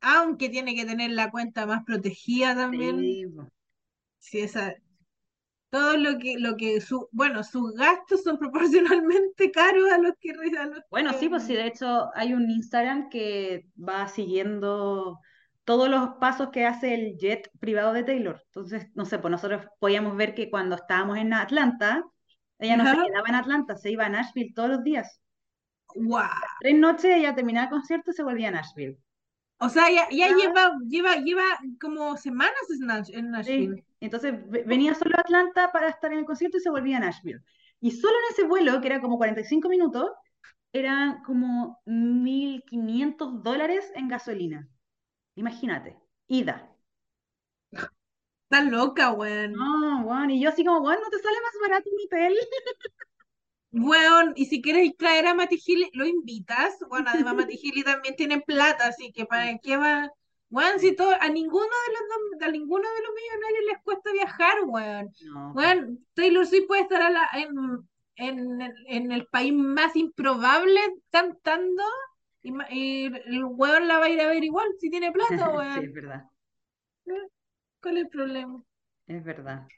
Aunque 0.00 0.48
tiene 0.48 0.74
que 0.74 0.84
tener 0.84 1.10
la 1.10 1.30
cuenta 1.30 1.66
más 1.66 1.84
protegida 1.84 2.54
también. 2.54 2.98
Sí. 3.00 3.24
Si 4.20 4.40
esa, 4.40 4.74
todo 5.70 5.96
lo 5.96 6.18
que, 6.18 6.36
lo 6.38 6.56
que 6.56 6.80
su, 6.80 7.08
bueno, 7.12 7.44
sus 7.44 7.72
gastos 7.74 8.22
son 8.22 8.38
proporcionalmente 8.38 9.50
caros 9.50 9.90
a 9.92 9.98
los 9.98 10.12
que, 10.20 10.30
a 10.30 10.66
los 10.66 10.80
Bueno, 10.90 11.12
sí, 11.12 11.28
pues 11.28 11.44
sí, 11.44 11.54
de 11.54 11.66
hecho 11.66 12.10
hay 12.14 12.34
un 12.34 12.50
Instagram 12.50 13.08
que 13.08 13.66
va 13.76 14.08
siguiendo 14.08 15.18
todos 15.64 15.90
los 15.90 16.14
pasos 16.18 16.48
que 16.50 16.64
hace 16.64 16.94
el 16.94 17.18
jet 17.18 17.50
privado 17.60 17.92
de 17.92 18.02
Taylor. 18.02 18.42
Entonces, 18.46 18.86
no 18.94 19.04
sé, 19.04 19.18
pues 19.18 19.30
nosotros 19.30 19.66
podíamos 19.78 20.16
ver 20.16 20.34
que 20.34 20.48
cuando 20.48 20.76
estábamos 20.76 21.18
en 21.18 21.34
Atlanta, 21.34 22.02
ella 22.58 22.76
no 22.76 22.84
se 22.84 22.92
quedaba 22.92 23.28
en 23.28 23.34
Atlanta, 23.34 23.76
se 23.76 23.90
iba 23.90 24.06
a 24.06 24.08
Nashville 24.08 24.52
todos 24.54 24.70
los 24.70 24.82
días. 24.82 25.20
Guau. 25.94 26.28
Tres 26.60 26.74
noches 26.74 27.16
ella 27.16 27.34
terminaba 27.34 27.64
el 27.64 27.70
concierto 27.70 28.10
y 28.10 28.14
se 28.14 28.22
volvía 28.22 28.48
a 28.48 28.52
Nashville. 28.52 28.98
O 29.60 29.68
sea, 29.68 29.90
ya, 29.90 30.08
ya 30.10 30.28
Ah, 30.28 30.34
lleva, 30.34 30.72
lleva, 30.88 31.16
lleva 31.16 31.42
como 31.80 32.16
semanas 32.16 32.54
en 33.10 33.30
sí. 33.40 33.56
Nashville. 33.56 33.84
Entonces 34.00 34.34
ve- 34.48 34.64
venía 34.66 34.94
solo 34.94 35.16
a 35.16 35.20
Atlanta 35.20 35.72
para 35.72 35.88
estar 35.88 36.12
en 36.12 36.20
el 36.20 36.24
concierto 36.24 36.58
y 36.58 36.60
se 36.60 36.70
volvía 36.70 36.98
a 36.98 37.00
Nashville. 37.00 37.40
Y 37.80 37.90
solo 37.92 38.14
en 38.28 38.32
ese 38.34 38.44
vuelo, 38.48 38.80
que 38.80 38.88
era 38.88 39.00
como 39.00 39.16
45 39.18 39.68
minutos, 39.68 40.10
eran 40.72 41.22
como 41.24 41.80
1.500 41.86 43.42
dólares 43.42 43.90
en 43.94 44.08
gasolina. 44.08 44.68
Imagínate, 45.36 45.98
ida. 46.28 46.70
Está 48.50 48.62
loca, 48.64 49.12
weón. 49.12 49.52
No, 49.52 50.02
weón, 50.06 50.30
y 50.30 50.40
yo 50.42 50.48
así 50.50 50.64
como, 50.64 50.80
weón, 50.80 51.00
¿no 51.02 51.10
te 51.10 51.18
sale 51.18 51.36
más 51.42 51.52
barato 51.70 51.90
un 51.90 52.00
hotel? 52.06 52.34
Weón, 53.72 54.32
y 54.36 54.46
si 54.46 54.62
quieres 54.62 54.96
traer 54.96 55.26
a 55.26 55.34
Mati 55.34 55.58
Gili, 55.58 55.90
¿lo 55.94 56.06
invitas? 56.06 56.74
Bueno, 56.88 57.10
además 57.10 57.34
Mati 57.36 57.56
Gili 57.58 57.82
también 57.84 58.16
tiene 58.16 58.40
plata, 58.40 58.86
así 58.88 59.12
que 59.12 59.26
¿para 59.26 59.58
qué 59.58 59.76
va? 59.76 60.10
Weón, 60.50 60.78
si 60.80 60.94
todo, 60.96 61.12
a 61.20 61.28
ninguno 61.28 61.64
de 61.66 61.92
los 62.38 62.48
a 62.48 62.50
ninguno 62.50 62.84
de 62.88 63.02
los 63.02 63.14
millonarios 63.14 63.64
les 63.72 63.82
cuesta 63.84 64.12
viajar, 64.12 64.56
weón. 64.64 65.10
No, 65.20 65.44
Weón, 65.52 66.06
Taylor 66.14 66.46
Swift 66.46 66.66
puede 66.66 66.82
estar 66.82 67.02
a 67.02 67.10
la- 67.10 67.28
en, 67.34 67.88
en, 68.16 68.60
en 68.88 69.12
el 69.12 69.26
país 69.26 69.52
más 69.52 69.94
improbable 69.96 70.80
cantando 71.10 71.82
y, 72.42 72.52
y 72.70 73.06
el 73.06 73.44
weón 73.44 73.86
la 73.88 73.98
va 73.98 74.06
a 74.06 74.10
ir 74.10 74.20
a 74.20 74.28
ver 74.28 74.44
igual 74.44 74.68
si 74.80 74.90
tiene 74.90 75.12
plata, 75.12 75.50
sí, 75.70 75.80
weón. 75.80 75.84
es 75.84 75.92
verdad, 75.92 76.24
¿Cuál 77.82 77.96
es 77.96 78.04
el 78.04 78.08
problema? 78.08 78.62
es 79.08 79.24
verdad. 79.24 79.70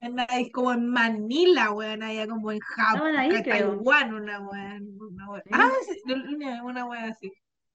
En, 0.00 0.20
ahí 0.28 0.50
como 0.50 0.72
en 0.72 0.88
Manila, 0.88 1.72
weón, 1.72 2.02
allá 2.02 2.26
como 2.26 2.52
en 2.52 2.60
Japón, 2.60 3.12
creo. 3.42 3.42
Taiwán, 3.42 4.14
una 4.14 4.40
weón, 4.40 4.96
una 5.00 5.30
weón. 5.30 5.42
Ah, 5.52 5.70
sí, 5.84 6.12
una, 6.12 6.62
una 6.62 6.84
weón 6.84 7.04
así, 7.04 7.32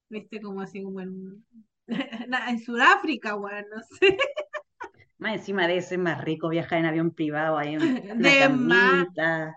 viste, 0.08 0.40
como 0.40 0.60
así, 0.60 0.82
como 0.82 1.00
en, 1.00 1.44
en 2.48 2.58
Sudáfrica, 2.60 3.34
weón, 3.34 3.64
no 3.74 3.82
sé, 3.82 4.16
Más 5.18 5.34
encima 5.34 5.66
de 5.66 5.78
eso 5.78 5.94
es 5.94 6.00
más 6.00 6.22
rico 6.22 6.48
viajar 6.48 6.78
en 6.78 6.86
avión 6.86 7.10
privado, 7.10 7.58
ahí 7.58 7.74
en 7.74 7.82
una 8.12 8.28
de 8.28 8.48
más 8.48 9.08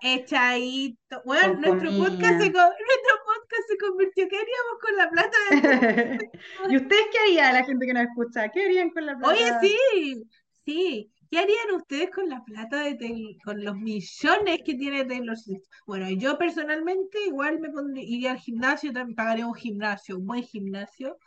echadito, 0.02 1.22
weón, 1.24 1.62
nuestro 1.62 1.92
podcast 1.92 2.42
se, 2.42 2.50
nuestro 2.50 3.16
podcast 3.26 3.68
se 3.70 3.78
convirtió, 3.78 4.28
¿qué 4.28 4.38
haríamos 4.38 4.80
con 4.82 4.96
la 4.96 5.10
plata 5.12 5.38
de 5.52 6.32
¿Y 6.70 6.78
ustedes 6.78 7.06
qué 7.12 7.20
harían, 7.20 7.54
la 7.54 7.64
gente 7.64 7.86
que 7.86 7.94
nos 7.94 8.04
escucha? 8.04 8.50
¿Qué 8.50 8.66
harían 8.66 8.90
con 8.90 9.06
la 9.06 9.14
Oye, 9.24 9.46
plata? 9.46 9.62
sí, 9.62 10.24
sí. 10.66 11.12
¿Qué 11.30 11.40
harían 11.40 11.72
ustedes 11.76 12.12
con 12.12 12.30
la 12.30 12.44
plata 12.44 12.82
de 12.84 12.96
Taylor, 12.96 13.36
con 13.44 13.64
los 13.64 13.76
millones 13.76 14.60
que 14.66 14.76
tiene 14.76 15.06
Taylor 15.06 15.38
Swift? 15.38 15.64
Bueno, 15.86 16.10
yo 16.12 16.38
personalmente 16.38 17.18
igual 17.26 17.60
me 17.60 17.70
pondría, 17.72 18.04
iría 18.04 18.32
al 18.32 18.40
gimnasio, 18.40 18.94
también 18.94 19.16
pagaría 19.16 19.48
un 19.48 19.56
gimnasio, 19.56 20.18
un 20.18 20.26
buen 20.28 20.44
gimnasio, 20.44 21.18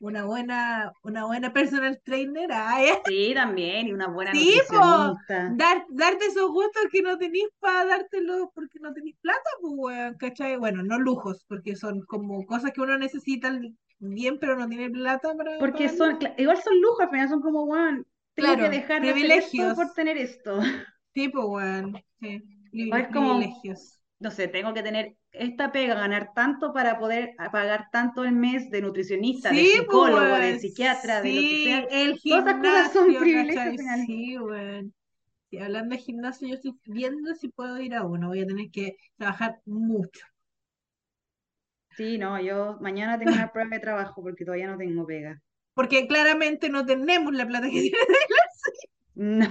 una 0.00 0.24
buena, 0.24 0.92
una 1.02 1.26
buena 1.26 1.52
personal 1.52 2.00
trainer. 2.04 2.50
Ay, 2.52 2.90
Sí, 3.04 3.32
también, 3.34 3.88
y 3.88 3.92
una 3.92 4.06
buena 4.08 4.32
sí, 4.32 4.52
po, 4.68 5.16
dar, 5.46 5.84
darte 5.90 6.26
esos 6.26 6.50
gustos 6.50 6.84
que 6.90 7.02
no 7.02 7.18
tenéis 7.18 7.48
para 7.60 7.84
dártelos 7.86 8.48
porque 8.54 8.78
no 8.80 8.92
tenéis 8.92 9.16
plata, 9.20 9.50
pues, 9.60 10.16
¿cachai? 10.18 10.56
Bueno, 10.56 10.82
no 10.82 10.98
lujos, 10.98 11.44
porque 11.48 11.76
son 11.76 12.02
como 12.02 12.44
cosas 12.46 12.72
que 12.72 12.80
uno 12.80 12.98
necesita 12.98 13.58
bien, 13.98 14.38
pero 14.38 14.56
no 14.56 14.68
tiene 14.68 14.90
plata 14.90 15.34
para 15.34 15.50
Porque 15.58 15.68
pagarlo. 15.70 15.96
son, 15.98 16.18
igual 16.36 16.60
son 16.62 16.80
lujos, 16.80 17.00
al 17.00 17.10
final 17.10 17.28
son 17.28 17.42
como, 17.42 17.64
weón, 17.64 18.06
tengo 18.42 18.58
que 18.58 18.68
dejar 18.68 19.04
de 19.04 19.12
hacer 19.12 19.32
esto 19.32 19.74
por 19.74 19.92
tener 19.94 20.16
esto. 20.18 20.58
Pues, 21.14 21.30
weón. 21.34 22.02
Sí, 22.20 22.42
O 22.90 22.96
es 22.98 23.06
pri- 23.06 23.10
como, 23.12 23.60
privilegios. 23.64 24.00
no 24.20 24.30
sé, 24.30 24.48
tengo 24.48 24.74
que 24.74 24.82
tener 24.82 25.16
esta 25.32 25.72
pega, 25.72 25.94
ganar 25.94 26.32
tanto 26.34 26.72
para 26.72 26.98
poder 26.98 27.34
pagar 27.52 27.88
tanto 27.92 28.24
el 28.24 28.32
mes 28.32 28.70
de 28.70 28.82
nutricionista, 28.82 29.54
de 29.54 29.64
pues, 29.64 29.66
psicólogo, 29.66 30.38
de 30.38 30.54
psiquiatra, 30.56 31.22
de 31.22 31.32
lo 31.34 31.46
que 31.46 31.56
sea. 31.56 31.84
el 31.90 32.16
Todas 32.26 32.46
esas 32.46 32.60
cosas 32.60 32.92
son 32.92 33.16
gimnasio, 33.16 33.18
privilegios. 33.18 33.82
Sí. 34.06 34.32
Sí, 35.50 35.58
hablando 35.58 35.94
de 35.94 36.00
gimnasio, 36.02 36.48
yo 36.48 36.54
estoy 36.54 36.78
viendo 36.86 37.34
si 37.34 37.48
puedo 37.48 37.78
ir 37.80 37.94
a 37.94 38.04
uno. 38.04 38.28
Voy 38.28 38.40
a 38.42 38.46
tener 38.46 38.70
que 38.70 38.96
trabajar 39.16 39.60
mucho. 39.66 40.20
Sí, 41.90 42.16
no, 42.18 42.40
yo 42.40 42.78
mañana 42.80 43.18
tengo 43.18 43.34
una 43.34 43.52
prueba 43.52 43.68
de 43.74 43.80
trabajo 43.80 44.22
porque 44.22 44.44
todavía 44.46 44.68
no 44.68 44.78
tengo 44.78 45.06
pega. 45.06 45.38
Porque 45.78 46.08
claramente 46.08 46.68
no 46.70 46.84
tenemos 46.84 47.32
la 47.32 47.46
plata 47.46 47.70
que 47.70 47.82
tiene 47.82 47.96
Taylor 47.96 48.48
Swift. 48.52 48.90
No, 49.14 49.46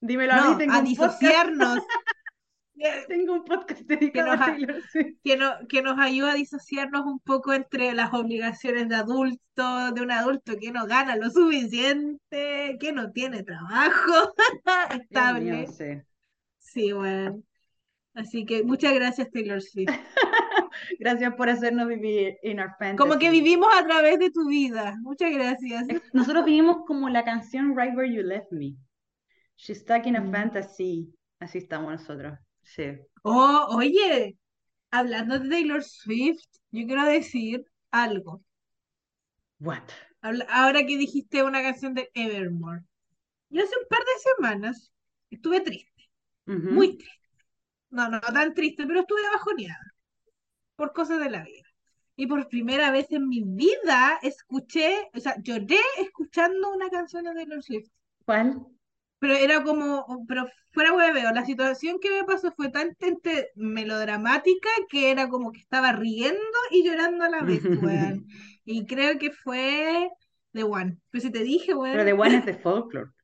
Dímelo 0.00 0.34
a 0.34 0.36
mí, 0.36 0.42
No, 0.52 0.58
tengo 0.58 0.74
a 0.74 0.82
disociarnos. 0.82 1.80
Que, 2.76 3.04
tengo 3.08 3.34
un 3.34 3.44
podcast 3.44 3.80
dedicado 3.86 4.32
nos 4.32 4.40
a 4.40 4.46
Taylor 4.46 4.82
Swift. 4.90 5.16
que, 5.22 5.36
no- 5.36 5.54
que 5.68 5.82
nos 5.82 5.98
ayuda 5.98 6.32
a 6.32 6.34
disociarnos 6.34 7.04
un 7.06 7.20
poco 7.20 7.52
entre 7.52 7.92
las 7.94 8.12
obligaciones 8.12 8.88
de 8.88 8.96
adulto, 8.96 9.92
de 9.92 10.02
un 10.02 10.10
adulto 10.10 10.54
que 10.60 10.72
no 10.72 10.86
gana 10.86 11.14
lo 11.16 11.30
suficiente, 11.30 12.76
que 12.80 12.92
no 12.92 13.12
tiene 13.12 13.42
trabajo 13.44 14.32
mío, 14.90 15.00
estable. 15.00 15.66
sí. 15.68 15.84
Sí, 16.58 16.92
bueno. 16.92 17.40
Así 18.14 18.44
que 18.44 18.62
muchas 18.64 18.94
gracias, 18.94 19.30
Taylor 19.30 19.60
Swift. 19.62 19.90
Gracias 20.98 21.32
por 21.36 21.48
hacernos 21.48 21.86
vivir 21.86 22.36
in 22.42 22.58
our 22.60 22.70
Como 22.96 23.12
que 23.14 23.26
fantasy. 23.26 23.30
vivimos 23.30 23.68
a 23.72 23.84
través 23.86 24.18
de 24.18 24.30
tu 24.30 24.48
vida. 24.48 24.96
Muchas 25.02 25.30
gracias. 25.32 25.86
Nosotros 26.12 26.44
vivimos 26.44 26.78
como 26.86 27.08
la 27.08 27.24
canción 27.24 27.76
Right 27.76 27.94
Where 27.96 28.12
You 28.12 28.22
Left 28.22 28.50
Me. 28.50 28.74
She's 29.56 29.78
stuck 29.80 30.04
in 30.06 30.16
a 30.16 30.20
Mm. 30.20 30.32
fantasy. 30.32 31.14
Así 31.38 31.58
estamos 31.58 31.92
nosotros. 31.92 32.36
Sí. 32.64 32.98
Oh, 33.22 33.68
oye, 33.70 34.36
hablando 34.90 35.38
de 35.38 35.48
Taylor 35.48 35.82
Swift, 35.82 36.48
yo 36.70 36.86
quiero 36.86 37.04
decir 37.04 37.64
algo. 37.90 38.42
What? 39.60 39.84
Ahora 40.48 40.84
que 40.86 40.96
dijiste 40.96 41.42
una 41.42 41.62
canción 41.62 41.94
de 41.94 42.10
Evermore. 42.14 42.82
Yo 43.50 43.62
hace 43.62 43.76
un 43.76 43.86
par 43.88 44.00
de 44.00 44.34
semanas 44.34 44.92
estuve 45.30 45.60
triste, 45.60 46.10
muy 46.46 46.96
triste. 46.96 47.20
No, 47.90 48.08
no 48.08 48.20
tan 48.20 48.54
triste, 48.54 48.86
pero 48.86 49.00
estuve 49.00 49.22
bajoneada 49.32 49.94
por 50.76 50.92
cosas 50.92 51.20
de 51.20 51.30
la 51.30 51.44
vida. 51.44 51.68
Y 52.16 52.26
por 52.26 52.48
primera 52.48 52.90
vez 52.90 53.10
en 53.12 53.28
mi 53.28 53.42
vida 53.44 54.18
escuché, 54.22 55.10
o 55.14 55.20
sea, 55.20 55.36
lloré 55.42 55.80
escuchando 55.98 56.72
una 56.72 56.88
canción 56.88 57.24
de 57.24 57.34
Taylor 57.34 57.62
Swift. 57.62 57.90
¿Cuál? 58.24 58.66
Pero 59.24 59.36
era 59.36 59.62
como, 59.64 60.04
pero 60.28 60.46
fuera 60.72 60.92
hueveo, 60.92 61.32
la 61.32 61.46
situación 61.46 61.98
que 61.98 62.10
me 62.10 62.24
pasó 62.24 62.52
fue 62.52 62.68
tan 62.68 62.94
tente- 62.94 63.48
melodramática 63.54 64.68
que 64.90 65.10
era 65.10 65.30
como 65.30 65.50
que 65.50 65.60
estaba 65.60 65.92
riendo 65.92 66.58
y 66.70 66.84
llorando 66.84 67.24
a 67.24 67.30
la 67.30 67.40
vez, 67.40 67.62
weón. 67.82 68.26
Y 68.66 68.84
creo 68.84 69.18
que 69.18 69.30
fue 69.30 70.10
The 70.52 70.64
One. 70.64 70.98
Pero 71.10 71.22
si 71.22 71.30
te 71.32 71.42
dije, 71.42 71.72
weón. 71.74 71.94
Pero 71.94 72.04
The 72.04 72.12
One 72.12 72.36
es 72.36 72.44
de 72.44 72.54
folklore. 72.54 73.10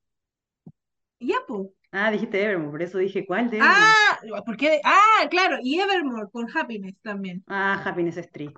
Ya, 1.21 1.37
po. 1.47 1.75
Ah, 1.93 2.11
dijiste 2.11 2.43
Evermore, 2.43 2.71
por 2.71 2.83
eso 2.83 2.97
dije, 2.97 3.27
¿cuál 3.27 3.51
de 3.51 3.59
Evermore? 3.59 3.79
Ah, 3.79 4.43
¿por 4.47 4.57
qué? 4.57 4.81
Ah, 4.85 5.29
claro, 5.29 5.59
y 5.63 5.79
Evermore 5.81 6.31
con 6.33 6.47
Happiness 6.57 6.95
también. 7.03 7.45
Ah, 7.47 7.83
Happiness 7.85 8.17
Street. 8.17 8.53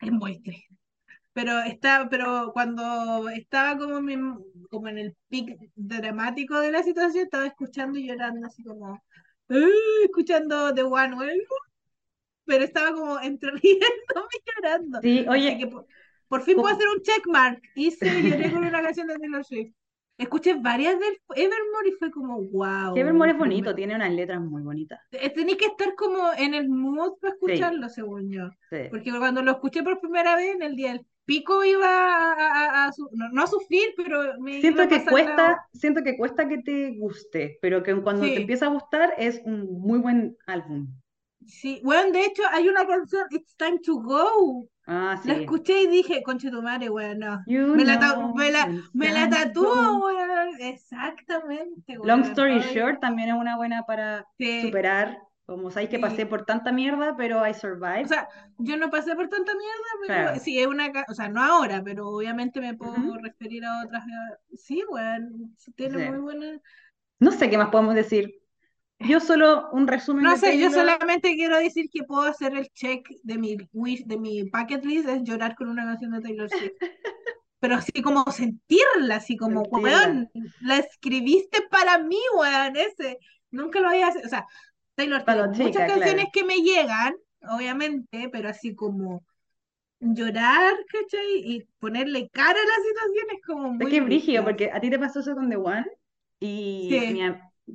Es 0.00 0.12
muy 0.12 0.38
triste. 0.42 0.68
Pero 1.34 1.58
está, 1.60 2.08
pero 2.08 2.50
cuando 2.54 3.28
estaba 3.28 3.76
como 3.76 4.00
mi- 4.00 4.16
como 4.70 4.88
en 4.88 4.98
el 4.98 5.16
pic 5.28 5.58
dramático 5.74 6.58
de 6.60 6.70
la 6.72 6.82
situación, 6.82 7.24
estaba 7.24 7.46
escuchando 7.46 7.98
y 7.98 8.06
llorando 8.08 8.46
así 8.46 8.62
como 8.64 9.02
"Eh", 9.50 9.68
escuchando 10.04 10.72
The 10.74 10.84
One, 10.84 11.16
weón. 11.16 11.38
pero 12.46 12.64
estaba 12.64 12.92
como 12.92 13.20
entre 13.20 13.50
riéndome 13.52 14.28
y 14.32 14.50
llorando. 14.50 15.00
Sí, 15.02 15.18
Así 15.20 15.28
oye, 15.28 15.58
que 15.58 15.66
por, 15.66 15.86
por 16.28 16.42
fin 16.42 16.56
puedo 16.56 16.74
hacer 16.74 16.86
un 16.88 17.02
checkmark. 17.02 17.60
Hice, 17.74 18.06
lloré 18.22 18.52
con 18.52 18.64
una 18.64 18.82
canción 18.82 19.06
de 19.08 19.18
Taylor 19.18 19.44
Swift. 19.44 19.72
Escuché 20.16 20.54
varias 20.54 21.00
del 21.00 21.18
Evermore 21.34 21.88
y 21.88 21.92
fue 21.98 22.10
como, 22.12 22.40
wow. 22.42 22.96
Evermore 22.96 23.32
es 23.32 23.38
bonito, 23.38 23.74
tiene 23.74 23.96
unas 23.96 24.12
letras 24.12 24.40
muy 24.40 24.62
bonitas. 24.62 25.00
Tenéis 25.10 25.56
que 25.58 25.66
estar 25.66 25.96
como 25.96 26.32
en 26.36 26.54
el 26.54 26.68
mood 26.68 27.14
para 27.20 27.34
escucharlo, 27.34 27.88
según 27.88 28.30
yo. 28.30 28.48
Sí. 28.70 28.76
Porque 28.90 29.10
cuando 29.10 29.42
lo 29.42 29.50
escuché 29.50 29.82
por 29.82 30.00
primera 30.00 30.36
vez, 30.36 30.54
en 30.54 30.62
el 30.62 30.76
día 30.76 30.92
del 30.92 31.04
pico 31.24 31.64
iba 31.64 31.86
a, 31.88 32.86
a- 32.86 32.92
su- 32.92 33.08
no, 33.12 33.28
no 33.30 33.42
a 33.42 33.46
sufrir, 33.46 33.94
pero 33.96 34.38
me 34.40 34.60
Siento 34.60 34.88
que 34.88 35.04
cuesta, 35.04 35.48
la- 35.48 35.66
siento 35.72 36.02
que 36.02 36.16
cuesta 36.16 36.48
que 36.48 36.58
te 36.58 36.96
guste, 36.98 37.58
pero 37.62 37.82
que 37.82 37.94
cuando 38.02 38.24
Sí. 38.24 38.34
te 38.34 38.40
empieza 38.42 38.66
a 38.66 38.70
gustar 38.70 39.14
es 39.18 39.40
un 39.44 39.80
muy 39.80 39.98
buen 39.98 40.36
álbum. 40.46 40.88
Sí, 41.46 41.80
bueno, 41.84 42.10
de 42.10 42.24
hecho 42.24 42.42
hay 42.50 42.68
una 42.68 42.86
canción, 42.86 43.26
It's 43.30 43.54
Time 43.56 43.78
to 43.80 43.96
Go. 43.96 44.66
Ah, 44.86 45.20
La 45.24 45.34
sí. 45.34 45.40
escuché 45.42 45.82
y 45.82 45.86
dije, 45.88 46.22
conche 46.22 46.50
tu 46.50 46.62
madre, 46.62 46.90
weón, 46.90 47.18
no. 47.18 47.40
Me 47.46 47.84
la, 47.84 47.98
me 48.34 48.50
la, 48.50 48.66
me 48.92 49.12
la 49.12 49.28
go. 49.54 50.06
weón. 50.06 50.60
Exactamente, 50.60 51.94
Long 52.02 52.20
weón. 52.20 52.22
story 52.32 52.52
Ay, 52.52 52.74
short, 52.74 53.00
también 53.00 53.30
es 53.30 53.34
una 53.34 53.56
buena 53.56 53.82
para 53.86 54.26
sí. 54.38 54.62
superar. 54.62 55.18
Como 55.46 55.70
sabéis 55.70 55.90
que 55.90 55.96
Sí. 55.96 56.02
pasé 56.02 56.26
por 56.26 56.44
tanta 56.46 56.72
mierda, 56.72 57.14
pero 57.16 57.46
I 57.46 57.52
survived. 57.52 58.06
O 58.06 58.08
sea, 58.08 58.28
yo 58.58 58.76
no 58.78 58.90
pasé 58.90 59.14
por 59.14 59.28
tanta 59.28 59.52
mierda, 59.52 59.84
pero 60.00 60.14
Claro. 60.14 60.40
sí, 60.40 60.58
es 60.58 60.66
una, 60.66 60.90
o 61.08 61.14
sea, 61.14 61.28
no 61.28 61.42
ahora, 61.42 61.82
pero 61.84 62.08
obviamente 62.08 62.60
me 62.60 62.74
puedo 62.74 62.92
Ujú. 62.94 63.18
referir 63.22 63.64
a 63.64 63.82
otras. 63.84 64.04
eh, 64.06 64.56
Sí, 64.56 64.82
sí 65.58 65.72
tiene 65.72 65.98
Sí. 65.98 66.10
muy 66.10 66.18
buena. 66.18 66.60
No 67.20 67.30
sé 67.30 67.50
qué 67.50 67.58
más 67.58 67.68
podemos 67.70 67.94
decir. 67.94 68.40
Yo 69.00 69.20
solo 69.20 69.70
un 69.72 69.86
resumen 69.86 70.24
No 70.24 70.36
sé, 70.36 70.58
yo 70.58 70.70
solamente 70.70 71.34
quiero 71.34 71.58
decir 71.58 71.90
que 71.92 72.04
puedo 72.04 72.22
hacer 72.22 72.56
el 72.56 72.68
check 72.70 73.06
de 73.22 73.38
mi 73.38 73.56
wish, 73.72 74.04
de 74.06 74.16
mi 74.18 74.42
bucket 74.44 74.84
list, 74.84 75.08
es 75.08 75.22
llorar 75.24 75.54
con 75.56 75.68
una 75.68 75.84
canción 75.84 76.12
de 76.12 76.20
Taylor 76.20 76.48
Swift. 76.48 76.72
Pero 77.60 77.76
así 77.76 78.02
como 78.02 78.24
sentirla, 78.30 79.16
así 79.16 79.36
como, 79.36 79.62
weón, 79.62 80.30
la 80.60 80.78
escribiste 80.78 81.62
para 81.70 81.98
mí, 81.98 82.18
weón, 82.38 82.76
ese. 82.76 83.18
Nunca 83.50 83.80
lo 83.80 83.88
había. 83.88 84.08
O 84.08 84.28
sea, 84.28 84.46
Taylor 84.94 85.20
chica, 85.20 85.36
muchas 85.46 85.70
claro. 85.72 85.92
canciones 86.00 86.26
que 86.32 86.44
me 86.44 86.56
llegan, 86.56 87.14
obviamente, 87.42 88.28
pero 88.30 88.48
así 88.48 88.74
como 88.74 89.24
llorar, 90.00 90.74
¿cachai? 90.90 91.26
Y 91.44 91.64
ponerle 91.78 92.28
cara 92.30 92.50
a 92.50 92.54
la 92.54 92.84
situación 92.84 93.26
es 93.36 93.46
como 93.46 93.66
Es 93.66 93.72
muy 93.78 93.90
que 93.90 93.96
es 93.98 94.04
brígido, 94.04 94.42
brígido. 94.42 94.44
porque 94.44 94.70
a 94.72 94.80
ti 94.80 94.90
te 94.90 94.98
pasó 94.98 95.20
eso 95.20 95.34
con 95.34 95.48
The 95.50 95.56
One. 95.56 95.86
Y 96.40 96.88
Sí. 96.90 97.12
mi 97.14 97.20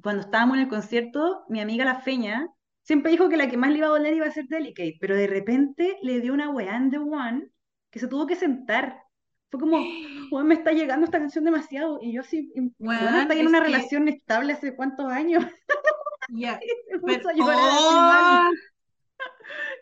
cuando 0.02 0.22
estábamos 0.22 0.58
en 0.58 0.64
el 0.64 0.70
concierto, 0.70 1.44
mi 1.50 1.60
amiga 1.62 1.84
La 1.86 2.02
Feña 2.02 2.48
siempre 2.84 3.12
dijo 3.12 3.28
que 3.30 3.38
la 3.38 3.50
que 3.50 3.58
más 3.58 3.72
le 3.72 3.80
iba 3.80 3.88
a 3.88 3.92
doler 3.92 4.14
iba 4.16 4.28
a 4.28 4.32
ser 4.32 4.46
Delicate, 4.48 4.98
pero 5.02 5.16
de 5.16 5.26
repente 5.28 5.98
le 6.04 6.22
dio 6.22 6.34
una 6.34 6.50
weá 6.50 6.76
en 6.78 6.92
The 6.92 7.00
One 7.00 7.48
que 7.90 8.00
se 8.00 8.08
tuvo 8.08 8.28
que 8.28 8.36
sentar. 8.36 9.02
Fue 9.50 9.60
como, 9.60 9.80
weón, 10.32 10.48
me 10.48 10.54
está 10.54 10.72
llegando 10.74 11.06
esta 11.06 11.18
canción 11.20 11.44
demasiado. 11.44 11.98
Y 12.02 12.14
yo 12.14 12.22
así, 12.22 12.52
Weón, 12.78 13.16
está 13.16 13.34
en 13.34 13.48
una 13.48 13.60
que- 13.60 13.66
relación 13.66 14.08
estable 14.08 14.54
hace 14.54 14.76
cuántos 14.76 15.08
años. 15.12 15.44
Me 17.04 17.16
a 17.16 17.34
llorar. 17.34 17.58
¡Oh! 17.58 18.52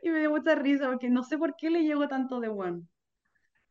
Y 0.01 0.09
me 0.09 0.19
dio 0.19 0.29
mucha 0.31 0.55
risa 0.55 0.87
porque 0.87 1.09
no 1.09 1.23
sé 1.23 1.37
por 1.37 1.55
qué 1.55 1.69
le 1.69 1.83
llegó 1.83 2.07
tanto 2.07 2.39
The 2.39 2.49
One. 2.49 2.83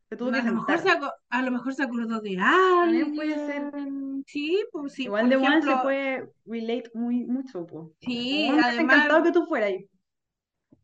Se 0.08 0.16
tuvo 0.16 0.30
que 0.30 0.38
A 0.38 0.42
lo 0.42 0.52
mejor 0.52 0.78
se, 0.78 0.90
a 1.30 1.42
lo 1.42 1.50
mejor 1.50 1.74
se 1.74 1.82
acordó 1.82 2.20
de 2.20 2.36
También 2.36 3.16
puede 3.16 3.34
ser. 3.46 3.74
alguien. 3.74 4.24
Sí, 4.26 4.64
pues 4.72 4.92
sí. 4.92 5.04
Igual 5.04 5.22
por 5.22 5.30
The 5.30 5.36
One 5.36 5.46
se 5.46 5.58
ejemplo, 5.58 5.82
puede 5.82 6.28
relate 6.46 6.90
muy 6.94 7.24
mucho, 7.24 7.66
po. 7.66 7.92
Sí, 8.00 8.48
además, 8.48 8.78
encantado 8.78 9.22
que 9.24 9.32
tú 9.32 9.46
fueras 9.46 9.70
ahí. 9.70 9.88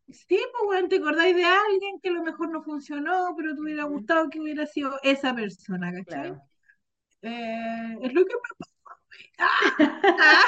sí, 0.09 0.39
pues 0.53 0.65
bueno, 0.65 0.89
te 0.89 0.97
acordáis 0.97 1.37
de 1.37 1.45
alguien 1.45 2.01
que 2.01 2.09
a 2.09 2.13
lo 2.13 2.23
mejor 2.23 2.51
no 2.51 2.63
funcionó, 2.63 3.35
pero 3.37 3.55
te 3.55 3.61
hubiera 3.61 3.85
gustado 3.85 4.29
que 4.29 4.41
hubiera 4.41 4.67
sido 4.67 4.99
esa 5.03 5.35
persona, 5.35 5.93
¿cachai? 5.93 6.05
Claro. 6.05 6.43
Eh, 7.23 7.97
es 8.03 8.13
lo 8.15 8.25
que 8.27 8.35
me 8.35 8.41
pasó. 8.59 8.73
¡Ah! 10.19 10.43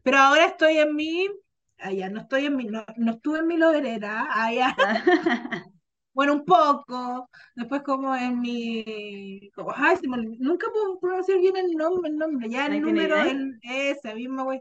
¡Ah! 0.00 0.02
Pero 0.04 0.18
ahora 0.18 0.46
estoy 0.46 0.78
en 0.78 0.94
mi, 0.96 1.28
allá 1.78 2.08
no 2.10 2.20
estoy 2.20 2.46
en 2.46 2.56
mi, 2.56 2.64
no, 2.66 2.84
no 2.96 3.12
estuve 3.12 3.38
en 3.40 3.46
mi 3.46 3.56
loberera, 3.56 4.26
allá 4.30 4.74
Bueno, 6.12 6.34
un 6.34 6.44
poco. 6.44 7.30
Después 7.54 7.82
como 7.82 8.14
en 8.16 8.40
mi... 8.40 9.50
Como, 9.54 9.72
ay, 9.74 9.96
se 9.96 10.08
me 10.08 10.16
olvidó. 10.16 10.36
Nunca 10.40 10.66
puedo 10.72 10.98
pronunciar 10.98 11.38
bien 11.38 11.56
el 11.56 11.70
nombre, 11.72 12.10
el 12.10 12.16
nombre. 12.16 12.48
Ya 12.50 12.66
el 12.66 12.80
número, 12.80 13.16
1989. 13.16 13.60
el, 13.62 13.88
ese 13.96 14.14
mismo, 14.14 14.44
güey. 14.44 14.60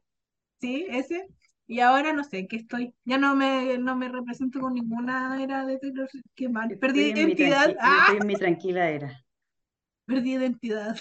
Sí, 0.61 0.85
ese. 0.89 1.27
Y 1.67 1.79
ahora 1.81 2.13
no 2.13 2.23
sé, 2.23 2.47
¿qué 2.47 2.55
estoy? 2.57 2.93
Ya 3.03 3.17
no 3.17 3.35
me, 3.35 3.77
no 3.77 3.95
me 3.95 4.09
represento 4.09 4.59
con 4.59 4.73
ninguna 4.73 5.41
era 5.43 5.65
de 5.65 5.77
Taylor 5.79 6.07
Swift. 6.09 6.25
Qué 6.35 6.49
mal. 6.49 6.77
Perdí 6.79 7.01
Estoy 7.01 7.23
en 7.23 7.29
identidad. 7.29 7.69
tranqui- 7.69 7.77
¡Ah! 7.81 7.97
estoy 8.01 8.17
en 8.17 8.27
mi 8.27 8.35
tranquila 8.35 8.89
era. 8.89 9.25
Perdí 10.05 10.33
identidad. 10.33 10.97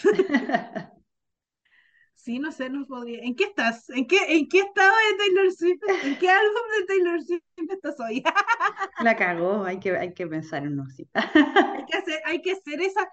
Sí, 2.19 2.41
no 2.41 2.51
sé, 2.51 2.69
no 2.69 2.85
podría. 2.85 3.21
¿En 3.23 3.37
qué 3.37 3.45
estás? 3.45 3.89
¿En 3.91 4.07
qué, 4.07 4.19
en 4.29 4.49
qué 4.49 4.59
estado 4.59 4.93
de 4.93 5.17
Taylor 5.19 5.53
Swift? 5.53 5.81
¿En 6.05 6.19
qué 6.19 6.29
álbum 6.29 6.63
de 6.81 6.87
Taylor 6.87 7.23
Swift 7.23 7.43
estás 7.71 7.95
hoy? 8.01 8.23
La 9.05 9.15
cagó, 9.17 9.65
hay 9.65 9.79
que, 9.79 9.97
hay 9.97 10.13
que 10.13 10.27
pensar 10.27 10.65
en 10.65 10.77
música. 10.77 11.31
Hay 11.75 11.85
que 11.87 11.97
hacer, 11.97 12.21
hay 12.25 12.43
que 12.43 12.53
hacer 12.53 12.81
esa. 12.83 13.09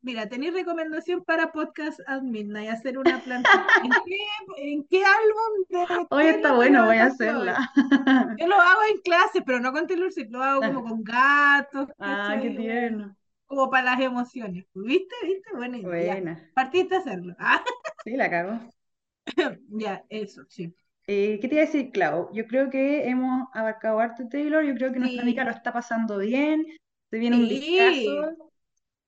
Mira, 0.00 0.28
tenéis 0.28 0.52
recomendación 0.54 1.24
para 1.24 1.52
podcast 1.52 2.00
at 2.06 2.22
midnight, 2.22 2.70
hacer 2.70 2.98
una 2.98 3.20
plantilla. 3.20 3.64
¿En 3.84 3.90
qué, 4.04 4.16
en 4.56 4.86
qué 4.88 5.04
álbum 5.04 5.64
de 5.68 6.06
Hoy 6.10 6.26
está 6.26 6.52
bueno, 6.52 6.84
voy 6.84 6.96
a 6.96 7.04
hoy? 7.04 7.10
hacerla. 7.10 7.70
Yo 8.38 8.46
lo 8.48 8.56
hago 8.56 8.80
en 8.90 9.00
clase, 9.02 9.42
pero 9.46 9.60
no 9.60 9.72
con 9.72 9.86
Taylor 9.86 10.12
Swift, 10.12 10.30
lo 10.30 10.42
hago 10.42 10.60
como 10.62 10.82
con 10.82 11.04
gatos, 11.04 11.88
Ah, 12.00 12.36
qué 12.42 12.50
tierno. 12.50 13.16
Como 13.48 13.68
para 13.70 13.96
las 13.96 14.00
emociones. 14.00 14.66
¿Viste? 14.74 15.14
¿Viste? 15.24 15.50
Buena. 15.54 15.78
Ya, 15.78 16.52
partiste 16.54 16.94
a 16.94 16.98
hacerlo. 16.98 17.34
Ah, 17.40 17.64
Sí, 18.04 18.16
la 18.16 18.30
cago. 18.30 18.60
ya, 19.68 20.04
eso, 20.08 20.44
sí. 20.48 20.74
Eh, 21.06 21.38
¿qué 21.40 21.48
te 21.48 21.54
iba 21.54 21.62
a 21.62 21.66
decir, 21.66 21.90
Clau? 21.90 22.30
Yo 22.34 22.46
creo 22.46 22.68
que 22.70 23.08
hemos 23.08 23.48
abarcado 23.54 23.98
harto 23.98 24.28
Taylor, 24.28 24.62
yo 24.64 24.74
creo 24.74 24.92
que 24.92 24.98
nuestra 24.98 25.22
amiga 25.22 25.44
lo 25.44 25.50
está 25.50 25.72
pasando 25.72 26.18
bien, 26.18 26.66
se 27.10 27.18
viene 27.18 27.36
un 27.36 27.48
sí, 27.48 27.48
discazo. 27.48 28.47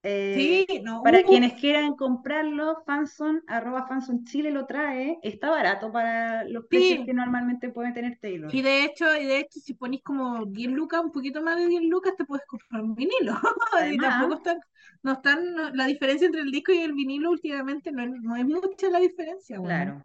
Eh, 0.03 0.65
sí, 0.67 0.67
no, 0.83 1.03
para 1.03 1.25
quienes 1.25 1.55
quieran 1.61 1.95
comprarlo, 1.97 2.83
Fanson, 2.87 3.43
arroba 3.47 3.87
Fanson 3.87 4.25
Chile 4.25 4.51
lo 4.51 4.67
trae, 4.67 5.19
está 5.23 5.51
barato 5.51 5.91
para 5.93 6.45
los 6.45 6.67
precios 6.67 7.01
que 7.05 7.15
normalmente 7.15 7.71
puede 7.71 7.93
tener 7.93 8.19
Taylor. 8.21 8.53
Y 8.53 8.63
de 8.63 8.85
hecho, 8.85 9.15
y 9.17 9.25
de 9.27 9.39
hecho, 9.41 9.61
si 9.61 9.75
ponís 9.75 10.03
como 10.03 10.45
10 10.47 10.71
lucas, 10.73 11.03
un 11.05 11.13
poquito 11.13 11.41
más 11.43 11.57
de 11.57 11.69
10 11.69 11.83
lucas, 11.85 12.15
te 12.17 12.25
puedes 12.25 12.47
comprar 12.47 12.83
un 12.83 12.95
vinilo. 12.95 13.35
Y 13.91 13.99
Además, 13.99 14.01
tampoco 14.01 14.35
están, 14.35 14.59
no 15.03 15.13
están, 15.13 15.55
no- 15.55 15.71
la 15.71 15.87
diferencia 15.87 16.27
entre 16.27 16.43
el 16.43 16.51
disco 16.51 16.73
y 16.73 16.79
el 16.79 16.93
vinilo 16.93 17.31
últimamente 17.31 17.93
no 17.93 18.03
es, 18.03 18.11
no 18.23 18.37
es 18.37 18.45
mucha 18.47 18.91
la 18.91 18.99
diferencia, 19.01 19.61
weón. 19.61 19.95
claro, 19.95 20.05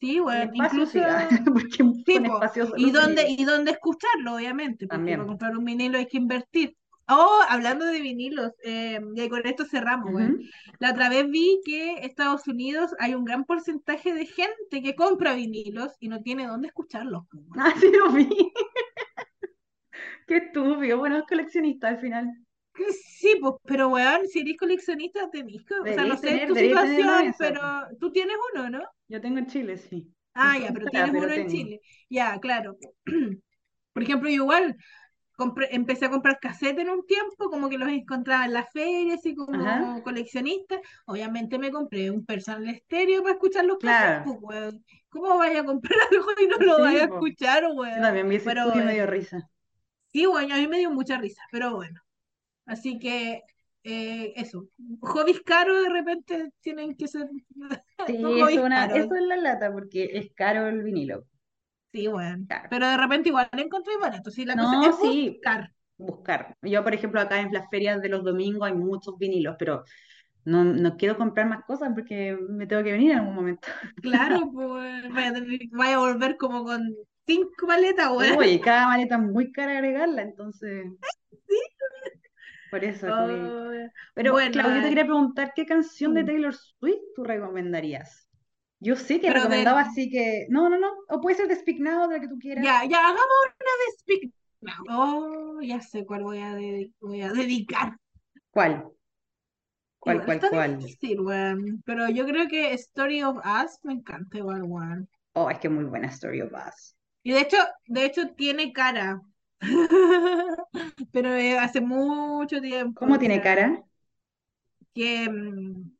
Sí, 0.00 0.20
espacio 0.42 0.52
incluso, 0.54 0.98
sí, 2.06 2.18
Y 2.76 2.90
vinilos 2.90 3.24
y 3.28 3.44
dónde 3.44 3.70
escucharlo, 3.72 4.34
obviamente, 4.36 4.86
porque 4.88 5.16
para 5.16 5.26
también. 5.26 5.26
comprar 5.26 5.56
un 5.56 5.64
vinilo 5.64 5.98
hay 5.98 6.06
que 6.08 6.18
invertir. 6.18 6.76
Oh, 7.08 7.40
hablando 7.48 7.84
de 7.84 8.00
vinilos, 8.00 8.52
eh, 8.64 9.00
y 9.16 9.28
con 9.28 9.46
esto 9.46 9.64
cerramos. 9.64 10.14
Ujú. 10.14 10.38
La 10.78 10.92
otra 10.92 11.08
vez 11.08 11.28
vi 11.28 11.60
que 11.64 11.92
en 11.92 12.04
Estados 12.04 12.46
Unidos 12.46 12.94
hay 12.98 13.14
un 13.14 13.24
gran 13.24 13.44
porcentaje 13.44 14.14
de 14.14 14.26
gente 14.26 14.82
que 14.82 14.94
compra 14.94 15.34
vinilos 15.34 15.92
y 16.00 16.08
no 16.08 16.20
tiene 16.20 16.46
dónde 16.46 16.68
escucharlos. 16.68 17.24
Ah, 17.56 17.74
sí 17.80 17.90
lo 17.90 18.12
vi. 18.12 18.28
Qué 20.26 20.36
estúpido. 20.36 20.98
Bueno, 20.98 21.18
es 21.18 21.24
coleccionista 21.26 21.88
al 21.88 21.98
final. 21.98 22.30
Sí, 23.18 23.36
pues, 23.40 23.54
pero 23.64 23.88
weón, 23.88 24.26
si 24.28 24.40
eres 24.40 24.56
coleccionista, 24.56 25.30
tenés 25.30 25.62
que, 25.64 25.74
o 25.74 25.84
sea, 25.84 26.04
no 26.04 26.16
sé 26.16 26.28
tener, 26.28 26.48
tu 26.48 26.54
situación, 26.54 27.34
pero 27.38 27.60
tú 28.00 28.10
tienes 28.10 28.36
uno, 28.54 28.70
¿no? 28.70 28.82
Yo 29.08 29.20
tengo 29.20 29.38
en 29.38 29.46
Chile, 29.46 29.76
sí. 29.76 30.08
Ah, 30.34 30.58
ya, 30.58 30.72
pero 30.72 30.86
acá, 30.86 30.90
tienes 31.04 31.12
pero 31.12 31.24
uno 31.24 31.32
en. 31.34 31.48
Chile. 31.48 31.80
Ya, 32.08 32.38
claro. 32.40 32.78
Por 33.92 34.02
ejemplo, 34.02 34.30
yo 34.30 34.36
igual 34.36 34.76
compré- 35.36 35.68
empecé 35.72 36.06
a 36.06 36.10
comprar 36.10 36.38
cassette 36.40 36.78
en 36.80 36.90
un 36.90 37.06
tiempo, 37.06 37.50
como 37.50 37.68
que 37.68 37.78
los 37.78 37.88
encontraba 37.88 38.44
en 38.46 38.52
las 38.54 38.70
ferias 38.72 39.24
y 39.26 39.34
Ajá, 39.50 39.76
como 39.76 40.02
coleccionista. 40.02 40.80
Obviamente 41.06 41.58
me 41.58 41.70
compré 41.70 42.10
un 42.10 42.24
personal 42.24 42.68
estéreo 42.68 43.22
para 43.22 43.34
escuchar 43.34 43.64
los 43.66 43.78
claro. 43.78 44.22
pues, 44.22 44.36
weón. 44.40 44.84
¿Cómo 45.10 45.38
vaya 45.38 45.60
a 45.60 45.64
comprar 45.64 45.98
algo 46.12 46.26
y 46.42 46.46
no 46.46 46.56
lo 46.58 46.80
Sí, 46.80 46.82
vaya 46.82 47.04
a 47.04 47.06
pues. 47.06 47.26
escuchar, 47.26 47.64
weón? 47.74 48.02
también 48.02 48.32
ese 48.32 48.52
Pero 48.52 48.64
y 48.74 48.82
me 48.82 48.94
dio 48.94 49.06
risa. 49.06 49.50
sí, 50.12 50.26
weón, 50.26 50.52
a 50.52 50.56
mí 50.58 50.66
me 50.68 50.78
dio 50.78 50.90
mucha 50.90 51.16
risa, 51.18 51.42
pero 51.50 51.74
bueno. 51.76 52.00
Así 52.66 52.98
que 53.00 53.42
eh, 53.84 54.32
eso, 54.36 54.68
hobbies 55.02 55.42
caros 55.42 55.82
de 55.84 55.90
repente 55.90 56.50
tienen 56.62 56.96
que 56.96 57.08
ser, 57.08 57.28
Sí, 58.06 58.14
una, 58.58 58.86
eso 58.86 59.14
es 59.16 59.22
la 59.22 59.36
lata, 59.36 59.72
porque 59.72 60.10
es 60.14 60.32
caro 60.34 60.68
el 60.68 60.82
vinilo. 60.82 61.24
Sí, 61.92 62.06
bueno, 62.06 62.46
pero 62.70 62.88
de 62.88 62.96
repente 62.96 63.28
igual 63.28 63.48
encontré 63.52 63.96
barato, 64.00 64.30
sí, 64.30 64.44
la 64.44 64.56
cosa 64.56 64.76
No, 64.76 64.90
es 64.90 64.96
sí, 65.00 65.30
buscar, 65.30 65.70
buscar. 65.96 66.56
Yo, 66.62 66.82
por 66.82 66.94
ejemplo, 66.94 67.20
acá 67.20 67.40
en 67.40 67.52
las 67.52 67.68
ferias 67.70 68.00
de 68.00 68.08
los 68.08 68.24
domingos 68.24 68.68
hay 68.68 68.74
muchos 68.74 69.18
vinilos, 69.18 69.56
pero 69.58 69.84
no, 70.44 70.64
no 70.64 70.96
quiero 70.96 71.16
comprar 71.16 71.46
más 71.46 71.64
cosas 71.64 71.90
porque 71.94 72.36
me 72.48 72.66
tengo 72.66 72.82
que 72.82 72.92
venir 72.92 73.12
en 73.12 73.18
algún 73.18 73.34
momento. 73.34 73.68
claro, 74.00 74.40
pues 74.52 75.08
vaya 75.72 75.96
a, 75.96 75.98
volver 75.98 76.36
como 76.36 76.64
con 76.64 76.94
cinco 77.26 77.66
maletas. 77.66 78.10
Uy, 78.36 78.60
cada 78.60 78.88
maleta 78.88 79.16
es 79.16 79.22
muy 79.22 79.52
cara 79.52 79.72
agregarla, 79.72 80.22
entonces, 80.22 80.86
Sí. 81.48 81.56
por 82.70 82.82
eso. 82.84 83.06
Oh, 83.08 83.70
Pero, 84.14 84.32
bueno, 84.32 84.50
Claudio, 84.52 84.76
yo 84.76 84.80
te 84.80 84.86
eh, 84.86 84.90
quería 84.90 85.04
preguntar, 85.04 85.52
¿qué 85.54 85.66
canción 85.66 86.14
de 86.14 86.24
Taylor 86.24 86.54
Swift 86.54 87.00
tú 87.14 87.24
recomendarías? 87.24 88.26
Yo 88.86 88.96
sé 88.96 89.20
que 89.20 89.30
pero 89.30 89.48
de, 89.48 89.60
así 89.78 90.10
que... 90.10 90.46
No, 90.50 90.68
no, 90.68 90.78
no. 90.78 90.90
O 91.08 91.20
puede 91.22 91.36
ser 91.36 91.48
de 91.48 91.56
Speak 91.56 91.78
Now, 91.80 92.08
de 92.08 92.16
la 92.16 92.20
que 92.20 92.28
tú 92.28 92.38
quieras. 92.38 92.66
ya, 92.66 92.84
ya, 92.84 92.98
hagamos 93.08 93.38
una 93.60 93.72
de 93.80 93.92
Speak 93.98 94.32
Now. 94.60 94.84
Oh, 94.88 95.60
ya 95.62 95.80
sé 95.80 96.04
cuál 96.06 96.22
voy 96.24 96.38
a, 96.40 96.54
de- 96.54 96.92
voy 97.00 97.22
a 97.22 97.32
dedicar. 97.32 97.96
¿Cuál? 98.50 98.92
¿Cuál, 99.98 100.22
Igual 100.22 100.24
cuál, 100.24 100.44
está 100.44 100.48
cuál? 100.48 100.72
difícil, 100.78 101.20
weón. 101.20 101.82
Pero 101.84 102.08
yo 102.08 102.24
creo 102.26 102.46
que 102.48 102.72
Story 102.74 103.22
of 103.24 103.38
Us 103.38 103.78
me 103.82 103.94
encanta 103.94 104.38
igual, 104.38 104.62
weón. 104.64 105.08
Oh, 105.34 105.50
es 105.50 105.58
que 105.58 105.68
muy 105.68 105.84
buena 105.84 106.08
Story 106.08 106.40
of 106.40 106.52
Us. 106.54 106.94
Y 107.22 107.32
de 107.32 107.40
hecho, 107.40 107.56
de 107.86 108.04
hecho 108.06 108.28
tiene 108.34 108.72
cara. 108.72 109.20
Pero 111.12 111.34
eh, 111.34 111.58
hace 111.58 111.80
mucho 111.80 112.60
tiempo, 112.60 113.04
¿Cómo 113.04 113.18
tiene 113.18 113.40
cara? 113.42 113.84
que, 114.94 115.28
mm, 115.28 115.91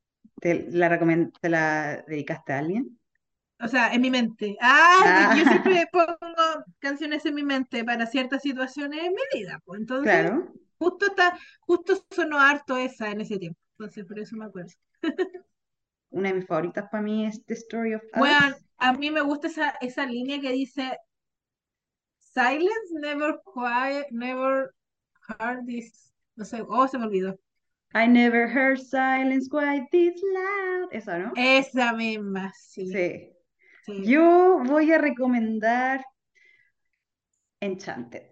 ¿Te 0.42 0.66
la, 0.72 0.88
recomen- 0.90 1.32
te 1.40 1.48
la 1.48 2.04
dedicaste 2.06 2.52
a 2.52 2.58
alguien? 2.58 2.98
o 3.60 3.68
sea, 3.68 3.92
en 3.94 4.00
mi 4.02 4.10
mente. 4.10 4.56
Ah, 4.60 5.04
yo 5.32 5.44
Ah, 5.44 5.46
siempre 5.46 5.86
pongo 5.92 6.16
canciones 6.80 7.24
en 7.26 7.34
mi 7.34 7.44
mente 7.44 7.84
para 7.84 8.06
ciertas 8.06 8.42
situaciones 8.42 9.04
en 9.04 9.12
mi 9.14 9.22
vida, 9.40 9.60
pues. 9.64 9.80
Entonces, 9.80 10.32
claro. 10.32 10.52
justo 10.78 11.06
está, 11.06 11.38
justo 11.60 12.04
sonó 12.10 12.40
harto 12.40 12.76
esa 12.76 13.10
en 13.10 13.20
ese 13.20 13.38
tiempo. 13.38 13.60
Entonces, 13.78 14.04
por 14.06 14.18
eso 14.18 14.36
me 14.36 14.46
acuerdo. 14.46 14.72
Una 16.10 16.28
de 16.28 16.34
mis 16.36 16.46
favoritas 16.46 16.88
para 16.92 17.02
mí 17.02 17.26
es 17.26 17.44
The 17.44 17.54
Story 17.54 17.94
of 17.94 18.02
Bueno, 18.14 18.38
Us. 18.38 18.64
a 18.78 18.92
mí 18.94 19.10
me 19.10 19.20
gusta 19.22 19.48
esa, 19.48 19.70
esa 19.82 20.06
línea 20.06 20.40
que 20.40 20.50
dice 20.52 20.98
Silence 22.34 22.90
never 22.94 23.34
quiet, 23.52 24.06
never 24.12 24.74
heard 25.28 25.66
this. 25.66 26.10
No 26.36 26.44
sé, 26.46 26.62
oh, 26.66 26.88
se 26.88 26.98
me 26.98 27.04
olvidó. 27.04 27.38
I 27.94 28.06
never 28.06 28.48
heard 28.48 28.78
silence 28.78 29.48
quite 29.48 29.86
this 29.90 30.20
loud. 30.22 30.88
Esa, 30.92 31.18
¿no? 31.18 31.32
Esa 31.36 31.92
misma, 31.92 32.52
sí, 32.56 32.86
Sí. 32.86 33.32
sí. 33.86 34.04
Yo 34.06 34.62
voy 34.64 34.92
a 34.92 34.98
recomendar 34.98 36.04
Enchanted, 37.60 38.22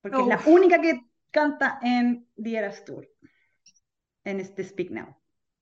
porque 0.00 0.20
es 0.20 0.26
la 0.26 0.40
única 0.46 0.80
que 0.80 1.00
canta 1.30 1.78
en 1.82 2.26
The 2.36 2.56
Eras 2.56 2.84
Tour, 2.84 3.08
en 4.24 4.40
este 4.40 4.62
Speak 4.64 4.90
Now, 4.90 5.16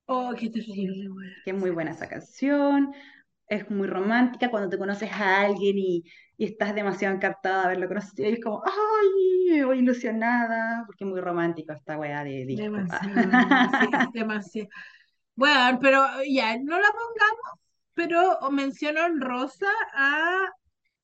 oh, 0.07 0.35
qué 0.39 0.51
terrible, 0.51 1.09
que 1.45 1.53
es 1.53 1.57
muy 1.57 1.71
buena 1.71 1.93
esa 1.93 2.09
canción, 2.09 2.93
es 3.47 3.71
muy 3.71 3.89
romántica 3.89 4.51
cuando 4.51 4.69
te 4.69 4.79
conoces 4.79 5.11
a 5.13 5.41
alguien 5.43 5.79
y, 5.79 6.05
y 6.41 6.47
estás 6.47 6.75
demasiado 6.75 7.15
encantada 7.15 7.59
de 7.59 7.65
haberlo 7.67 7.89
conocido 7.89 8.31
y 8.31 8.33
es 8.33 8.43
como, 8.43 8.63
¡ay! 8.65 9.63
Voy 9.63 9.81
ilusionada, 9.81 10.85
porque 10.87 11.05
es 11.05 11.11
muy 11.11 11.21
romántico 11.21 11.75
esta 11.75 11.99
weá 11.99 12.25
de 12.25 12.47
disco. 12.47 12.63
Demasiado, 12.63 13.15
demasiado, 13.15 14.11
demasiado. 14.15 14.69
Bueno, 15.35 15.79
pero 15.83 16.03
ya, 16.27 16.57
no 16.57 16.79
la 16.79 16.89
pongamos, 16.89 17.61
pero 17.93 18.51
menciono 18.53 19.05
en 19.05 19.21
rosa 19.21 19.69
a, 19.93 20.47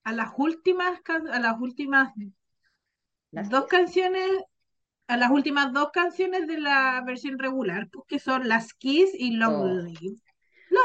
a 0.05 0.12
las 0.12 0.30
últimas, 0.39 1.01
a 1.07 1.39
las 1.39 1.61
últimas 1.61 2.14
¿Las 3.30 3.51
dos 3.51 3.66
canciones, 3.66 4.30
a 5.07 5.18
las 5.18 5.30
últimas 5.30 5.70
dos 5.70 5.91
canciones 5.93 6.47
de 6.47 6.61
la 6.61 7.03
versión 7.05 7.39
regular, 7.39 7.91
pues, 7.93 8.07
que 8.09 8.18
son 8.18 8.49
Las 8.49 8.72
Kiss 8.72 9.11
y 9.12 9.32
Long 9.32 9.55
Oh, 9.55 9.82
Live. 9.82 10.16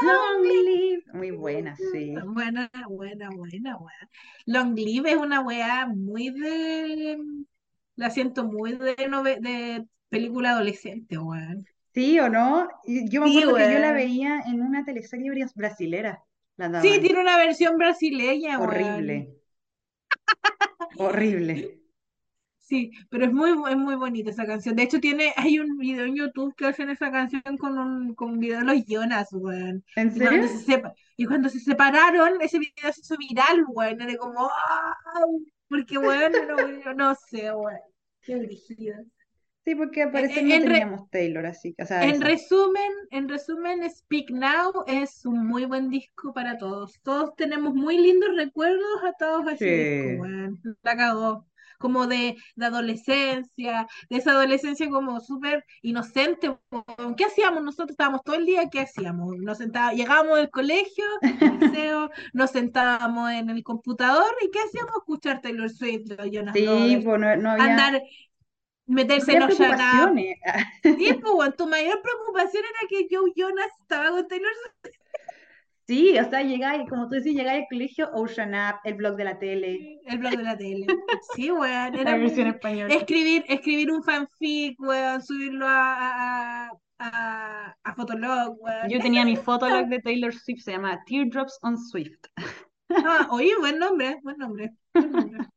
Long 0.00 0.42
Live. 0.42 1.02
Muy 1.12 1.30
buena, 1.30 1.76
sí. 1.76 2.28
Buena, 2.34 2.70
buena, 2.88 3.30
buena, 3.30 3.76
buena. 3.76 4.10
Long 4.46 4.74
Live 4.76 5.10
es 5.12 5.16
una 5.16 5.40
weá 5.40 5.86
muy 5.86 6.30
de. 6.30 7.18
La 7.96 8.10
siento 8.10 8.44
muy 8.44 8.72
de, 8.76 8.96
nove- 9.08 9.40
de 9.40 9.86
película 10.08 10.50
adolescente, 10.52 11.18
weón. 11.18 11.66
¿Sí 11.94 12.18
o 12.20 12.28
no? 12.28 12.68
Yo 12.86 13.20
me 13.20 13.26
Sí, 13.26 13.38
acuerdo 13.38 13.54
que 13.54 13.70
yo 13.70 13.78
la 13.78 13.92
veía 13.92 14.40
en 14.46 14.62
una 14.62 14.84
teleserie 14.84 15.30
bras- 15.30 15.54
brasilera, 15.54 16.22
la 16.56 16.68
Sí, 16.80 16.98
tiene 17.00 17.20
una 17.20 17.36
versión 17.38 17.76
brasileña, 17.78 18.58
Horrible, 18.60 19.28
horrible. 20.98 21.81
Sí, 22.72 22.90
pero 23.10 23.26
es 23.26 23.32
muy, 23.34 23.50
es 23.70 23.76
muy 23.76 23.96
bonita 23.96 24.30
esa 24.30 24.46
canción. 24.46 24.74
De 24.76 24.84
hecho, 24.84 24.98
tiene, 24.98 25.34
hay 25.36 25.58
un 25.58 25.76
video 25.76 26.06
en 26.06 26.16
YouTube 26.16 26.54
que 26.56 26.64
hacen 26.66 26.88
esa 26.88 27.10
canción 27.10 27.42
con 27.58 27.76
un, 27.78 28.14
con 28.14 28.30
un 28.32 28.38
video 28.38 28.60
de 28.60 28.64
los 28.64 28.84
Jonas, 28.86 29.28
weón. 29.32 29.84
¿En 29.94 30.08
Y 30.16 30.20
cuando 30.20 30.48
serio? 30.48 30.48
se 30.48 30.58
sepa, 30.64 30.94
y 31.16 31.26
cuando 31.26 31.48
se 31.50 31.60
separaron, 31.60 32.40
ese 32.40 32.58
video 32.58 32.90
se 32.92 33.02
hizo 33.02 33.16
viral, 33.18 33.64
weón. 33.68 34.00
Era 34.00 34.16
como, 34.16 34.46
¡ah! 34.48 34.94
Porque, 35.68 35.98
weón, 35.98 36.32
muy- 36.56 36.94
no 36.96 37.14
sé, 37.14 37.52
weón. 37.52 37.78
Qué 38.22 38.36
brígido. 38.36 38.96
Sí, 39.64 39.74
porque 39.74 40.06
no 40.06 40.18
En, 40.18 40.24
re- 40.28 40.34
teníamos 40.34 41.10
Taylor, 41.10 41.44
así 41.46 41.74
que, 41.74 41.82
o 41.82 41.86
sea, 41.86 42.02
en 42.04 42.12
eso. 42.16 42.22
resumen, 42.24 42.92
en 43.10 43.28
resumen, 43.28 43.88
Speak 43.90 44.30
Now 44.30 44.72
es 44.86 45.24
un 45.26 45.46
muy 45.46 45.66
buen 45.66 45.90
disco 45.90 46.32
para 46.32 46.56
todos. 46.58 46.98
Todos 47.02 47.36
tenemos 47.36 47.74
muy 47.74 47.98
lindos 47.98 48.30
recuerdos 48.34 49.04
atados 49.06 49.46
a 49.46 49.52
ese 49.52 49.64
disco, 49.66 50.08
Sí. 50.08 50.16
weón. 50.20 50.60
La 50.82 50.96
cagó. 50.96 51.46
Como 51.82 52.06
de, 52.06 52.36
de 52.54 52.66
adolescencia, 52.66 53.88
de 54.08 54.16
esa 54.16 54.30
adolescencia 54.30 54.88
como 54.88 55.20
súper 55.20 55.64
inocente. 55.82 56.56
¿Qué 57.16 57.24
hacíamos? 57.24 57.62
Nosotros 57.64 57.90
estábamos 57.90 58.22
todo 58.22 58.36
el 58.36 58.46
día, 58.46 58.70
¿qué 58.70 58.80
hacíamos? 58.80 59.36
Nos 59.38 59.58
sentábamos, 59.58 59.96
llegábamos 59.96 60.36
del 60.36 60.50
colegio, 60.50 61.04
del 61.20 61.58
liceo, 61.58 62.10
nos 62.32 62.50
sentábamos 62.52 63.32
en 63.32 63.50
el 63.50 63.64
computador 63.64 64.32
y 64.42 64.50
¿qué 64.50 64.60
hacíamos? 64.60 64.94
Escuchar 64.96 65.40
Taylor 65.40 65.68
Swift, 65.68 66.08
los 66.16 66.30
Jonas 66.30 66.54
Sí, 66.54 66.64
Brothers, 66.64 67.04
pues 67.04 67.20
no, 67.20 67.36
no 67.36 67.50
había, 67.50 67.64
andar, 67.64 68.02
meterse 68.86 69.32
en 69.32 69.44
preocupaciones. 69.44 70.36
Sí, 70.82 71.18
pues, 71.20 71.56
tu 71.56 71.66
mayor 71.66 72.00
preocupación 72.00 72.62
era 72.64 72.88
que 72.88 73.08
Joe 73.10 73.32
Jonas 73.34 73.68
estaba 73.80 74.10
con 74.10 74.28
Taylor 74.28 74.52
Swift. 74.54 75.01
Sí, 75.92 76.18
o 76.18 76.30
sea, 76.30 76.42
llegáis, 76.42 76.88
como 76.88 77.06
tú 77.06 77.16
decís, 77.16 77.34
llegáis 77.34 77.64
al 77.64 77.66
colegio, 77.68 78.10
Ocean 78.14 78.54
Up, 78.54 78.80
el 78.84 78.94
blog 78.94 79.14
de 79.14 79.24
la 79.24 79.38
tele, 79.38 80.00
El 80.06 80.18
blog 80.20 80.38
de 80.38 80.42
la 80.42 80.56
tele. 80.56 80.86
Sí, 81.34 81.50
weón, 81.50 81.92
la 81.92 82.00
era 82.00 82.16
versión 82.16 82.46
muy... 82.46 82.56
española. 82.56 82.94
Escribir, 82.94 83.44
escribir 83.46 83.90
un 83.90 84.02
fanfic, 84.02 84.80
weón, 84.80 85.22
subirlo 85.22 85.66
a, 85.68 86.68
a, 86.68 86.70
a, 86.98 87.76
a 87.84 87.94
Fotolog, 87.94 88.56
weón. 88.58 88.88
Yo 88.88 89.00
tenía 89.00 89.26
mi 89.26 89.36
fotolog 89.36 89.86
de 89.88 89.98
Taylor 89.98 90.32
Swift, 90.32 90.62
se 90.62 90.72
llama 90.72 90.98
Teardrops 91.04 91.58
on 91.60 91.76
Swift. 91.76 92.20
Ah, 92.94 93.26
oye, 93.30 93.52
buen 93.58 93.78
nombre, 93.78 94.18
buen 94.22 94.36
nombre, 94.36 94.70
buen 94.92 95.12
nombre. 95.12 95.48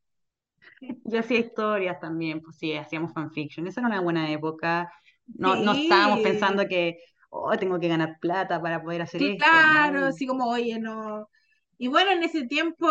Yo 1.04 1.20
hacía 1.20 1.40
historias 1.40 2.00
también, 2.00 2.42
pues 2.42 2.58
sí, 2.58 2.74
hacíamos 2.74 3.12
fanfiction. 3.14 3.68
Esa 3.68 3.82
era 3.82 3.90
una 3.90 4.00
buena 4.00 4.32
época. 4.32 4.90
No, 5.28 5.56
no 5.58 5.74
estábamos 5.74 6.22
pensando 6.22 6.66
que, 6.66 6.98
oh, 7.44 7.58
tengo 7.58 7.80
que 7.80 7.88
ganar 7.88 8.20
plata 8.20 8.62
para 8.62 8.82
poder 8.84 9.02
hacer 9.02 9.24
esto. 9.24 9.64
claro, 9.64 10.06
No. 10.06 10.08
así 10.08 10.26
como, 10.28 10.48
oye, 10.50 10.80
no... 10.80 11.30
Y 11.78 11.88
bueno, 11.90 12.12
en 12.12 12.24
ese 12.24 12.48
tiempo 12.48 12.88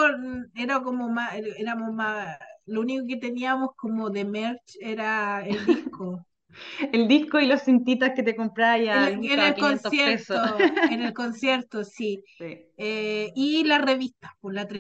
era 0.55 0.83
como 0.83 1.09
más, 1.09 1.35
éramos 1.57 1.93
más, 1.95 2.37
lo 2.67 2.83
único 2.83 3.07
que 3.07 3.17
teníamos 3.17 3.71
como 3.77 4.11
de 4.11 4.25
merch 4.27 4.77
era 4.81 5.41
el 5.47 5.65
disco. 5.65 6.27
El 6.93 7.09
disco 7.09 7.41
y 7.41 7.47
los 7.47 7.63
cintitas 7.63 8.13
que 8.15 8.23
te 8.23 8.37
comprabas 8.37 8.81
En, 8.91 9.25
ya 9.25 9.25
en 9.25 9.43
el 9.43 9.55
500 9.55 9.97
pesos. 10.05 10.39
concierto, 10.39 10.73
en 10.87 11.03
el 11.03 11.13
concierto, 11.13 11.85
sí. 11.85 12.25
Sí, 12.39 12.67
Eh, 12.77 13.33
y 13.35 13.65
pues 13.65 13.69
la 13.69 13.79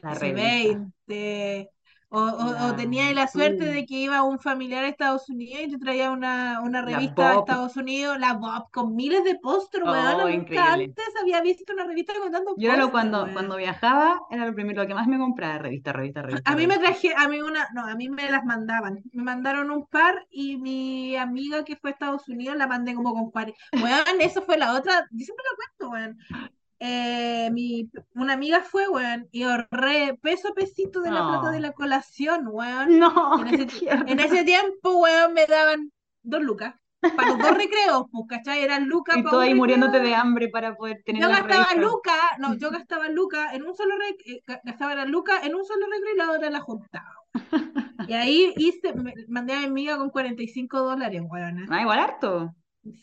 la 0.02 0.14
revista. 0.14 0.86
1320. 0.94 1.70
O, 2.14 2.20
o, 2.20 2.66
o 2.68 2.68
La, 2.68 2.76
tenía 2.76 3.12
la 3.12 3.26
suerte 3.26 3.64
de 3.64 3.84
que 3.86 3.96
iba 3.96 4.22
un 4.22 4.38
familiar 4.38 4.84
a 4.84 4.88
Estados 4.88 5.28
Unidos 5.28 5.64
y 5.64 5.70
te 5.72 5.78
traía 5.78 6.12
una, 6.12 6.60
una 6.62 6.80
revista 6.80 7.30
a. 7.30 7.38
Estados 7.40 7.76
Unidos, 7.76 8.18
la 8.20 8.34
Bob, 8.34 8.70
con 8.70 8.94
miles 8.94 9.24
de 9.24 9.34
pósters, 9.34 9.84
weón. 9.84 10.20
Oh, 10.20 10.28
Nunca 10.28 10.74
antes 10.74 11.04
había 11.20 11.40
visto 11.40 11.72
una 11.72 11.84
revista 11.84 12.12
con 12.20 12.30
tantos 12.30 12.54
Yo 12.56 12.72
era 12.72 12.86
cuando, 12.86 13.28
cuando 13.32 13.56
viajaba, 13.56 14.20
era 14.30 14.46
lo 14.46 14.54
primero, 14.54 14.82
lo 14.82 14.88
que 14.88 14.94
más 14.94 15.08
me 15.08 15.18
compraba, 15.18 15.58
revista, 15.58 15.92
revista, 15.92 16.22
revista, 16.22 16.50
A 16.50 16.54
mí 16.54 16.68
me 16.68 16.78
traje, 16.78 17.12
a 17.16 17.28
mí 17.28 17.40
una, 17.40 17.68
no, 17.74 17.84
a 17.84 17.96
mí 17.96 18.08
me 18.08 18.30
las 18.30 18.44
mandaban. 18.44 19.02
Me 19.12 19.22
mandaron 19.24 19.72
un 19.72 19.86
par 19.86 20.26
y 20.30 20.56
mi 20.56 21.16
amiga 21.16 21.64
que 21.64 21.74
fue 21.74 21.90
a 21.90 21.92
Estados 21.94 22.28
Unidos 22.28 22.56
la 22.56 22.68
mandé 22.68 22.94
como 22.94 23.12
con 23.12 23.30
40. 23.32 23.58
Weón, 23.82 24.20
eso 24.20 24.42
fue 24.42 24.56
la 24.56 24.74
otra, 24.74 25.06
yo 25.10 25.24
siempre 25.24 25.44
lo 25.50 25.56
cuento, 25.56 25.92
weón. 25.92 26.52
Eh, 26.86 27.50
mi, 27.50 27.88
una 28.14 28.34
amiga 28.34 28.60
fue, 28.60 28.86
weón, 28.88 29.26
y 29.32 29.44
ahorré 29.44 30.18
peso 30.20 30.48
a 30.48 30.52
pesito 30.52 31.00
de 31.00 31.10
la 31.10 31.26
plata 31.26 31.50
de 31.50 31.60
la 31.60 31.72
colación, 31.72 32.46
weón. 32.46 32.98
no, 32.98 33.38
En 33.46 34.18
ese, 34.20 34.40
en 34.40 34.44
tiempo, 34.44 34.98
weón, 34.98 35.32
me 35.32 35.46
daban 35.46 35.90
dos 36.22 36.42
lucas. 36.42 36.74
Para 37.00 37.30
los 37.30 37.38
dos 37.38 37.50
recreos, 37.58 38.04
pues, 38.12 38.24
¿cachai? 38.28 38.62
Eran 38.62 38.86
lucas 38.86 39.16
Y 39.16 39.22
para 39.22 39.30
tú 39.32 39.40
ahí 39.40 39.54
muriéndote 39.54 40.00
de 40.00 40.14
hambre 40.14 40.48
para 40.48 40.74
poder 40.74 41.02
tener 41.06 41.22
Yo 41.22 41.28
gastaba 41.28 41.68
lucas, 41.74 42.20
no, 42.38 42.54
yo 42.54 42.70
gastaba 42.70 43.08
lucas 43.08 43.54
en 43.54 43.62
un 43.62 43.74
solo 43.74 43.94
recreo, 43.96 44.40
gastaba 44.62 44.94
la 44.94 45.06
luca 45.06 45.40
en 45.42 45.54
un 45.54 45.64
solo 45.64 45.86
recreo 45.90 46.14
y 46.14 46.18
la 46.18 46.30
otra 46.32 46.50
la 46.50 46.60
juntaba. 46.60 47.14
Y 48.08 48.12
ahí 48.12 48.52
hice, 48.58 48.92
me- 48.92 49.14
mandé 49.28 49.54
a 49.54 49.60
mi 49.60 49.64
amiga 49.64 49.96
con 49.96 50.10
45 50.10 50.80
dólares, 50.80 51.22
weón. 51.24 51.64
Ah, 51.70 51.80
igual 51.80 51.98
harto. 51.98 52.54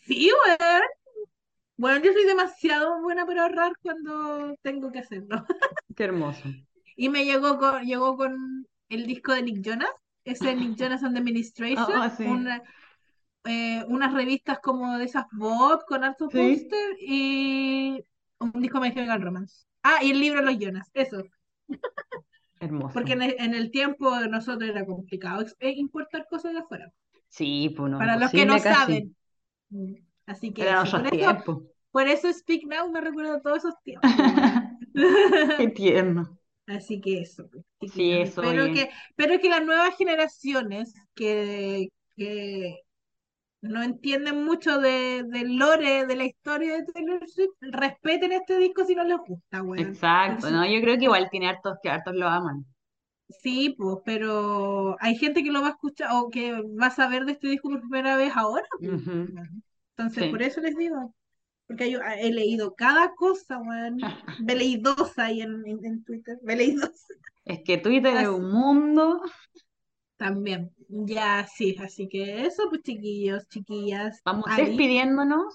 Sí, 0.06 0.30
weón. 0.30 0.82
Bueno, 1.82 2.00
yo 2.04 2.12
soy 2.12 2.24
demasiado 2.26 3.02
buena 3.02 3.26
para 3.26 3.42
ahorrar 3.42 3.72
cuando 3.82 4.54
tengo 4.62 4.92
que 4.92 5.00
hacerlo. 5.00 5.44
Qué 5.96 6.04
hermoso. 6.04 6.44
Y 6.94 7.08
me 7.08 7.24
llegó 7.24 7.58
con, 7.58 7.82
llegó 7.84 8.16
con 8.16 8.68
el 8.88 9.06
disco 9.08 9.32
de 9.32 9.42
Nick 9.42 9.62
Jonas, 9.64 9.88
ese 10.24 10.54
Nick 10.54 10.76
Jonas 10.78 11.02
and 11.02 11.14
the 11.14 11.18
Administration, 11.18 11.96
Ah, 11.96 12.14
sí. 12.16 12.22
una, 12.24 12.62
eh, 13.46 13.84
unas 13.88 14.14
revistas 14.14 14.60
como 14.60 14.96
de 14.96 15.06
esas 15.06 15.24
Bob 15.32 15.84
con 15.86 16.04
harto 16.04 16.30
Sí. 16.30 16.38
póster 16.38 16.96
y 17.00 18.04
un 18.38 18.52
disco 18.62 18.78
de 18.78 18.94
Chemical 18.94 19.20
Romance. 19.20 19.66
Ah, 19.82 20.04
y 20.04 20.12
el 20.12 20.20
libro 20.20 20.40
Los 20.40 20.56
Jonas, 20.56 20.88
eso. 20.94 21.24
Hermoso. 22.60 22.94
Porque 22.94 23.14
en 23.14 23.22
el, 23.22 23.34
en 23.40 23.54
el 23.54 23.72
tiempo 23.72 24.16
de 24.20 24.28
nosotros 24.28 24.70
era 24.70 24.86
complicado 24.86 25.44
eh, 25.58 25.72
importar 25.72 26.28
cosas 26.30 26.52
de 26.52 26.60
afuera. 26.60 26.92
Sí, 27.28 27.74
pues 27.76 27.90
no, 27.90 27.98
Para 27.98 28.18
los 28.18 28.30
que 28.30 28.46
no 28.46 28.60
casi. 28.60 28.74
saben. 28.74 29.16
Mm, 29.70 29.94
Así 30.26 30.52
que 30.52 30.62
eso. 30.62 31.02
Por 31.02 31.14
eso. 31.14 31.71
Por 31.92 32.08
eso 32.08 32.32
Speak 32.32 32.64
Now 32.66 32.90
me 32.90 33.00
recuerda 33.00 33.36
a 33.36 33.42
todos 33.42 33.58
esos 33.58 33.74
tiempos. 33.84 34.10
Qué 35.56 35.68
tierno. 35.68 36.38
Así 36.66 37.00
que 37.00 37.20
eso, 37.20 37.48
pues, 37.50 37.64
Sí, 37.92 38.12
eso, 38.12 38.42
Espero 38.42 38.70
que, 38.72 38.90
espero 39.10 39.40
que 39.40 39.48
las 39.48 39.64
nuevas 39.64 39.96
generaciones 39.96 40.94
que, 41.14 41.88
que 42.16 42.78
no 43.62 43.82
entienden 43.82 44.44
mucho 44.44 44.78
de, 44.80 45.24
del 45.24 45.56
lore, 45.56 46.06
de 46.06 46.16
la 46.16 46.24
historia 46.26 46.76
de 46.76 46.84
Taylor 46.92 47.28
Swift, 47.28 47.56
respeten 47.60 48.32
este 48.32 48.58
disco 48.58 48.84
si 48.84 48.94
no 48.94 49.04
les 49.04 49.18
gusta, 49.18 49.62
weón. 49.62 49.88
Exacto, 49.88 50.50
¿no? 50.50 50.66
Yo 50.66 50.80
creo 50.80 50.98
que 50.98 51.04
igual 51.04 51.28
tiene 51.30 51.48
hartos 51.48 51.78
que 51.82 51.90
hartos 51.90 52.14
lo 52.14 52.28
aman. 52.28 52.66
sí, 53.28 53.74
pues, 53.76 53.98
pero 54.04 54.96
hay 55.00 55.16
gente 55.16 55.42
que 55.42 55.50
lo 55.50 55.62
va 55.62 55.68
a 55.68 55.70
escuchar 55.70 56.08
o 56.12 56.30
que 56.30 56.52
va 56.80 56.86
a 56.86 56.90
saber 56.90 57.24
de 57.24 57.32
este 57.32 57.48
disco 57.48 57.68
por 57.70 57.80
primera 57.80 58.16
vez 58.16 58.32
ahora, 58.36 58.66
pues. 58.82 59.00
Entonces, 59.96 60.26
por 60.30 60.42
eso 60.42 60.60
les 60.60 60.76
digo, 60.76 61.14
porque 61.72 61.90
yo 61.90 62.00
he 62.02 62.30
leído 62.30 62.74
cada 62.74 63.14
cosa, 63.14 63.58
weón. 63.58 63.98
Dos 64.82 65.18
ahí 65.18 65.40
en, 65.40 65.66
en, 65.66 65.84
en 65.84 66.04
Twitter, 66.04 66.38
dos. 66.42 67.06
Es 67.44 67.60
que 67.64 67.78
Twitter 67.78 68.16
es 68.16 68.28
un 68.28 68.50
mundo. 68.50 69.22
También, 70.16 70.70
ya 70.88 71.46
sí, 71.46 71.76
así 71.80 72.08
que 72.08 72.46
eso, 72.46 72.68
pues 72.68 72.82
chiquillos, 72.82 73.48
chiquillas, 73.48 74.20
Vamos 74.24 74.44
Ari. 74.48 74.66
despidiéndonos. 74.66 75.54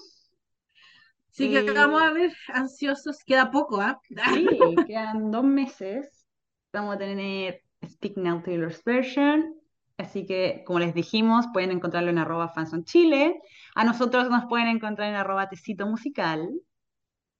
Sí 1.30 1.50
que 1.50 1.60
Eh, 1.60 1.72
vamos 1.72 2.02
a 2.02 2.10
ver, 2.12 2.32
ansiosos, 2.48 3.22
queda 3.24 3.50
poco, 3.50 3.80
¿ah? 3.80 4.00
Sí, 4.34 4.46
quedan 4.86 5.30
dos 5.30 5.44
meses. 5.44 6.26
Vamos 6.72 6.96
a 6.96 6.98
tener 6.98 7.62
Speak 7.88 8.16
Now 8.16 8.42
Taylor's 8.42 8.82
Version. 8.84 9.57
Así 9.98 10.24
que, 10.26 10.62
como 10.64 10.78
les 10.78 10.94
dijimos, 10.94 11.46
pueden 11.52 11.72
encontrarlo 11.72 12.10
en 12.10 12.18
arroba 12.18 12.48
fansonchile. 12.48 13.40
A 13.74 13.84
nosotros 13.84 14.30
nos 14.30 14.46
pueden 14.46 14.68
encontrar 14.68 15.08
en 15.08 15.16
arroba 15.16 15.48
tecito 15.48 15.86
musical 15.86 16.48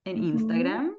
en. 0.05 0.25
Instagram. 0.25 0.97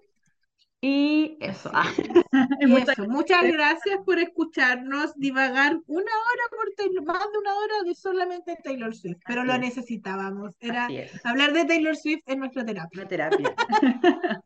Y 0.82 1.38
eso. 1.41 1.70
Y 2.62 2.66
muchas 2.68 2.97
eso, 2.97 3.07
muchas 3.10 3.43
gracias. 3.43 3.99
por 4.05 4.20
escucharnos 4.20 5.14
divagar 5.16 5.74
una 5.88 6.12
hora 6.12 6.43
por 6.51 6.74
Taylor, 6.78 7.03
más 7.05 7.20
de 7.32 7.38
una 7.38 7.53
hora 7.55 7.84
de 7.86 7.95
solamente 7.95 8.57
Taylor 8.64 8.95
Swift, 8.95 9.20
pero 9.26 9.41
Así 9.41 9.47
lo 9.47 9.53
es. 9.55 9.60
necesitábamos. 9.60 10.53
Era 10.62 10.88
hablar 11.26 11.51
de 11.53 11.66
Taylor 11.66 11.95
Swift 11.97 12.22
en 12.28 12.39
nuestra 12.39 12.66
terapia. 12.66 13.07
Terapia. 13.07 13.53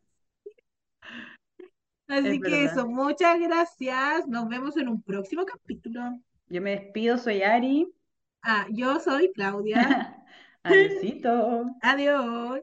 Así 2.08 2.28
Es 2.28 2.42
que 2.42 2.50
verdad. 2.50 2.64
eso, 2.72 2.86
muchas 2.88 3.38
gracias. 3.40 4.26
Nos 4.28 4.48
vemos 4.48 4.76
en 4.76 4.88
un 4.88 5.02
próximo 5.02 5.44
capítulo. 5.44 6.00
Yo 6.54 6.62
me 6.62 6.70
despido, 6.70 7.18
soy 7.18 7.42
Ari. 7.42 7.92
Ah, 8.44 8.68
yo 8.70 9.00
soy 9.00 9.32
Claudia. 9.32 10.24
Adiósito. 10.62 11.64
Adiós. 11.82 12.60